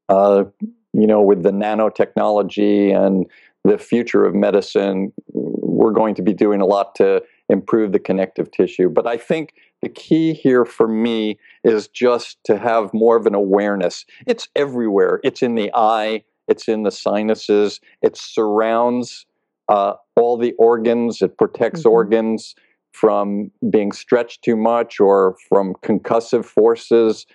Uh, 0.10 0.46
you 0.94 1.08
know, 1.08 1.22
with 1.22 1.44
the 1.44 1.52
nanotechnology 1.52 2.96
and 2.96 3.26
the 3.64 3.78
future 3.78 4.26
of 4.26 4.36
medicine, 4.36 5.12
we're 5.34 5.92
going 5.92 6.16
to 6.16 6.22
be 6.22 6.34
doing 6.34 6.62
a 6.62 6.66
lot 6.66 6.96
to 6.96 7.22
improve 7.50 7.92
the 7.92 8.00
connective 8.00 8.52
tissue. 8.52 8.90
But 8.90 9.08
I 9.08 9.18
think 9.18 9.54
the 9.84 9.90
key 9.90 10.34
here 10.34 10.64
for 10.64 10.88
me 10.88 11.38
is 11.66 11.90
just 11.90 12.38
to 12.46 12.58
have 12.58 12.94
more 12.94 13.18
of 13.18 13.26
an 13.26 13.36
awareness. 13.36 14.06
It's 14.26 14.48
everywhere. 14.56 15.20
It's 15.26 15.44
in 15.44 15.56
the 15.56 15.72
eye. 15.76 16.24
It's 16.48 16.70
in 16.70 16.84
the 16.84 16.92
sinuses. 16.92 17.82
It 18.02 18.16
surrounds 18.16 19.26
uh, 19.68 19.94
all 20.16 20.38
the 20.38 20.54
organs. 20.54 21.22
It 21.22 21.38
protects 21.38 21.84
Mhm. 21.84 21.92
organs 21.92 22.56
from 22.94 23.52
being 23.70 23.92
stretched 23.92 24.44
too 24.44 24.56
much 24.56 25.00
or 25.02 25.36
from 25.50 25.74
concussive 25.76 26.46
forces. 26.46 27.26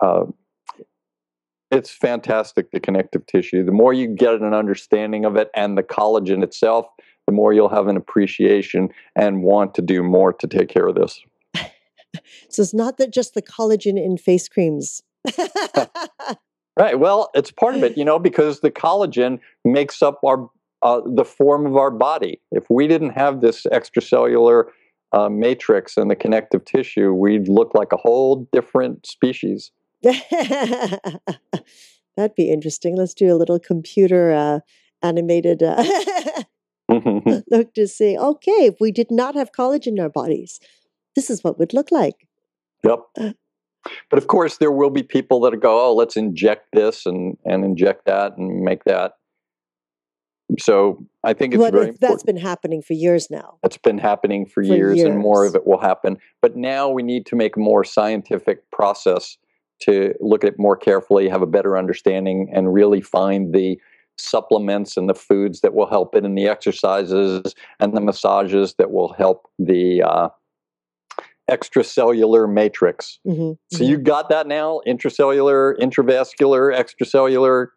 Uh, 0.00 0.24
it's 1.70 1.90
fantastic, 1.90 2.70
the 2.70 2.80
connective 2.80 3.26
tissue. 3.26 3.64
The 3.64 3.72
more 3.72 3.92
you 3.92 4.06
get 4.06 4.40
an 4.40 4.54
understanding 4.54 5.26
of 5.26 5.36
it 5.36 5.50
and 5.54 5.76
the 5.76 5.82
collagen 5.82 6.42
itself, 6.42 6.86
the 7.26 7.32
more 7.32 7.52
you'll 7.52 7.68
have 7.68 7.88
an 7.88 7.96
appreciation 7.98 8.88
and 9.14 9.42
want 9.42 9.74
to 9.74 9.82
do 9.82 10.02
more 10.02 10.32
to 10.32 10.46
take 10.46 10.68
care 10.68 10.86
of 10.86 10.94
this. 10.94 11.22
So 12.50 12.62
it's 12.62 12.74
not 12.74 12.96
that 12.98 13.12
just 13.12 13.34
the 13.34 13.42
collagen 13.42 14.02
in 14.02 14.16
face 14.16 14.48
creams. 14.48 15.02
Right. 16.78 16.98
Well, 16.98 17.30
it's 17.34 17.50
part 17.50 17.74
of 17.74 17.82
it, 17.82 17.98
you 17.98 18.04
know, 18.04 18.20
because 18.20 18.60
the 18.60 18.70
collagen 18.70 19.40
makes 19.64 20.00
up 20.00 20.20
our 20.24 20.48
uh, 20.80 21.00
the 21.04 21.24
form 21.24 21.66
of 21.66 21.76
our 21.76 21.90
body. 21.90 22.40
If 22.52 22.70
we 22.70 22.86
didn't 22.86 23.10
have 23.10 23.40
this 23.40 23.66
extracellular 23.72 24.66
uh, 25.12 25.28
matrix 25.28 25.96
and 25.96 26.08
the 26.08 26.14
connective 26.14 26.64
tissue, 26.64 27.12
we'd 27.12 27.48
look 27.48 27.74
like 27.74 27.92
a 27.92 27.96
whole 27.96 28.48
different 28.52 29.06
species. 29.06 29.72
That'd 30.02 31.18
be 32.36 32.52
interesting. 32.52 32.96
Let's 32.96 33.14
do 33.14 33.32
a 33.32 33.34
little 33.34 33.58
computer 33.58 34.32
uh, 34.32 34.60
animated. 35.02 35.64
Uh, 35.64 35.82
look 37.50 37.74
to 37.74 37.88
see, 37.88 38.16
okay, 38.16 38.66
if 38.66 38.76
we 38.80 38.92
did 38.92 39.10
not 39.10 39.34
have 39.34 39.50
collagen 39.50 39.88
in 39.88 40.00
our 40.00 40.08
bodies, 40.08 40.60
this 41.16 41.28
is 41.28 41.42
what 41.42 41.58
would 41.58 41.74
look 41.74 41.90
like. 41.90 42.27
Yep. 42.84 43.34
But 44.10 44.18
of 44.18 44.26
course, 44.26 44.58
there 44.58 44.72
will 44.72 44.90
be 44.90 45.02
people 45.02 45.40
that 45.40 45.58
go, 45.60 45.88
oh, 45.88 45.94
let's 45.94 46.16
inject 46.16 46.68
this 46.72 47.06
and, 47.06 47.36
and 47.44 47.64
inject 47.64 48.06
that 48.06 48.36
and 48.36 48.60
make 48.60 48.84
that. 48.84 49.12
So 50.58 51.06
I 51.24 51.34
think 51.34 51.54
it's 51.54 51.62
But 51.62 51.72
very 51.72 51.88
if 51.90 52.00
that's 52.00 52.22
important. 52.22 52.26
been 52.26 52.36
happening 52.36 52.82
for 52.82 52.94
years 52.94 53.30
now. 53.30 53.58
That's 53.62 53.76
been 53.76 53.98
happening 53.98 54.46
for, 54.46 54.64
For 54.64 54.74
years, 54.74 55.02
and 55.02 55.18
more 55.18 55.44
of 55.44 55.54
it 55.54 55.66
will 55.66 55.80
happen. 55.80 56.18
But 56.40 56.56
now 56.56 56.88
we 56.88 57.02
need 57.02 57.26
to 57.26 57.36
make 57.36 57.56
a 57.56 57.60
more 57.60 57.84
scientific 57.84 58.70
process 58.70 59.36
to 59.82 60.14
look 60.20 60.44
at 60.44 60.54
it 60.54 60.58
more 60.58 60.76
carefully, 60.76 61.28
have 61.28 61.42
a 61.42 61.46
better 61.46 61.76
understanding, 61.76 62.50
and 62.52 62.72
really 62.72 63.00
find 63.00 63.54
the 63.54 63.78
supplements 64.16 64.96
and 64.96 65.08
the 65.08 65.14
foods 65.14 65.60
that 65.60 65.74
will 65.74 65.86
help 65.86 66.14
it, 66.16 66.24
and 66.24 66.36
the 66.36 66.48
exercises 66.48 67.54
and 67.78 67.96
the 67.96 68.00
massages 68.00 68.74
that 68.78 68.90
will 68.90 69.12
help 69.12 69.48
the 69.58 70.02
uh, 70.02 70.28
extracellular 71.50 72.52
matrix. 72.52 73.18
hmm 73.24 73.52
So 73.72 73.84
you 73.84 73.98
got 73.98 74.28
that 74.28 74.46
now? 74.46 74.80
Intracellular, 74.86 75.78
intravascular, 75.78 76.74
extracellular. 76.76 77.68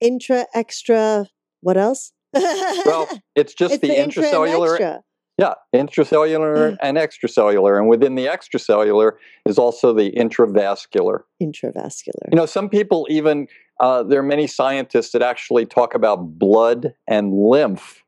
intra, 0.00 0.46
extra, 0.54 1.26
what 1.60 1.76
else? 1.76 2.12
Well, 2.34 3.08
it's 3.34 3.54
just 3.62 3.74
it's 3.74 3.82
the, 3.82 3.88
the 3.88 3.98
intra 3.98 4.22
intracellular 4.24 4.74
extra. 4.74 5.02
Yeah, 5.38 5.54
intracellular 5.74 6.76
and 6.82 6.96
extracellular. 6.96 7.78
And 7.78 7.88
within 7.88 8.14
the 8.14 8.24
extracellular 8.26 9.12
is 9.44 9.58
also 9.58 9.92
the 9.92 10.10
intravascular. 10.12 11.20
Intravascular. 11.42 12.30
You 12.30 12.36
know, 12.36 12.46
some 12.46 12.70
people 12.70 13.06
even, 13.10 13.46
uh, 13.78 14.02
there 14.02 14.18
are 14.20 14.22
many 14.22 14.46
scientists 14.46 15.12
that 15.12 15.20
actually 15.20 15.66
talk 15.66 15.94
about 15.94 16.38
blood 16.38 16.94
and 17.06 17.34
lymph 17.34 18.02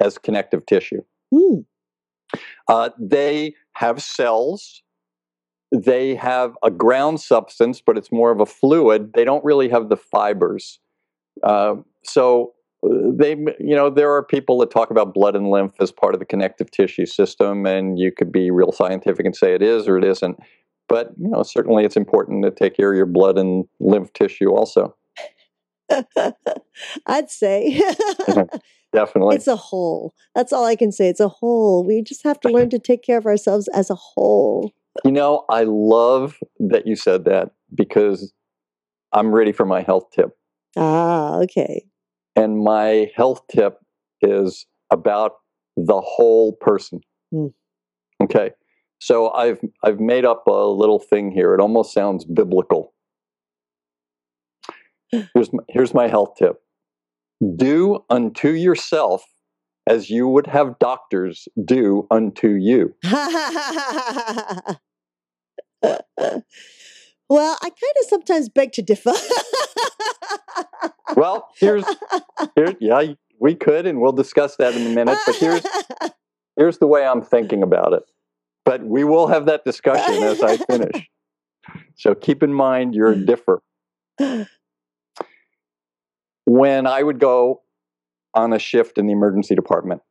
as 0.00 0.16
connective 0.16 0.64
tissue. 0.64 1.02
Hmm. 1.30 1.60
Uh, 2.68 2.90
they 2.98 3.54
have 3.74 4.02
cells, 4.02 4.82
they 5.72 6.14
have 6.14 6.56
a 6.62 6.70
ground 6.70 7.20
substance, 7.20 7.80
but 7.84 7.98
it's 7.98 8.12
more 8.12 8.30
of 8.30 8.40
a 8.40 8.46
fluid. 8.46 9.12
They 9.14 9.24
don't 9.24 9.44
really 9.44 9.68
have 9.68 9.88
the 9.88 9.96
fibers. 9.96 10.78
Uh, 11.42 11.76
so 12.04 12.54
uh, 12.84 12.88
they, 13.12 13.30
you 13.58 13.74
know, 13.74 13.90
there 13.90 14.12
are 14.12 14.22
people 14.22 14.58
that 14.58 14.70
talk 14.70 14.90
about 14.90 15.14
blood 15.14 15.34
and 15.34 15.50
lymph 15.50 15.74
as 15.80 15.90
part 15.90 16.14
of 16.14 16.20
the 16.20 16.26
connective 16.26 16.70
tissue 16.70 17.06
system, 17.06 17.66
and 17.66 17.98
you 17.98 18.12
could 18.12 18.30
be 18.30 18.50
real 18.50 18.72
scientific 18.72 19.26
and 19.26 19.34
say 19.34 19.54
it 19.54 19.62
is 19.62 19.88
or 19.88 19.98
it 19.98 20.04
isn't. 20.04 20.38
But 20.88 21.12
you 21.18 21.28
know, 21.28 21.42
certainly 21.42 21.84
it's 21.84 21.96
important 21.96 22.44
to 22.44 22.50
take 22.50 22.76
care 22.76 22.92
of 22.92 22.96
your 22.96 23.06
blood 23.06 23.38
and 23.38 23.64
lymph 23.80 24.12
tissue 24.12 24.50
also. 24.50 24.94
I'd 27.06 27.30
say 27.30 27.80
Definitely. 28.94 29.36
it's 29.36 29.48
a 29.48 29.56
whole. 29.56 30.14
That's 30.34 30.52
all 30.52 30.64
I 30.64 30.76
can 30.76 30.92
say. 30.92 31.08
It's 31.08 31.20
a 31.20 31.28
whole. 31.28 31.84
We 31.84 32.02
just 32.02 32.22
have 32.24 32.40
to 32.40 32.48
learn 32.48 32.70
to 32.70 32.78
take 32.78 33.02
care 33.02 33.18
of 33.18 33.26
ourselves 33.26 33.68
as 33.74 33.90
a 33.90 33.94
whole. 33.94 34.72
You 35.04 35.12
know, 35.12 35.44
I 35.50 35.64
love 35.64 36.38
that 36.60 36.86
you 36.86 36.94
said 36.94 37.24
that 37.24 37.50
because 37.74 38.32
I'm 39.12 39.34
ready 39.34 39.52
for 39.52 39.66
my 39.66 39.82
health 39.82 40.10
tip. 40.12 40.36
Ah, 40.76 41.38
okay. 41.38 41.84
And 42.36 42.58
my 42.62 43.10
health 43.16 43.42
tip 43.50 43.78
is 44.22 44.66
about 44.90 45.32
the 45.76 46.00
whole 46.00 46.52
person. 46.52 47.00
Hmm. 47.32 47.48
Okay. 48.22 48.50
So 49.00 49.30
I've 49.32 49.60
I've 49.82 50.00
made 50.00 50.24
up 50.24 50.46
a 50.46 50.66
little 50.66 50.98
thing 50.98 51.30
here. 51.30 51.54
It 51.54 51.60
almost 51.60 51.92
sounds 51.92 52.24
biblical. 52.24 52.94
Here's 55.34 55.52
my, 55.52 55.62
here's 55.68 55.94
my 55.94 56.08
health 56.08 56.34
tip. 56.36 56.63
Do 57.56 58.04
unto 58.08 58.50
yourself 58.50 59.24
as 59.86 60.08
you 60.08 60.28
would 60.28 60.46
have 60.46 60.78
doctors 60.78 61.46
do 61.62 62.06
unto 62.10 62.48
you. 62.48 62.94
well, 63.02 63.18
I 67.62 67.68
kind 67.68 67.94
of 68.00 68.06
sometimes 68.08 68.48
beg 68.48 68.72
to 68.72 68.82
differ. 68.82 69.12
Well, 71.16 71.48
here's 71.58 71.84
here 72.54 72.74
yeah, 72.80 73.14
we 73.38 73.54
could 73.54 73.86
and 73.86 74.00
we'll 74.00 74.12
discuss 74.12 74.56
that 74.56 74.74
in 74.74 74.86
a 74.86 74.90
minute, 74.90 75.18
but 75.26 75.36
here's 75.36 75.62
here's 76.56 76.78
the 76.78 76.86
way 76.86 77.04
I'm 77.04 77.22
thinking 77.22 77.62
about 77.62 77.92
it. 77.92 78.02
But 78.64 78.84
we 78.84 79.04
will 79.04 79.26
have 79.26 79.46
that 79.46 79.64
discussion 79.64 80.22
as 80.22 80.42
I 80.42 80.56
finish. 80.56 81.08
So 81.96 82.14
keep 82.14 82.42
in 82.42 82.52
mind 82.52 82.94
you're 82.94 83.14
differ. 83.14 83.62
When 86.46 86.86
I 86.86 87.02
would 87.02 87.18
go 87.18 87.62
on 88.34 88.52
a 88.52 88.58
shift 88.58 88.98
in 88.98 89.06
the 89.06 89.12
emergency 89.12 89.54
department, 89.54 90.02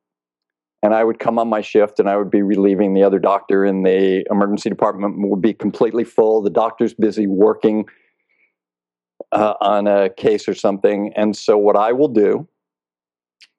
and 0.81 0.93
I 0.93 1.03
would 1.03 1.19
come 1.19 1.39
on 1.39 1.47
my 1.47 1.61
shift 1.61 1.99
and 1.99 2.09
I 2.09 2.17
would 2.17 2.29
be 2.29 2.41
relieving 2.41 2.93
the 2.93 3.03
other 3.03 3.19
doctor, 3.19 3.63
and 3.63 3.85
the 3.85 4.25
emergency 4.29 4.69
department 4.69 5.15
would 5.17 5.41
be 5.41 5.53
completely 5.53 6.03
full. 6.03 6.41
The 6.41 6.49
doctor's 6.49 6.93
busy 6.93 7.25
working 7.27 7.85
uh, 9.31 9.53
on 9.61 9.87
a 9.87 10.09
case 10.09 10.47
or 10.47 10.53
something. 10.53 11.13
And 11.15 11.35
so, 11.35 11.57
what 11.57 11.75
I 11.75 11.91
will 11.93 12.09
do 12.09 12.47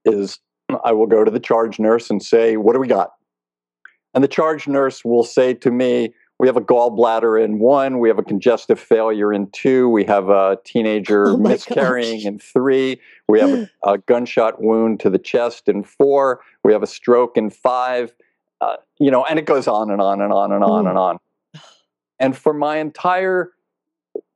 is 0.05 0.39
I 0.85 0.93
will 0.93 1.07
go 1.07 1.25
to 1.25 1.31
the 1.31 1.41
charge 1.41 1.79
nurse 1.79 2.11
and 2.11 2.23
say, 2.23 2.57
What 2.57 2.75
do 2.75 2.81
we 2.81 2.89
got? 2.89 3.11
And 4.15 4.23
the 4.23 4.29
charge 4.29 4.69
nurse 4.69 5.05
will 5.05 5.25
say 5.25 5.55
to 5.55 5.71
me, 5.71 6.15
We 6.41 6.49
have 6.49 6.57
a 6.57 6.61
gallbladder 6.61 7.43
in 7.43 7.59
one, 7.61 8.01
we 8.01 8.09
have 8.09 8.19
a 8.19 8.23
congestive 8.23 8.81
failure 8.81 9.33
in 9.33 9.49
two, 9.53 9.89
we 9.89 10.05
have 10.05 10.29
a 10.31 10.59
teenager 10.65 11.29
Oh 11.29 11.37
miscarrying 11.37 12.19
gosh. 12.19 12.25
in 12.27 12.39
three, 12.41 13.01
we 13.29 13.39
have 13.41 13.51
a, 13.51 13.71
a 13.85 13.99
gunshot 13.99 14.61
wound 14.61 14.99
to 15.01 15.11
the 15.11 15.19
chest 15.19 15.69
in 15.69 15.85
four, 15.85 16.41
we 16.65 16.73
have 16.73 16.83
a 16.83 16.87
stroke 16.89 17.37
in 17.37 17.51
five. 17.51 18.13
Uh, 18.61 18.77
you 18.99 19.11
know, 19.11 19.25
and 19.25 19.39
it 19.39 19.45
goes 19.45 19.69
on 19.69 19.91
and 19.91 20.01
on 20.01 20.21
and 20.21 20.33
on 20.33 20.51
and 20.53 20.65
on 20.65 20.85
Mm. 20.85 20.89
and 20.91 20.99
on. 20.99 21.19
And 22.19 22.37
for 22.37 22.53
my 22.55 22.79
entire 22.79 23.51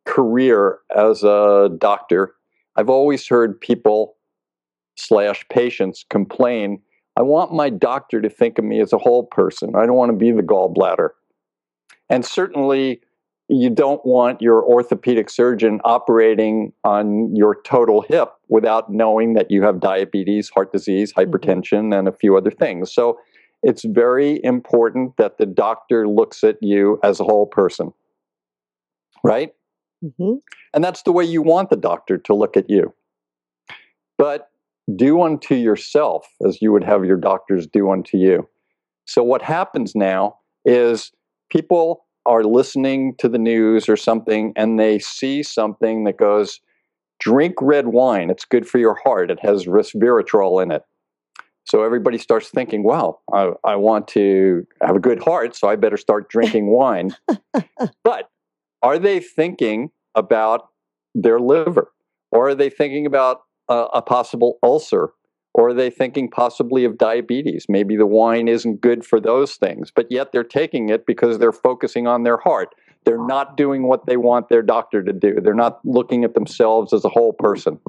career 0.05 0.79
as 0.95 1.23
a 1.23 1.71
doctor, 1.79 2.35
I've 2.77 2.91
always 2.91 3.27
heard 3.27 3.61
people 3.61 4.17
slash 4.97 5.47
patients 5.49 6.05
complain. 6.11 6.81
I 7.17 7.23
want 7.23 7.53
my 7.53 7.71
doctor 7.71 8.21
to 8.21 8.29
think 8.29 8.59
of 8.59 8.65
me 8.65 8.81
as 8.81 8.93
a 8.93 8.99
whole 8.99 9.25
person. 9.27 9.75
I 9.77 9.87
don't 9.87 9.97
want 9.97 10.11
to 10.13 10.17
be 10.17 10.31
the 10.33 10.43
gallbladder. 10.43 11.11
And 12.11 12.25
certainly, 12.25 13.01
you 13.49 13.71
don't 13.71 14.05
want 14.05 14.43
your 14.43 14.63
orthopedic 14.63 15.31
surgeon 15.31 15.81
operating 15.85 16.73
on 16.85 17.35
your 17.35 17.57
total 17.65 18.03
hip 18.03 18.31
without 18.49 18.93
knowing 18.93 19.35
that 19.35 19.51
you 19.51 19.63
have 19.63 19.81
diabetes, 19.81 20.51
heart 20.51 20.71
disease, 20.71 21.13
hypertension, 21.15 21.99
and 21.99 22.07
a 22.09 22.13
few 22.13 22.37
other 22.37 22.51
things. 22.51 22.93
So 22.93 23.19
it's 23.63 23.85
very 23.85 24.43
important 24.45 25.17
that 25.17 25.39
the 25.39 25.47
doctor 25.47 26.07
looks 26.07 26.45
at 26.45 26.57
you 26.61 27.01
as 27.03 27.21
a 27.21 27.25
whole 27.25 27.47
person, 27.47 27.93
right? 29.25 29.53
hmm 30.17 30.35
And 30.75 30.85
that's 30.85 31.03
the 31.03 31.13
way 31.13 31.25
you 31.25 31.43
want 31.43 31.71
the 31.71 31.77
doctor 31.77 32.19
to 32.19 32.35
look 32.35 32.57
at 32.57 32.69
you. 32.69 32.95
But 34.19 34.51
do 34.95 35.23
unto 35.23 35.55
yourself 35.55 36.27
as 36.47 36.61
you 36.61 36.73
would 36.73 36.85
have 36.85 37.05
your 37.05 37.17
doctors 37.17 37.67
do 37.67 37.91
unto 37.91 38.17
you. 38.17 38.49
So, 39.07 39.23
what 39.23 39.43
happens 39.43 39.95
now 39.95 40.39
is 40.65 41.13
people 41.51 42.05
are 42.27 42.45
listening 42.45 43.15
to 43.19 43.29
the 43.29 43.39
news 43.39 43.89
or 43.89 43.97
something 43.97 44.53
and 44.57 44.79
they 44.79 44.99
see 44.99 45.43
something 45.43 46.05
that 46.05 46.19
goes, 46.19 46.61
drink 47.21 47.55
red 47.61 47.89
wine. 47.89 48.31
It's 48.31 48.45
good 48.45 48.69
for 48.69 48.79
your 48.79 48.95
heart. 49.03 49.31
It 49.31 49.39
has 49.41 49.67
resveratrol 49.67 50.63
in 50.63 50.71
it. 50.71 50.83
So 51.65 51.83
everybody 51.83 52.17
starts 52.17 52.49
thinking, 52.49 52.83
well, 52.83 53.23
I, 53.33 53.53
I 53.63 53.77
want 53.77 54.09
to 54.09 54.67
have 54.81 54.97
a 54.97 55.01
good 55.01 55.23
heart, 55.23 55.55
so 55.55 55.69
I 55.69 55.77
better 55.77 55.99
start 55.99 56.31
drinking 56.31 56.67
wine. 56.71 57.15
but 58.05 58.31
are 58.83 58.99
they 58.99 59.21
thinking 59.21 59.91
about 60.15 60.69
their 61.15 61.41
liver? 61.41 61.93
Or 62.31 62.49
are 62.49 62.55
they 62.55 62.71
thinking 62.71 63.07
about 63.07 63.43
a, 63.69 63.87
a 63.95 64.03
possible 64.03 64.59
ulcer? 64.63 65.11
Or 65.55 65.71
are 65.71 65.75
they 65.75 65.91
thinking 65.91 66.31
possibly 66.31 66.85
of 66.85 66.99
diabetes? 66.99 67.67
Maybe 67.69 67.97
the 67.97 68.07
wine 68.07 68.49
isn't 68.49 68.81
good 68.81 69.05
for 69.05 69.21
those 69.21 69.57
things, 69.57 69.91
but 69.91 70.11
yet 70.11 70.31
they're 70.31 70.45
taking 70.45 70.89
it 70.89 71.07
because 71.07 71.39
they're 71.39 71.53
focusing 71.53 72.07
on 72.07 72.23
their 72.23 72.37
heart. 72.37 72.75
They're 73.05 73.27
not 73.27 73.57
doing 73.57 73.85
what 73.85 74.07
they 74.07 74.17
want 74.17 74.49
their 74.49 74.63
doctor 74.63 75.03
to 75.03 75.13
do. 75.13 75.41
They're 75.41 75.55
not 75.55 75.81
looking 75.85 76.25
at 76.25 76.35
themselves 76.35 76.93
as 76.93 77.05
a 77.05 77.09
whole 77.09 77.33
person. 77.33 77.81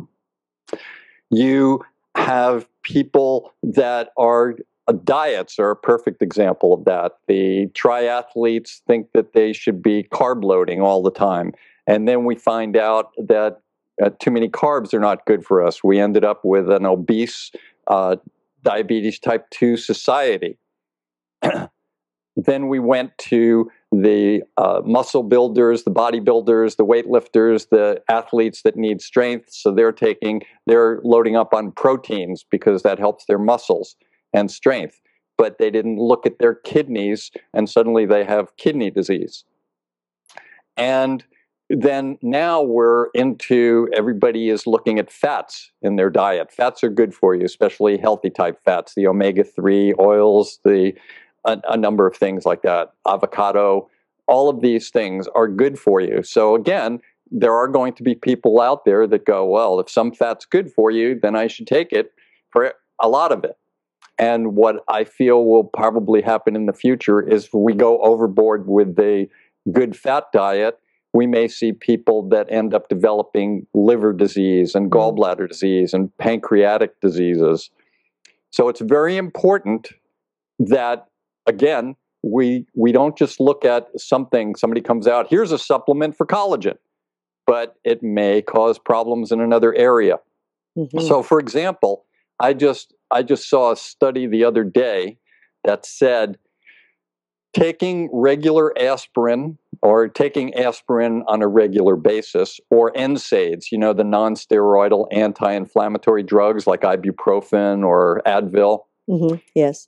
You 1.30 1.84
have 2.16 2.68
people 2.84 3.54
that 3.62 4.10
are 4.18 4.56
uh, 4.88 4.94
diets 5.04 5.60
are 5.60 5.70
a 5.70 5.76
perfect 5.76 6.22
example 6.22 6.74
of 6.74 6.86
that. 6.86 7.14
The 7.28 7.68
triathletes 7.74 8.80
think 8.88 9.12
that 9.14 9.34
they 9.34 9.54
should 9.54 9.84
be 9.84 10.04
carb 10.12 10.44
loading 10.44 10.82
all 10.82 11.04
the 11.04 11.12
time. 11.12 11.54
And 11.86 12.08
then 12.08 12.26
we 12.26 12.36
find 12.36 12.76
out 12.76 13.12
that 13.18 13.62
uh, 14.04 14.10
too 14.20 14.32
many 14.32 14.50
carbs 14.50 14.94
are 14.94 15.00
not 15.00 15.26
good 15.26 15.46
for 15.46 15.66
us. 15.66 15.84
We 15.84 16.00
ended 16.00 16.24
up 16.24 16.42
with 16.44 16.70
an 16.70 16.86
obese 16.86 17.52
uh, 17.88 18.18
diabetes 18.64 19.20
type 19.20 19.50
2 19.52 19.78
society. 19.78 20.58
then 22.36 22.68
we 22.68 22.80
went 22.80 23.18
to 23.18 23.70
the 23.92 24.42
uh, 24.58 24.82
muscle 24.86 25.24
builders, 25.24 25.84
the 25.84 25.92
bodybuilders, 25.92 26.78
the 26.78 26.86
weightlifters, 26.86 27.70
the 27.70 28.02
athletes 28.10 28.62
that 28.64 28.76
need 28.76 29.02
strength. 29.02 29.52
So 29.52 29.72
they're 29.72 29.92
taking, 29.92 30.44
they're 30.68 31.00
loading 31.04 31.36
up 31.36 31.54
on 31.54 31.72
proteins 31.72 32.46
because 32.50 32.84
that 32.84 33.00
helps 33.00 33.26
their 33.26 33.40
muscles 33.40 33.96
and 34.34 34.52
strength. 34.52 35.02
But 35.38 35.58
they 35.58 35.72
didn't 35.72 35.98
look 35.98 36.26
at 36.26 36.40
their 36.40 36.54
kidneys, 36.54 37.32
and 37.54 37.70
suddenly 37.70 38.06
they 38.06 38.26
have 38.26 38.56
kidney 38.58 38.92
disease. 38.92 39.46
And 40.76 41.24
then 41.70 42.18
now 42.22 42.62
we're 42.62 43.08
into 43.14 43.88
everybody 43.94 44.50
is 44.50 44.66
looking 44.66 44.98
at 44.98 45.12
fats 45.12 45.72
in 45.82 45.96
their 45.96 46.10
diet. 46.10 46.52
Fats 46.52 46.84
are 46.84 46.90
good 46.90 47.14
for 47.14 47.36
you, 47.36 47.46
especially 47.46 47.98
healthy 47.98 48.32
type 48.32 48.60
fats, 48.66 48.94
the 48.96 49.08
omega 49.08 49.44
3 49.44 49.94
oils, 50.00 50.60
the 50.66 50.94
a, 51.46 51.58
a, 51.70 51.78
number 51.78 52.06
of 52.08 52.18
things 52.18 52.46
like 52.46 52.64
that. 52.64 52.94
Avocado, 53.08 53.90
all 54.28 54.50
of 54.50 54.62
these 54.62 54.90
things 54.90 55.28
are 55.36 55.48
good 55.48 55.80
for 55.80 56.02
you. 56.02 56.22
So 56.24 56.56
again, 56.56 57.00
there 57.32 57.54
are 57.54 57.68
going 57.68 57.94
to 57.94 58.04
be 58.04 58.16
people 58.16 58.60
out 58.60 58.84
there 58.84 59.08
that 59.08 59.26
go, 59.26 59.46
well, 59.46 59.80
if 59.80 59.90
some 59.90 60.12
fat's 60.12 60.46
good 60.46 60.72
for 60.72 60.92
you, 60.92 61.18
then 61.20 61.36
I 61.36 61.48
should 61.48 61.68
take 61.68 61.94
it 61.94 62.12
for 62.50 62.74
a 63.00 63.08
lot 63.08 63.32
of 63.32 63.44
it. 63.44 63.58
And 64.18 64.56
what 64.56 64.84
I 64.90 65.06
feel 65.06 65.46
will 65.46 65.64
probably 65.64 66.22
happen 66.22 66.56
in 66.56 66.66
the 66.66 66.74
future 66.74 67.22
is 67.22 67.48
we 67.54 67.74
go 67.74 68.02
overboard 68.02 68.68
with 68.68 68.96
the 68.96 69.28
good 69.72 69.96
fat 69.96 70.26
diet 70.34 70.80
we 71.14 71.26
may 71.26 71.48
see 71.48 71.72
people 71.74 72.28
that 72.30 72.52
end 72.52 72.74
up 72.74 72.88
developing 72.88 73.66
liver 73.74 74.14
disease 74.14 74.76
and 74.76 74.92
mm-hmm. 74.92 75.00
gallbladder 75.00 75.48
disease 75.48 75.94
and 75.94 76.16
pancreatic 76.18 77.00
diseases. 77.02 77.70
So 78.52 78.70
it's 78.70 78.82
very 78.82 79.18
important 79.18 79.90
that, 80.60 81.08
again, 81.46 81.96
we, 82.22 82.66
we 82.76 82.92
don't 82.92 83.18
just 83.18 83.40
look 83.40 83.64
at 83.64 83.88
something, 83.98 84.56
somebody 84.56 84.82
comes 84.82 85.08
out, 85.08 85.28
here's 85.30 85.52
a 85.52 85.58
supplement 85.58 86.18
for 86.18 86.26
collagen, 86.26 86.78
but 87.48 87.76
it 87.84 88.04
may 88.04 88.42
cause 88.42 88.78
problems 88.78 89.32
in 89.32 89.40
another 89.40 89.74
area. 89.76 90.20
Mm-hmm. 90.78 91.00
So, 91.08 91.24
for 91.24 91.40
example, 91.40 92.06
I 92.40 92.54
just, 92.54 92.94
I 93.10 93.24
just 93.24 93.50
saw 93.50 93.72
a 93.72 93.76
study 93.76 94.28
the 94.28 94.44
other 94.44 94.64
day 94.64 95.18
that 95.64 95.86
said 95.86 96.38
taking 97.54 98.10
regular 98.14 98.78
aspirin 98.78 99.58
or 99.82 100.08
taking 100.08 100.54
aspirin 100.54 101.24
on 101.28 101.42
a 101.42 101.48
regular 101.48 101.96
basis 101.96 102.60
or 102.70 102.92
NSAIDs, 102.94 103.72
you 103.72 103.78
know, 103.78 103.94
the 103.94 104.04
non-steroidal 104.04 105.08
anti-inflammatory 105.12 106.24
drugs 106.24 106.68
like 106.68 106.82
ibuprofen 106.82 107.86
or 107.86 108.22
Advil. 108.26 108.82
Mm-hmm. 109.10 109.38
Yes. 109.56 109.88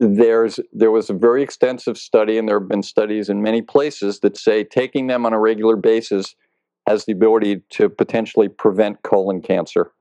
There's 0.00 0.58
there 0.72 0.90
was 0.90 1.10
a 1.10 1.14
very 1.14 1.42
extensive 1.42 1.96
study, 1.96 2.36
and 2.36 2.48
there 2.48 2.58
have 2.58 2.68
been 2.68 2.82
studies 2.82 3.28
in 3.28 3.40
many 3.40 3.62
places 3.62 4.20
that 4.20 4.36
say 4.36 4.64
taking 4.64 5.06
them 5.06 5.24
on 5.24 5.32
a 5.32 5.38
regular 5.38 5.76
basis 5.76 6.34
has 6.88 7.04
the 7.04 7.12
ability 7.12 7.62
to 7.70 7.88
potentially 7.88 8.48
prevent 8.48 9.02
colon 9.02 9.40
cancer. 9.40 9.92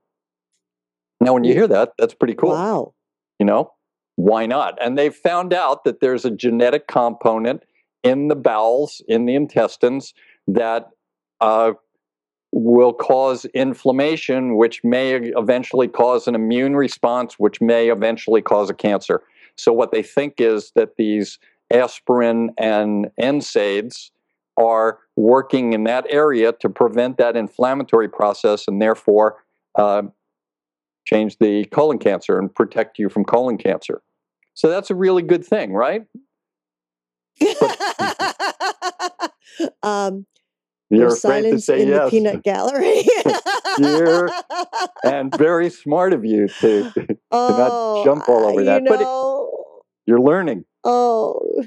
Now, 1.19 1.33
when 1.33 1.43
you 1.43 1.53
hear 1.53 1.67
that, 1.67 1.93
that's 1.99 2.15
pretty 2.15 2.33
cool. 2.33 2.49
Wow. 2.49 2.93
You 3.37 3.45
know, 3.45 3.73
why 4.15 4.47
not? 4.47 4.79
And 4.83 4.97
they've 4.97 5.13
found 5.13 5.53
out 5.53 5.83
that 5.83 5.99
there's 5.99 6.25
a 6.25 6.31
genetic 6.31 6.87
component 6.87 7.63
in 8.03 8.27
the 8.27 8.35
bowels, 8.35 9.01
in 9.07 9.25
the 9.25 9.35
intestines, 9.35 10.13
that 10.47 10.89
uh, 11.39 11.73
will 12.51 12.93
cause 12.93 13.45
inflammation, 13.45 14.57
which 14.57 14.83
may 14.83 15.15
eventually 15.15 15.87
cause 15.87 16.27
an 16.27 16.35
immune 16.35 16.75
response, 16.75 17.35
which 17.37 17.61
may 17.61 17.89
eventually 17.89 18.41
cause 18.41 18.69
a 18.69 18.73
cancer. 18.73 19.21
So, 19.55 19.71
what 19.73 19.91
they 19.91 20.03
think 20.03 20.35
is 20.39 20.71
that 20.75 20.95
these 20.97 21.39
aspirin 21.71 22.51
and 22.57 23.07
NSAIDs 23.19 24.11
are 24.57 24.99
working 25.15 25.73
in 25.73 25.85
that 25.85 26.05
area 26.09 26.51
to 26.51 26.69
prevent 26.69 27.17
that 27.17 27.35
inflammatory 27.35 28.09
process 28.09 28.67
and 28.67 28.81
therefore 28.81 29.37
uh, 29.77 30.03
change 31.05 31.37
the 31.39 31.65
colon 31.65 31.97
cancer 31.97 32.37
and 32.37 32.53
protect 32.53 32.99
you 32.99 33.09
from 33.09 33.23
colon 33.23 33.57
cancer. 33.57 34.01
So 34.53 34.69
that's 34.69 34.89
a 34.89 34.95
really 34.95 35.21
good 35.21 35.45
thing, 35.45 35.73
right? 35.73 36.05
um, 39.83 40.25
You're 40.89 41.13
afraid 41.13 41.43
to 41.43 41.59
say 41.59 41.81
in 41.81 41.89
yes. 41.89 42.05
the 42.05 42.09
peanut 42.09 42.41
gallery. 42.43 43.03
You're, 43.79 44.29
and 45.03 45.35
very 45.37 45.69
smart 45.69 46.13
of 46.13 46.25
you 46.25 46.47
to, 46.47 46.91
to 46.91 47.17
oh, 47.31 47.57
not 47.57 48.05
jump 48.05 48.29
all 48.29 48.45
over 48.45 48.63
that. 48.63 48.83
Know, 48.83 48.91
but 48.91 49.01
it, 49.01 49.07
you're 50.05 50.21
learning. 50.21 50.63
Oh. 50.83 51.63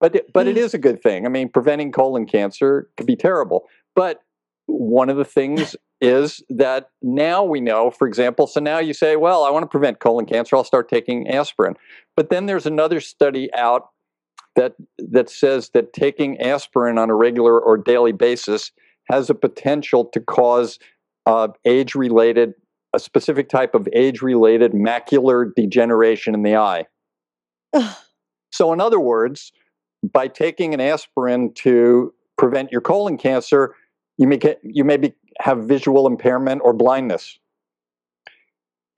But 0.00 0.16
it, 0.16 0.32
but 0.32 0.48
it 0.48 0.56
is 0.56 0.72
a 0.72 0.78
good 0.78 1.02
thing. 1.02 1.26
I 1.26 1.28
mean, 1.28 1.50
preventing 1.50 1.92
colon 1.92 2.26
cancer 2.26 2.88
could 2.96 3.06
be 3.06 3.16
terrible. 3.16 3.66
But 3.94 4.20
one 4.66 5.10
of 5.10 5.16
the 5.16 5.24
things 5.24 5.76
is 6.00 6.42
that 6.48 6.88
now 7.02 7.44
we 7.44 7.60
know, 7.60 7.90
for 7.90 8.08
example, 8.08 8.46
so 8.46 8.60
now 8.60 8.78
you 8.78 8.94
say, 8.94 9.16
well, 9.16 9.44
I 9.44 9.50
want 9.50 9.64
to 9.64 9.68
prevent 9.68 10.00
colon 10.00 10.24
cancer, 10.24 10.56
I'll 10.56 10.64
start 10.64 10.88
taking 10.88 11.28
aspirin. 11.28 11.74
But 12.16 12.30
then 12.30 12.46
there's 12.46 12.66
another 12.66 13.00
study 13.00 13.52
out 13.52 13.89
that 14.56 14.74
that 14.98 15.30
says 15.30 15.70
that 15.74 15.92
taking 15.92 16.40
aspirin 16.40 16.98
on 16.98 17.10
a 17.10 17.14
regular 17.14 17.58
or 17.58 17.76
daily 17.76 18.12
basis 18.12 18.72
has 19.10 19.30
a 19.30 19.34
potential 19.34 20.04
to 20.04 20.20
cause 20.20 20.78
uh, 21.26 21.48
age-related, 21.64 22.54
a 22.94 22.98
specific 22.98 23.48
type 23.48 23.74
of 23.74 23.88
age-related 23.92 24.72
macular 24.72 25.50
degeneration 25.54 26.34
in 26.34 26.42
the 26.42 26.56
eye. 26.56 26.84
so, 28.52 28.72
in 28.72 28.80
other 28.80 29.00
words, 29.00 29.52
by 30.12 30.28
taking 30.28 30.74
an 30.74 30.80
aspirin 30.80 31.52
to 31.54 32.12
prevent 32.38 32.72
your 32.72 32.80
colon 32.80 33.18
cancer, 33.18 33.74
you 34.16 34.26
may 34.26 34.36
get, 34.36 34.60
you 34.62 34.84
may 34.84 34.96
be, 34.96 35.12
have 35.40 35.58
visual 35.64 36.06
impairment 36.06 36.60
or 36.64 36.72
blindness. 36.72 37.38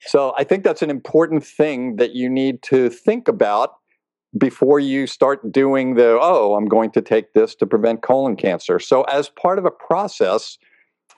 So 0.00 0.34
I 0.36 0.44
think 0.44 0.64
that's 0.64 0.82
an 0.82 0.90
important 0.90 1.44
thing 1.44 1.96
that 1.96 2.12
you 2.12 2.28
need 2.28 2.62
to 2.64 2.90
think 2.90 3.28
about 3.28 3.74
before 4.38 4.80
you 4.80 5.06
start 5.06 5.52
doing 5.52 5.94
the, 5.94 6.18
oh, 6.20 6.54
I'm 6.54 6.66
going 6.66 6.90
to 6.92 7.02
take 7.02 7.34
this 7.34 7.54
to 7.56 7.66
prevent 7.66 8.02
colon 8.02 8.36
cancer. 8.36 8.78
So, 8.78 9.02
as 9.02 9.28
part 9.28 9.58
of 9.58 9.66
a 9.66 9.70
process, 9.70 10.58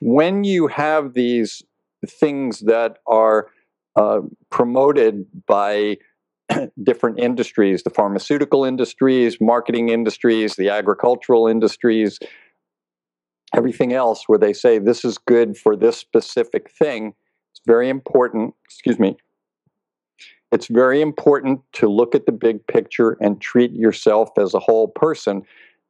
when 0.01 0.45
you 0.45 0.67
have 0.67 1.15
these 1.15 1.63
things 2.07 2.61
that 2.61 2.99
are 3.07 3.49
uh, 3.97 4.21
promoted 4.51 5.27
by 5.47 5.99
different 6.83 7.21
industries, 7.21 7.85
the 7.85 7.91
pharmaceutical 7.91 8.65
industries, 8.65 9.39
marketing 9.41 9.89
industries, 9.89 10.57
the 10.57 10.69
agricultural 10.69 11.47
industries, 11.47 12.19
everything 13.55 13.93
else, 13.93 14.25
where 14.27 14.39
they 14.39 14.53
say 14.53 14.79
this 14.79 15.05
is 15.05 15.19
good 15.19 15.57
for 15.57 15.77
this 15.77 15.97
specific 15.97 16.71
thing, 16.71 17.15
it's 17.53 17.61
very 17.65 17.89
important, 17.89 18.55
excuse 18.65 18.99
me, 18.99 19.17
it's 20.55 20.69
very 20.69 21.01
important 21.01 21.61
to 21.73 21.89
look 21.89 22.15
at 22.15 22.27
the 22.27 22.33
big 22.33 22.65
picture 22.69 23.19
and 23.21 23.41
treat 23.41 23.73
yourself 23.73 24.31
as 24.39 24.55
a 24.55 24.61
whole 24.61 24.87
person 24.89 25.43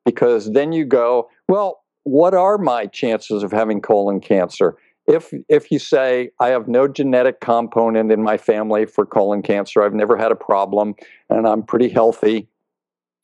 because 0.06 0.52
then 0.52 0.72
you 0.72 0.86
go, 0.86 1.28
well, 1.48 1.82
what 2.04 2.32
are 2.32 2.56
my 2.56 2.86
chances 2.86 3.42
of 3.42 3.52
having 3.52 3.82
colon 3.82 4.20
cancer? 4.20 4.76
If 5.06 5.34
if 5.50 5.70
you 5.70 5.78
say 5.78 6.30
I 6.40 6.48
have 6.48 6.66
no 6.66 6.88
genetic 6.88 7.40
component 7.40 8.10
in 8.10 8.22
my 8.22 8.38
family 8.38 8.86
for 8.86 9.04
colon 9.04 9.42
cancer, 9.42 9.82
I've 9.82 9.92
never 9.92 10.16
had 10.16 10.32
a 10.32 10.36
problem 10.36 10.94
and 11.28 11.46
I'm 11.46 11.62
pretty 11.62 11.90
healthy 11.90 12.48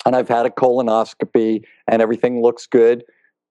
and 0.04 0.14
I've 0.14 0.28
had 0.28 0.44
a 0.44 0.50
colonoscopy 0.50 1.64
and 1.88 2.02
everything 2.02 2.42
looks 2.42 2.66
good, 2.66 3.02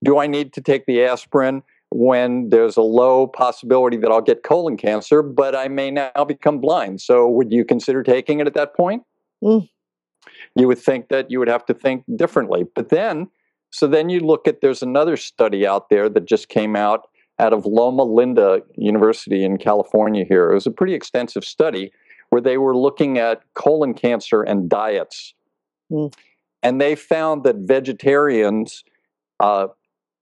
do 0.04 0.18
I 0.18 0.28
need 0.28 0.52
to 0.52 0.60
take 0.60 0.86
the 0.86 1.02
aspirin? 1.04 1.62
When 1.90 2.48
there's 2.50 2.76
a 2.76 2.82
low 2.82 3.26
possibility 3.26 3.96
that 3.98 4.10
I'll 4.10 4.20
get 4.20 4.42
colon 4.42 4.76
cancer, 4.76 5.22
but 5.22 5.56
I 5.56 5.68
may 5.68 5.90
now 5.90 6.24
become 6.26 6.60
blind. 6.60 7.00
So, 7.00 7.28
would 7.28 7.52
you 7.52 7.64
consider 7.64 8.02
taking 8.02 8.40
it 8.40 8.46
at 8.46 8.54
that 8.54 8.74
point? 8.74 9.02
Mm. 9.42 9.68
You 10.54 10.68
would 10.68 10.78
think 10.78 11.08
that 11.08 11.30
you 11.30 11.38
would 11.38 11.48
have 11.48 11.64
to 11.66 11.74
think 11.74 12.04
differently. 12.16 12.64
But 12.74 12.90
then, 12.90 13.28
so 13.70 13.86
then 13.86 14.08
you 14.08 14.20
look 14.20 14.46
at 14.46 14.60
there's 14.60 14.82
another 14.82 15.16
study 15.16 15.66
out 15.66 15.88
there 15.88 16.08
that 16.08 16.26
just 16.26 16.48
came 16.48 16.76
out 16.76 17.08
out 17.38 17.52
of 17.52 17.64
Loma 17.64 18.02
Linda 18.02 18.60
University 18.76 19.44
in 19.44 19.56
California 19.56 20.24
here. 20.28 20.50
It 20.50 20.54
was 20.54 20.66
a 20.66 20.70
pretty 20.70 20.94
extensive 20.94 21.44
study 21.44 21.90
where 22.28 22.42
they 22.42 22.58
were 22.58 22.76
looking 22.76 23.18
at 23.18 23.42
colon 23.54 23.94
cancer 23.94 24.42
and 24.42 24.68
diets. 24.68 25.34
Mm. 25.90 26.14
And 26.62 26.80
they 26.80 26.94
found 26.94 27.44
that 27.44 27.56
vegetarians 27.56 28.84
uh, 29.40 29.68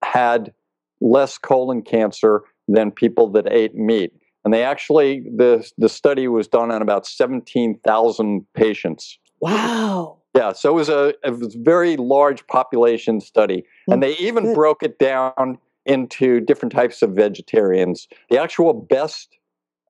had 0.05 0.53
less 1.01 1.39
colon 1.39 1.83
cancer 1.83 2.43
than 2.67 2.91
people 2.91 3.31
that 3.33 3.51
ate 3.51 3.75
meat. 3.75 4.13
And 4.45 4.55
they 4.55 4.63
actually, 4.63 5.21
the, 5.37 5.69
the 5.79 5.89
study 5.89 6.29
was 6.29 6.49
done 6.49 6.71
on 6.71 6.81
about 6.83 7.07
17,000 7.07 8.47
patients. 8.55 9.19
Wow. 9.41 10.19
Yeah, 10.35 10.53
so 10.53 10.71
it 10.71 10.75
was 10.75 10.89
a, 10.89 11.15
a 11.25 11.33
very 11.57 11.97
large 11.97 12.47
population 12.47 13.21
study. 13.21 13.65
Mm, 13.89 13.95
and 13.95 14.03
they 14.03 14.17
even 14.17 14.45
good. 14.45 14.55
broke 14.55 14.83
it 14.83 14.99
down 14.99 15.59
into 15.87 16.41
different 16.41 16.73
types 16.73 17.03
of 17.03 17.11
vegetarians. 17.11 18.07
The 18.31 18.39
actual 18.39 18.75
best 18.75 19.37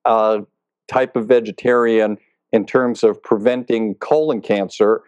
uh, 0.05 0.39
type 0.87 1.15
of 1.15 1.27
vegetarian 1.27 2.17
in 2.51 2.65
terms 2.65 3.03
of 3.03 3.21
preventing 3.21 3.95
colon 3.95 4.41
cancer 4.41 5.03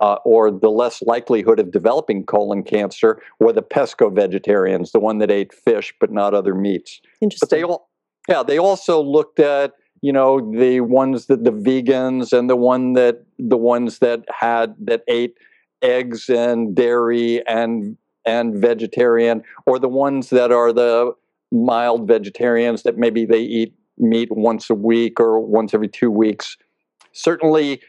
uh, 0.00 0.16
or 0.24 0.50
the 0.50 0.70
less 0.70 1.02
likelihood 1.02 1.58
of 1.58 1.70
developing 1.70 2.24
colon 2.24 2.62
cancer 2.62 3.20
were 3.40 3.52
the 3.52 3.62
pesco 3.62 4.14
vegetarians, 4.14 4.92
the 4.92 5.00
one 5.00 5.18
that 5.18 5.30
ate 5.30 5.52
fish 5.52 5.92
but 6.00 6.12
not 6.12 6.34
other 6.34 6.54
meats. 6.54 7.00
Interesting. 7.20 7.48
But 7.48 7.56
they 7.56 7.62
all, 7.64 7.88
yeah, 8.28 8.42
they 8.42 8.58
also 8.58 9.02
looked 9.02 9.40
at 9.40 9.74
you 10.00 10.12
know 10.12 10.52
the 10.56 10.80
ones 10.80 11.26
that 11.26 11.44
the 11.44 11.50
vegans 11.50 12.32
and 12.32 12.48
the 12.48 12.56
one 12.56 12.92
that 12.92 13.24
the 13.38 13.56
ones 13.56 13.98
that 13.98 14.24
had 14.28 14.74
that 14.80 15.02
ate 15.08 15.36
eggs 15.82 16.28
and 16.28 16.74
dairy 16.74 17.46
and 17.46 17.96
and 18.24 18.56
vegetarian, 18.56 19.42
or 19.66 19.78
the 19.78 19.88
ones 19.88 20.30
that 20.30 20.52
are 20.52 20.72
the 20.72 21.12
mild 21.50 22.06
vegetarians 22.06 22.82
that 22.82 22.98
maybe 22.98 23.24
they 23.24 23.40
eat 23.40 23.74
meat 23.96 24.28
once 24.30 24.68
a 24.68 24.74
week 24.74 25.18
or 25.18 25.40
once 25.40 25.72
every 25.72 25.88
two 25.88 26.10
weeks. 26.10 26.56
Certainly, 27.12 27.80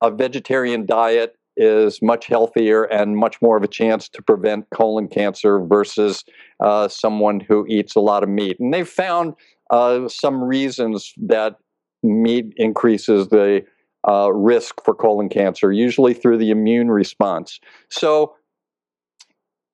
a 0.00 0.10
vegetarian 0.10 0.86
diet 0.86 1.36
is 1.60 2.00
much 2.00 2.26
healthier 2.26 2.84
and 2.84 3.16
much 3.16 3.40
more 3.42 3.56
of 3.56 3.62
a 3.62 3.68
chance 3.68 4.08
to 4.08 4.22
prevent 4.22 4.64
colon 4.70 5.06
cancer 5.06 5.60
versus 5.60 6.24
uh, 6.60 6.88
someone 6.88 7.38
who 7.38 7.66
eats 7.68 7.94
a 7.94 8.00
lot 8.00 8.22
of 8.22 8.30
meat. 8.30 8.58
And 8.58 8.72
they've 8.72 8.88
found 8.88 9.34
uh, 9.70 10.08
some 10.08 10.42
reasons 10.42 11.12
that 11.18 11.56
meat 12.02 12.54
increases 12.56 13.28
the 13.28 13.62
uh, 14.08 14.32
risk 14.32 14.82
for 14.82 14.94
colon 14.94 15.28
cancer, 15.28 15.70
usually 15.70 16.14
through 16.14 16.38
the 16.38 16.50
immune 16.50 16.90
response. 16.90 17.60
So, 17.90 18.34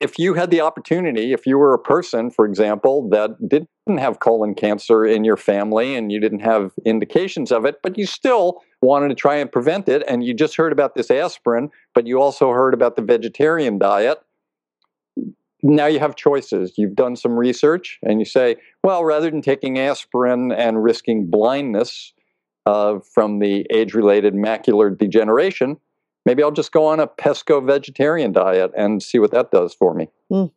if 0.00 0.18
you 0.18 0.34
had 0.34 0.50
the 0.50 0.60
opportunity, 0.60 1.32
if 1.32 1.46
you 1.46 1.56
were 1.56 1.72
a 1.72 1.78
person, 1.78 2.30
for 2.30 2.44
example, 2.44 3.08
that 3.10 3.48
didn't 3.48 3.98
have 3.98 4.20
colon 4.20 4.54
cancer 4.54 5.04
in 5.04 5.24
your 5.24 5.36
family 5.36 5.94
and 5.94 6.12
you 6.12 6.20
didn't 6.20 6.40
have 6.40 6.72
indications 6.84 7.50
of 7.50 7.64
it, 7.64 7.76
but 7.82 7.96
you 7.96 8.04
still 8.06 8.62
wanted 8.82 9.08
to 9.08 9.14
try 9.14 9.36
and 9.36 9.50
prevent 9.50 9.88
it, 9.88 10.02
and 10.06 10.22
you 10.22 10.34
just 10.34 10.56
heard 10.56 10.72
about 10.72 10.94
this 10.94 11.10
aspirin, 11.10 11.70
but 11.94 12.06
you 12.06 12.20
also 12.20 12.50
heard 12.50 12.74
about 12.74 12.96
the 12.96 13.02
vegetarian 13.02 13.78
diet, 13.78 14.18
now 15.62 15.86
you 15.86 15.98
have 15.98 16.14
choices. 16.14 16.74
You've 16.76 16.94
done 16.94 17.16
some 17.16 17.32
research 17.32 17.98
and 18.02 18.20
you 18.20 18.26
say, 18.26 18.56
well, 18.84 19.04
rather 19.04 19.30
than 19.30 19.42
taking 19.42 19.78
aspirin 19.78 20.52
and 20.52 20.82
risking 20.82 21.30
blindness 21.30 22.12
uh, 22.66 22.98
from 23.14 23.38
the 23.38 23.66
age 23.70 23.94
related 23.94 24.34
macular 24.34 24.96
degeneration, 24.96 25.78
maybe 26.26 26.42
I'll 26.42 26.50
just 26.50 26.72
go 26.72 26.84
on 26.84 27.00
a 27.00 27.06
pesco 27.06 27.64
vegetarian 27.64 28.32
diet 28.32 28.72
and 28.76 29.02
see 29.02 29.18
what 29.18 29.30
that 29.30 29.50
does 29.50 29.72
for 29.72 29.94
me. 29.94 30.08
Mm. 30.30 30.52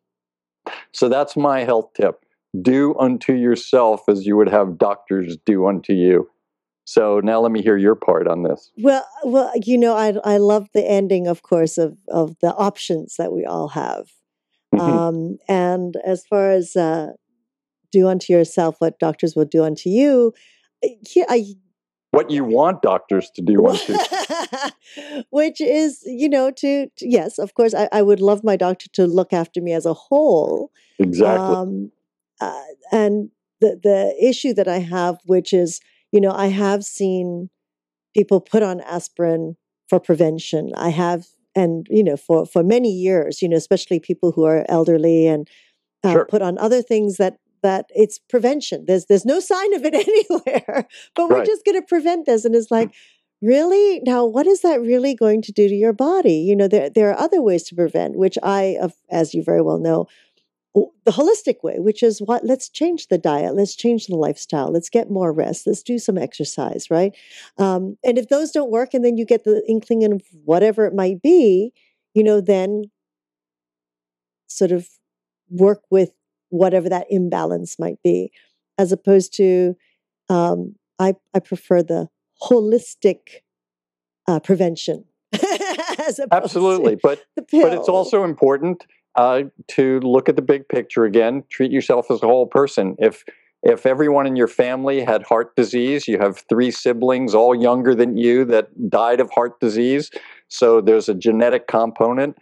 So 0.92 1.08
that's 1.08 1.38
my 1.38 1.64
health 1.64 1.92
tip. 1.96 2.26
Do 2.60 2.96
unto 3.00 3.34
yourself 3.34 4.10
as 4.10 4.26
you 4.26 4.36
would 4.36 4.50
have 4.50 4.78
doctors 4.78 5.38
do 5.46 5.68
unto 5.68 5.94
you. 5.94 6.30
So 6.84 7.22
now 7.24 7.40
let 7.40 7.52
me 7.52 7.62
hear 7.62 7.78
your 7.78 7.94
part 7.94 8.28
on 8.28 8.42
this. 8.42 8.72
Well, 8.80 9.06
well, 9.24 9.52
you 9.64 9.78
know, 9.78 9.96
I 9.96 10.16
I 10.26 10.38
love 10.38 10.70
the 10.74 10.84
ending, 10.84 11.28
of 11.28 11.44
course, 11.44 11.78
of 11.78 12.00
of 12.08 12.36
the 12.42 12.54
options 12.56 13.16
that 13.18 13.32
we 13.32 13.46
all 13.46 13.68
have. 13.70 14.10
Mhm. 14.74 14.80
Um, 14.80 15.38
and 15.48 15.96
as 16.04 16.26
far 16.26 16.50
as 16.50 16.76
uh, 16.76 17.12
do 17.92 18.08
unto 18.08 18.34
yourself 18.34 18.78
what 18.80 18.98
doctors 18.98 19.36
will 19.36 19.46
do 19.46 19.64
unto 19.64 19.90
you, 19.90 20.34
yeah, 21.16 21.26
I, 21.30 21.46
what 22.12 22.32
you 22.32 22.44
want 22.44 22.82
doctors 22.82 23.30
to 23.36 23.42
do 23.42 23.62
which 25.30 25.62
is, 25.62 26.02
you 26.06 26.28
know, 26.30 26.52
to, 26.52 26.88
to 26.98 27.08
yes, 27.08 27.38
of 27.38 27.54
course, 27.54 27.74
I, 27.74 27.88
I 27.92 28.02
would 28.02 28.20
love 28.20 28.44
my 28.44 28.56
doctor 28.56 28.88
to 28.94 29.06
look 29.06 29.32
after 29.34 29.62
me 29.62 29.74
as 29.74 29.86
a 29.86 29.94
whole. 29.94 30.72
exactly. 30.98 31.56
Um, 31.56 31.92
uh, 32.42 32.62
and 32.92 33.30
the 33.62 33.80
the 33.82 34.16
issue 34.22 34.54
that 34.54 34.68
I 34.68 34.80
have, 34.80 35.18
which 35.26 35.54
is, 35.54 35.82
you 36.12 36.22
know, 36.22 36.32
I 36.32 36.48
have 36.48 36.84
seen 36.84 37.50
people 38.16 38.40
put 38.42 38.64
on 38.64 38.82
aspirin 38.82 39.56
for 39.88 40.00
prevention. 40.00 40.72
I 40.76 40.90
have, 40.90 41.28
and 41.56 41.86
you 41.90 42.04
know, 42.04 42.18
for 42.18 42.46
for 42.46 42.64
many 42.64 42.90
years, 42.92 43.42
you 43.42 43.50
know, 43.50 43.58
especially 43.58 44.00
people 44.00 44.32
who 44.32 44.46
are 44.46 44.66
elderly 44.70 45.28
and 45.28 45.48
uh, 46.04 46.14
Sure. 46.14 46.26
put 46.26 46.42
on 46.42 46.58
other 46.58 46.82
things 46.82 47.18
that 47.18 47.38
that 47.64 47.86
it's 47.96 48.20
prevention. 48.20 48.86
There's 48.88 49.06
there's 49.06 49.26
no 49.26 49.40
sign 49.40 49.74
of 49.74 49.84
it 49.86 49.94
anywhere, 50.48 50.88
but 51.16 51.30
we're 51.30 51.38
Right. 51.38 51.46
just 51.46 51.66
going 51.66 51.80
to 51.80 51.86
prevent 51.88 52.26
this, 52.26 52.46
and 52.46 52.56
it's 52.56 52.72
like. 52.72 52.94
Really? 53.42 54.02
Now, 54.06 54.26
what 54.26 54.48
is 54.48 54.64
that 54.64 54.82
really 54.82 55.16
going 55.16 55.42
to 55.44 55.54
do 55.54 55.70
to 55.70 55.74
your 55.74 55.94
body? 55.94 56.34
You 56.34 56.58
know, 56.58 56.68
there 56.68 56.90
there 56.90 57.10
are 57.10 57.18
other 57.18 57.42
ways 57.42 57.64
to 57.70 57.76
prevent, 57.76 58.18
which 58.18 58.38
I, 58.44 58.78
as 59.10 59.34
you 59.34 59.44
very 59.44 59.62
well 59.62 59.78
know, 59.78 60.08
the 60.76 61.12
holistic 61.12 61.64
way, 61.64 61.80
which 61.80 62.04
is 62.04 62.22
what 62.22 62.46
let's 62.46 62.70
change 62.70 63.08
the 63.08 63.18
diet, 63.18 63.56
let's 63.56 63.76
change 63.76 64.06
the 64.08 64.16
lifestyle, 64.16 64.72
let's 64.72 64.90
get 64.90 65.10
more 65.10 65.34
rest, 65.34 65.66
let's 65.66 65.82
do 65.84 65.98
some 65.98 66.18
exercise, 66.18 66.90
right? 66.92 67.16
Um, 67.58 67.98
and 68.04 68.18
if 68.18 68.30
those 68.30 68.52
don't 68.52 68.72
work, 68.72 68.94
and 68.94 69.04
then 69.04 69.18
you 69.18 69.26
get 69.26 69.44
the 69.44 69.64
inkling 69.68 70.04
of 70.12 70.22
whatever 70.46 70.86
it 70.86 70.94
might 70.94 71.22
be, 71.22 71.74
you 72.14 72.24
know, 72.24 72.40
then 72.40 72.84
sort 74.48 74.72
of 74.72 74.88
work 75.50 75.82
with 75.90 76.12
whatever 76.50 76.90
that 76.90 77.08
imbalance 77.10 77.78
might 77.80 78.02
be, 78.04 78.32
as 78.78 78.92
opposed 78.92 79.34
to 79.36 79.76
um, 80.30 80.76
I 81.00 81.16
I 81.34 81.40
prefer 81.40 81.84
the 81.84 82.10
holistic 82.42 83.42
uh, 84.28 84.40
prevention. 84.40 85.06
as 85.34 86.18
opposed 86.18 86.18
to 86.18 86.28
Absolutely. 86.32 86.98
But. 87.02 87.24
But 87.36 87.74
it's 87.74 87.90
also 87.90 88.24
important 88.24 88.86
uh, 89.16 89.44
to 89.70 90.00
look 90.02 90.30
at 90.30 90.36
the 90.36 90.42
big 90.42 90.68
picture 90.70 91.06
again. 91.06 91.44
Treat 91.50 91.72
yourself 91.72 92.12
as 92.12 92.22
a 92.22 92.28
whole 92.28 92.48
person. 92.48 92.96
If 93.00 93.24
if 93.62 93.86
everyone 93.86 94.26
in 94.26 94.38
your 94.38 94.48
family 94.48 95.02
had 95.02 95.24
heart 95.24 95.56
disease, 95.56 96.08
you 96.08 96.18
have 96.20 96.44
three 96.48 96.72
siblings, 96.72 97.36
all 97.36 97.54
younger 97.54 97.94
than 97.94 98.16
you, 98.16 98.46
that 98.46 98.90
died 98.90 99.20
of 99.20 99.30
heart 99.32 99.60
disease. 99.60 100.12
So 100.48 100.80
there's 100.80 101.10
a 101.10 101.14
genetic 101.14 101.68
component, 101.68 102.38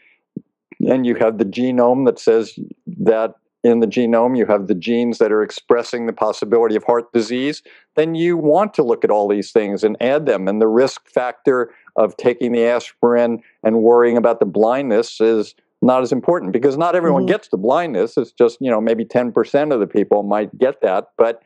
and 0.79 1.07
you 1.07 1.15
have 1.15 1.39
the 1.39 1.45
genome 1.45 2.05
that 2.05 2.19
says 2.19 2.59
that 2.85 3.33
in 3.63 3.79
the 3.79 3.87
genome 3.87 4.37
you 4.37 4.45
have 4.45 4.67
the 4.67 4.75
genes 4.75 5.17
that 5.17 5.31
are 5.31 5.41
expressing 5.41 6.05
the 6.05 6.13
possibility 6.13 6.75
of 6.75 6.83
heart 6.83 7.11
disease. 7.11 7.63
Then 7.95 8.15
you 8.15 8.37
want 8.37 8.73
to 8.75 8.83
look 8.83 9.03
at 9.03 9.11
all 9.11 9.27
these 9.27 9.51
things 9.51 9.83
and 9.83 9.97
add 10.01 10.25
them. 10.25 10.47
And 10.47 10.61
the 10.61 10.67
risk 10.67 11.07
factor 11.09 11.71
of 11.95 12.15
taking 12.17 12.51
the 12.51 12.63
aspirin 12.65 13.41
and 13.63 13.81
worrying 13.81 14.17
about 14.17 14.39
the 14.39 14.45
blindness 14.45 15.19
is 15.19 15.55
not 15.81 16.01
as 16.01 16.11
important 16.11 16.53
because 16.53 16.77
not 16.77 16.95
everyone 16.95 17.23
Mhm. 17.23 17.29
gets 17.29 17.49
the 17.49 17.57
blindness. 17.57 18.17
It's 18.17 18.31
just, 18.31 18.59
you 18.61 18.69
know, 18.69 18.81
maybe 18.81 19.05
10% 19.05 19.71
of 19.71 19.79
the 19.79 19.87
people 19.87 20.23
might 20.23 20.55
get 20.57 20.81
that. 20.81 21.09
But 21.17 21.41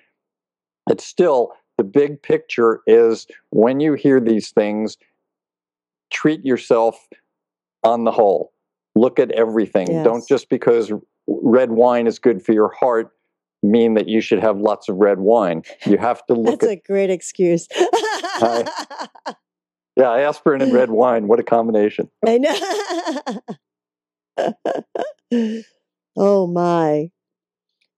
it's 0.90 1.06
still 1.06 1.54
the 1.78 1.84
big 1.84 2.22
picture 2.22 2.82
is 2.88 3.28
when 3.50 3.80
you 3.80 3.94
hear 3.94 4.20
these 4.20 4.52
things, 4.52 4.98
treat 6.12 6.46
yourself 6.46 7.08
on 7.84 8.04
the 8.04 8.12
whole. 8.12 8.52
Look 8.96 9.20
at 9.20 9.32
everything. 9.32 10.04
Don't 10.04 10.28
just 10.28 10.50
because 10.50 10.92
red 11.28 11.72
wine 11.72 12.08
is 12.08 12.20
good 12.20 12.44
for 12.44 12.54
your 12.54 12.72
heart 12.74 13.12
mean 13.64 13.94
that 13.94 14.08
you 14.08 14.22
should 14.22 14.40
have 14.40 14.58
lots 14.58 14.90
of 14.90 14.98
red 14.98 15.20
wine. 15.20 15.64
You 15.86 15.98
have 15.98 16.26
to 16.28 16.34
look 16.34 16.62
That's 16.62 16.72
at 16.72 16.78
a 16.78 16.82
great 16.86 17.10
excuse. 17.10 17.68
yeah, 18.42 18.64
aspirin 19.98 20.62
and 20.62 20.74
red 20.74 20.90
wine. 20.90 21.28
What 21.28 21.40
a 21.40 21.44
combination. 21.44 22.10
I 22.26 22.38
know. 22.40 22.58
oh 26.18 26.48
my. 26.48 27.12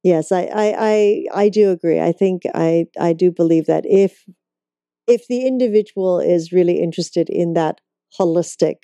Yes, 0.04 0.34
I, 0.34 0.42
I, 0.54 0.76
I, 0.78 1.26
I 1.34 1.50
do 1.50 1.72
agree. 1.72 2.02
I 2.02 2.12
think 2.12 2.44
I, 2.54 2.88
I 3.00 3.14
do 3.14 3.32
believe 3.32 3.68
that 3.68 3.86
if, 3.86 4.26
if 5.08 5.28
the 5.28 5.48
individual 5.48 6.20
is 6.20 6.52
really 6.52 6.82
interested 6.82 7.30
in 7.30 7.54
that 7.54 7.80
holistic, 8.20 8.76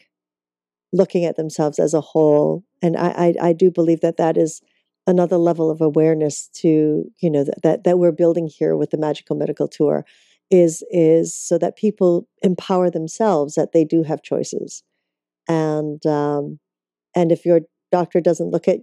looking 0.94 1.26
at 1.26 1.36
themselves 1.36 1.78
as 1.78 1.94
a 1.94 2.00
whole, 2.00 2.64
and 2.82 2.98
I, 2.98 3.34
I, 3.42 3.50
I 3.50 3.54
do 3.54 3.72
believe 3.72 4.02
that 4.02 4.18
that 4.18 4.38
is 4.38 4.62
another 5.08 5.38
level 5.38 5.72
of 5.72 5.82
awareness 5.82 6.48
to 6.54 7.06
you 7.20 7.30
know 7.30 7.44
that, 7.44 7.62
that 7.64 7.84
that 7.84 8.00
we're 8.00 8.12
building 8.12 8.48
here 8.48 8.76
with 8.76 8.92
the 8.92 8.98
Magical 8.98 9.36
Medical 9.36 9.68
Tour, 9.68 10.06
is 10.52 10.84
is 10.92 11.36
so 11.36 11.58
that 11.58 11.76
people 11.78 12.28
empower 12.42 12.90
themselves 12.90 13.56
that 13.56 13.72
they 13.72 13.84
do 13.86 14.04
have 14.04 14.22
choices, 14.24 14.84
and 15.48 16.06
um, 16.06 16.60
and 17.16 17.32
if 17.32 17.46
your 17.46 17.62
doctor 17.92 18.22
doesn't 18.22 18.52
look 18.52 18.68
at 18.68 18.80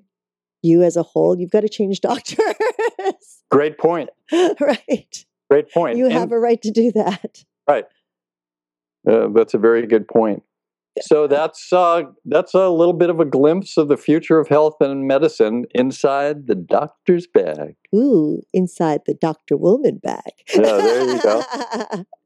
you 0.62 0.82
as 0.82 0.96
a 0.96 1.02
whole, 1.02 1.38
you've 1.38 1.50
got 1.50 1.60
to 1.60 1.68
change 1.68 2.00
doctors, 2.02 2.38
Great 3.50 3.78
point. 3.78 4.10
right? 4.32 5.24
Great 5.48 5.70
point. 5.70 5.96
You 5.96 6.06
And- 6.06 6.14
have 6.14 6.32
a 6.32 6.38
right 6.38 6.60
to 6.62 6.70
do 6.70 6.90
that. 6.92 7.44
Uh, 9.08 9.28
that's 9.28 9.54
a 9.54 9.58
very 9.58 9.86
good 9.86 10.08
point. 10.08 10.42
So 11.02 11.26
that's 11.26 11.72
uh, 11.72 12.04
that's 12.24 12.54
a 12.54 12.68
little 12.68 12.94
bit 12.94 13.10
of 13.10 13.20
a 13.20 13.24
glimpse 13.24 13.76
of 13.76 13.88
the 13.88 13.96
future 13.96 14.38
of 14.38 14.48
health 14.48 14.76
and 14.80 15.06
medicine 15.06 15.66
inside 15.74 16.46
the 16.46 16.54
doctor's 16.54 17.26
bag. 17.26 17.76
Ooh, 17.94 18.42
inside 18.52 19.02
the 19.06 19.14
Dr. 19.14 19.56
Wollman 19.56 20.00
bag. 20.02 20.32
Yeah, 20.54 20.60
there 20.60 21.14
you 21.14 21.22
go. 21.22 21.42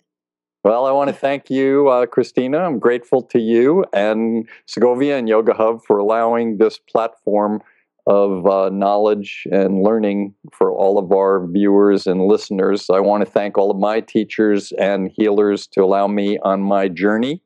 Well, 0.62 0.84
I 0.84 0.92
want 0.92 1.08
to 1.08 1.16
thank 1.16 1.48
you, 1.48 1.88
uh, 1.88 2.04
Christina. 2.04 2.58
I'm 2.58 2.78
grateful 2.78 3.22
to 3.22 3.38
you 3.38 3.86
and 3.94 4.46
Segovia 4.66 5.16
and 5.16 5.26
Yoga 5.26 5.54
Hub 5.54 5.82
for 5.86 5.96
allowing 5.96 6.58
this 6.58 6.78
platform 6.78 7.62
of 8.06 8.46
uh, 8.46 8.68
knowledge 8.68 9.46
and 9.50 9.82
learning 9.82 10.34
for 10.52 10.70
all 10.70 10.98
of 10.98 11.12
our 11.12 11.46
viewers 11.46 12.06
and 12.06 12.26
listeners. 12.26 12.90
I 12.90 13.00
want 13.00 13.24
to 13.24 13.30
thank 13.30 13.56
all 13.56 13.70
of 13.70 13.78
my 13.78 14.00
teachers 14.00 14.72
and 14.72 15.10
healers 15.10 15.66
to 15.68 15.82
allow 15.82 16.06
me 16.08 16.38
on 16.40 16.60
my 16.60 16.88
journey. 16.88 17.42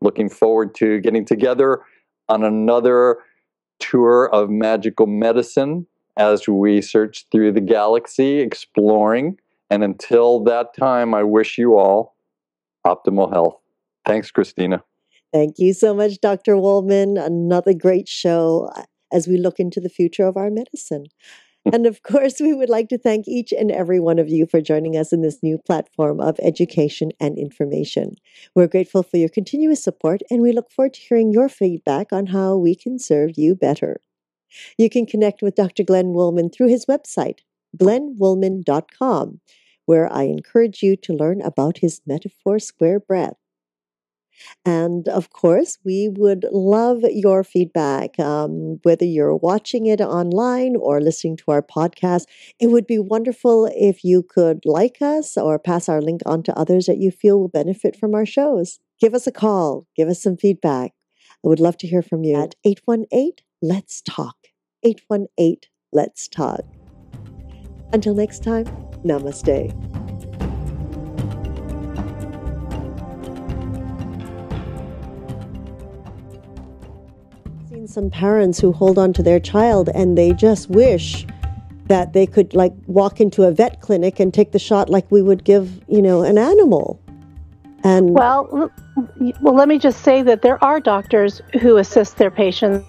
Looking 0.00 0.28
forward 0.28 0.74
to 0.76 1.00
getting 1.00 1.24
together 1.24 1.80
on 2.28 2.44
another 2.44 3.18
tour 3.78 4.28
of 4.32 4.50
magical 4.50 5.06
medicine 5.06 5.86
as 6.16 6.48
we 6.48 6.80
search 6.80 7.26
through 7.30 7.52
the 7.52 7.60
galaxy, 7.60 8.38
exploring. 8.38 9.38
And 9.70 9.82
until 9.82 10.42
that 10.44 10.74
time, 10.76 11.14
I 11.14 11.22
wish 11.22 11.58
you 11.58 11.76
all 11.76 12.16
optimal 12.86 13.32
health. 13.32 13.58
Thanks, 14.06 14.30
Christina. 14.30 14.82
Thank 15.32 15.58
you 15.58 15.74
so 15.74 15.92
much, 15.92 16.20
Dr. 16.20 16.56
Wollman. 16.56 17.18
Another 17.18 17.74
great 17.74 18.08
show 18.08 18.70
uh, 18.74 18.84
as 19.12 19.26
we 19.26 19.36
look 19.36 19.58
into 19.58 19.80
the 19.80 19.88
future 19.88 20.26
of 20.26 20.36
our 20.36 20.50
medicine. 20.50 21.06
And 21.72 21.84
of 21.86 22.02
course, 22.02 22.40
we 22.40 22.54
would 22.54 22.68
like 22.68 22.88
to 22.90 22.98
thank 22.98 23.26
each 23.26 23.52
and 23.52 23.72
every 23.72 23.98
one 23.98 24.18
of 24.18 24.28
you 24.28 24.46
for 24.46 24.60
joining 24.60 24.96
us 24.96 25.12
in 25.12 25.22
this 25.22 25.42
new 25.42 25.58
platform 25.58 26.20
of 26.20 26.38
education 26.40 27.10
and 27.18 27.36
information. 27.36 28.16
We're 28.54 28.68
grateful 28.68 29.02
for 29.02 29.16
your 29.16 29.28
continuous 29.28 29.82
support 29.82 30.22
and 30.30 30.42
we 30.42 30.52
look 30.52 30.70
forward 30.70 30.94
to 30.94 31.00
hearing 31.00 31.32
your 31.32 31.48
feedback 31.48 32.12
on 32.12 32.26
how 32.26 32.56
we 32.56 32.76
can 32.76 32.98
serve 32.98 33.32
you 33.36 33.56
better. 33.56 34.00
You 34.78 34.88
can 34.88 35.06
connect 35.06 35.42
with 35.42 35.56
Dr. 35.56 35.82
Glenn 35.82 36.14
Wollman 36.14 36.50
through 36.50 36.68
his 36.68 36.86
website, 36.86 37.40
glennwollman.com, 37.76 39.40
where 39.86 40.12
I 40.12 40.22
encourage 40.24 40.82
you 40.82 40.96
to 40.96 41.12
learn 41.12 41.42
about 41.42 41.78
his 41.78 42.00
metaphor 42.06 42.58
square 42.58 43.00
breath. 43.00 43.36
And 44.64 45.08
of 45.08 45.30
course, 45.30 45.78
we 45.84 46.08
would 46.08 46.46
love 46.52 47.02
your 47.10 47.44
feedback, 47.44 48.18
um, 48.18 48.78
whether 48.82 49.04
you're 49.04 49.36
watching 49.36 49.86
it 49.86 50.00
online 50.00 50.76
or 50.76 51.00
listening 51.00 51.36
to 51.38 51.50
our 51.50 51.62
podcast. 51.62 52.24
It 52.60 52.68
would 52.68 52.86
be 52.86 52.98
wonderful 52.98 53.70
if 53.74 54.04
you 54.04 54.22
could 54.22 54.60
like 54.64 55.00
us 55.00 55.36
or 55.36 55.58
pass 55.58 55.88
our 55.88 56.00
link 56.00 56.22
on 56.26 56.42
to 56.44 56.58
others 56.58 56.86
that 56.86 56.98
you 56.98 57.10
feel 57.10 57.38
will 57.40 57.48
benefit 57.48 57.96
from 57.96 58.14
our 58.14 58.26
shows. 58.26 58.78
Give 59.00 59.14
us 59.14 59.26
a 59.26 59.32
call, 59.32 59.86
give 59.96 60.08
us 60.08 60.22
some 60.22 60.36
feedback. 60.36 60.92
I 61.44 61.48
would 61.48 61.60
love 61.60 61.76
to 61.78 61.86
hear 61.86 62.02
from 62.02 62.24
you 62.24 62.34
at 62.36 62.54
818 62.64 63.32
Let's 63.62 64.02
Talk. 64.02 64.36
818 64.82 65.58
Let's 65.92 66.28
Talk. 66.28 66.62
Until 67.92 68.14
next 68.14 68.42
time, 68.42 68.66
namaste. 69.04 69.95
Some 77.86 78.10
parents 78.10 78.58
who 78.58 78.72
hold 78.72 78.98
on 78.98 79.12
to 79.12 79.22
their 79.22 79.38
child 79.38 79.90
and 79.94 80.18
they 80.18 80.32
just 80.32 80.68
wish 80.68 81.24
that 81.86 82.14
they 82.14 82.26
could 82.26 82.52
like 82.52 82.72
walk 82.88 83.20
into 83.20 83.44
a 83.44 83.52
vet 83.52 83.80
clinic 83.80 84.18
and 84.18 84.34
take 84.34 84.50
the 84.50 84.58
shot 84.58 84.90
like 84.90 85.08
we 85.10 85.22
would 85.22 85.44
give, 85.44 85.80
you 85.88 86.02
know, 86.02 86.22
an 86.22 86.36
animal. 86.36 87.00
And 87.84 88.10
well, 88.10 88.72
well, 89.40 89.54
let 89.54 89.68
me 89.68 89.78
just 89.78 90.02
say 90.02 90.22
that 90.22 90.42
there 90.42 90.62
are 90.64 90.80
doctors 90.80 91.40
who 91.60 91.76
assist 91.76 92.16
their 92.16 92.30
patients 92.30 92.84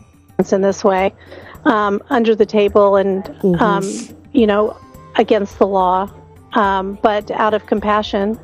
in 0.52 0.62
this 0.62 0.84
way, 0.84 1.14
um, 1.66 2.02
under 2.10 2.34
the 2.34 2.46
table 2.46 2.96
and, 2.96 3.24
mm-hmm. 3.24 3.62
um, 3.62 4.18
you 4.34 4.48
know, 4.48 4.76
against 5.18 5.60
the 5.60 5.68
law, 5.68 6.12
um, 6.54 6.98
but 7.04 7.30
out 7.32 7.54
of 7.54 7.68
compassion. 7.68 8.40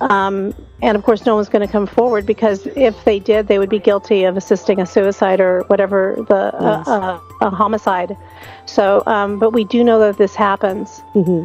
Um, 0.00 0.54
and 0.82 0.96
of 0.96 1.04
course, 1.04 1.24
no 1.24 1.36
one's 1.36 1.48
going 1.48 1.66
to 1.66 1.70
come 1.72 1.86
forward 1.86 2.26
because 2.26 2.66
if 2.66 3.04
they 3.04 3.18
did, 3.18 3.48
they 3.48 3.58
would 3.58 3.70
be 3.70 3.78
guilty 3.78 4.24
of 4.24 4.36
assisting 4.36 4.80
a 4.80 4.86
suicide 4.86 5.40
or 5.40 5.62
whatever 5.68 6.16
the 6.28 6.34
uh, 6.34 6.78
yes. 6.78 6.88
uh, 6.88 7.00
uh, 7.00 7.20
a 7.46 7.50
homicide. 7.50 8.16
So, 8.66 9.02
um, 9.06 9.38
but 9.38 9.50
we 9.50 9.64
do 9.64 9.84
know 9.84 9.98
that 10.00 10.18
this 10.18 10.34
happens. 10.34 11.02
Mm-hmm. 11.14 11.44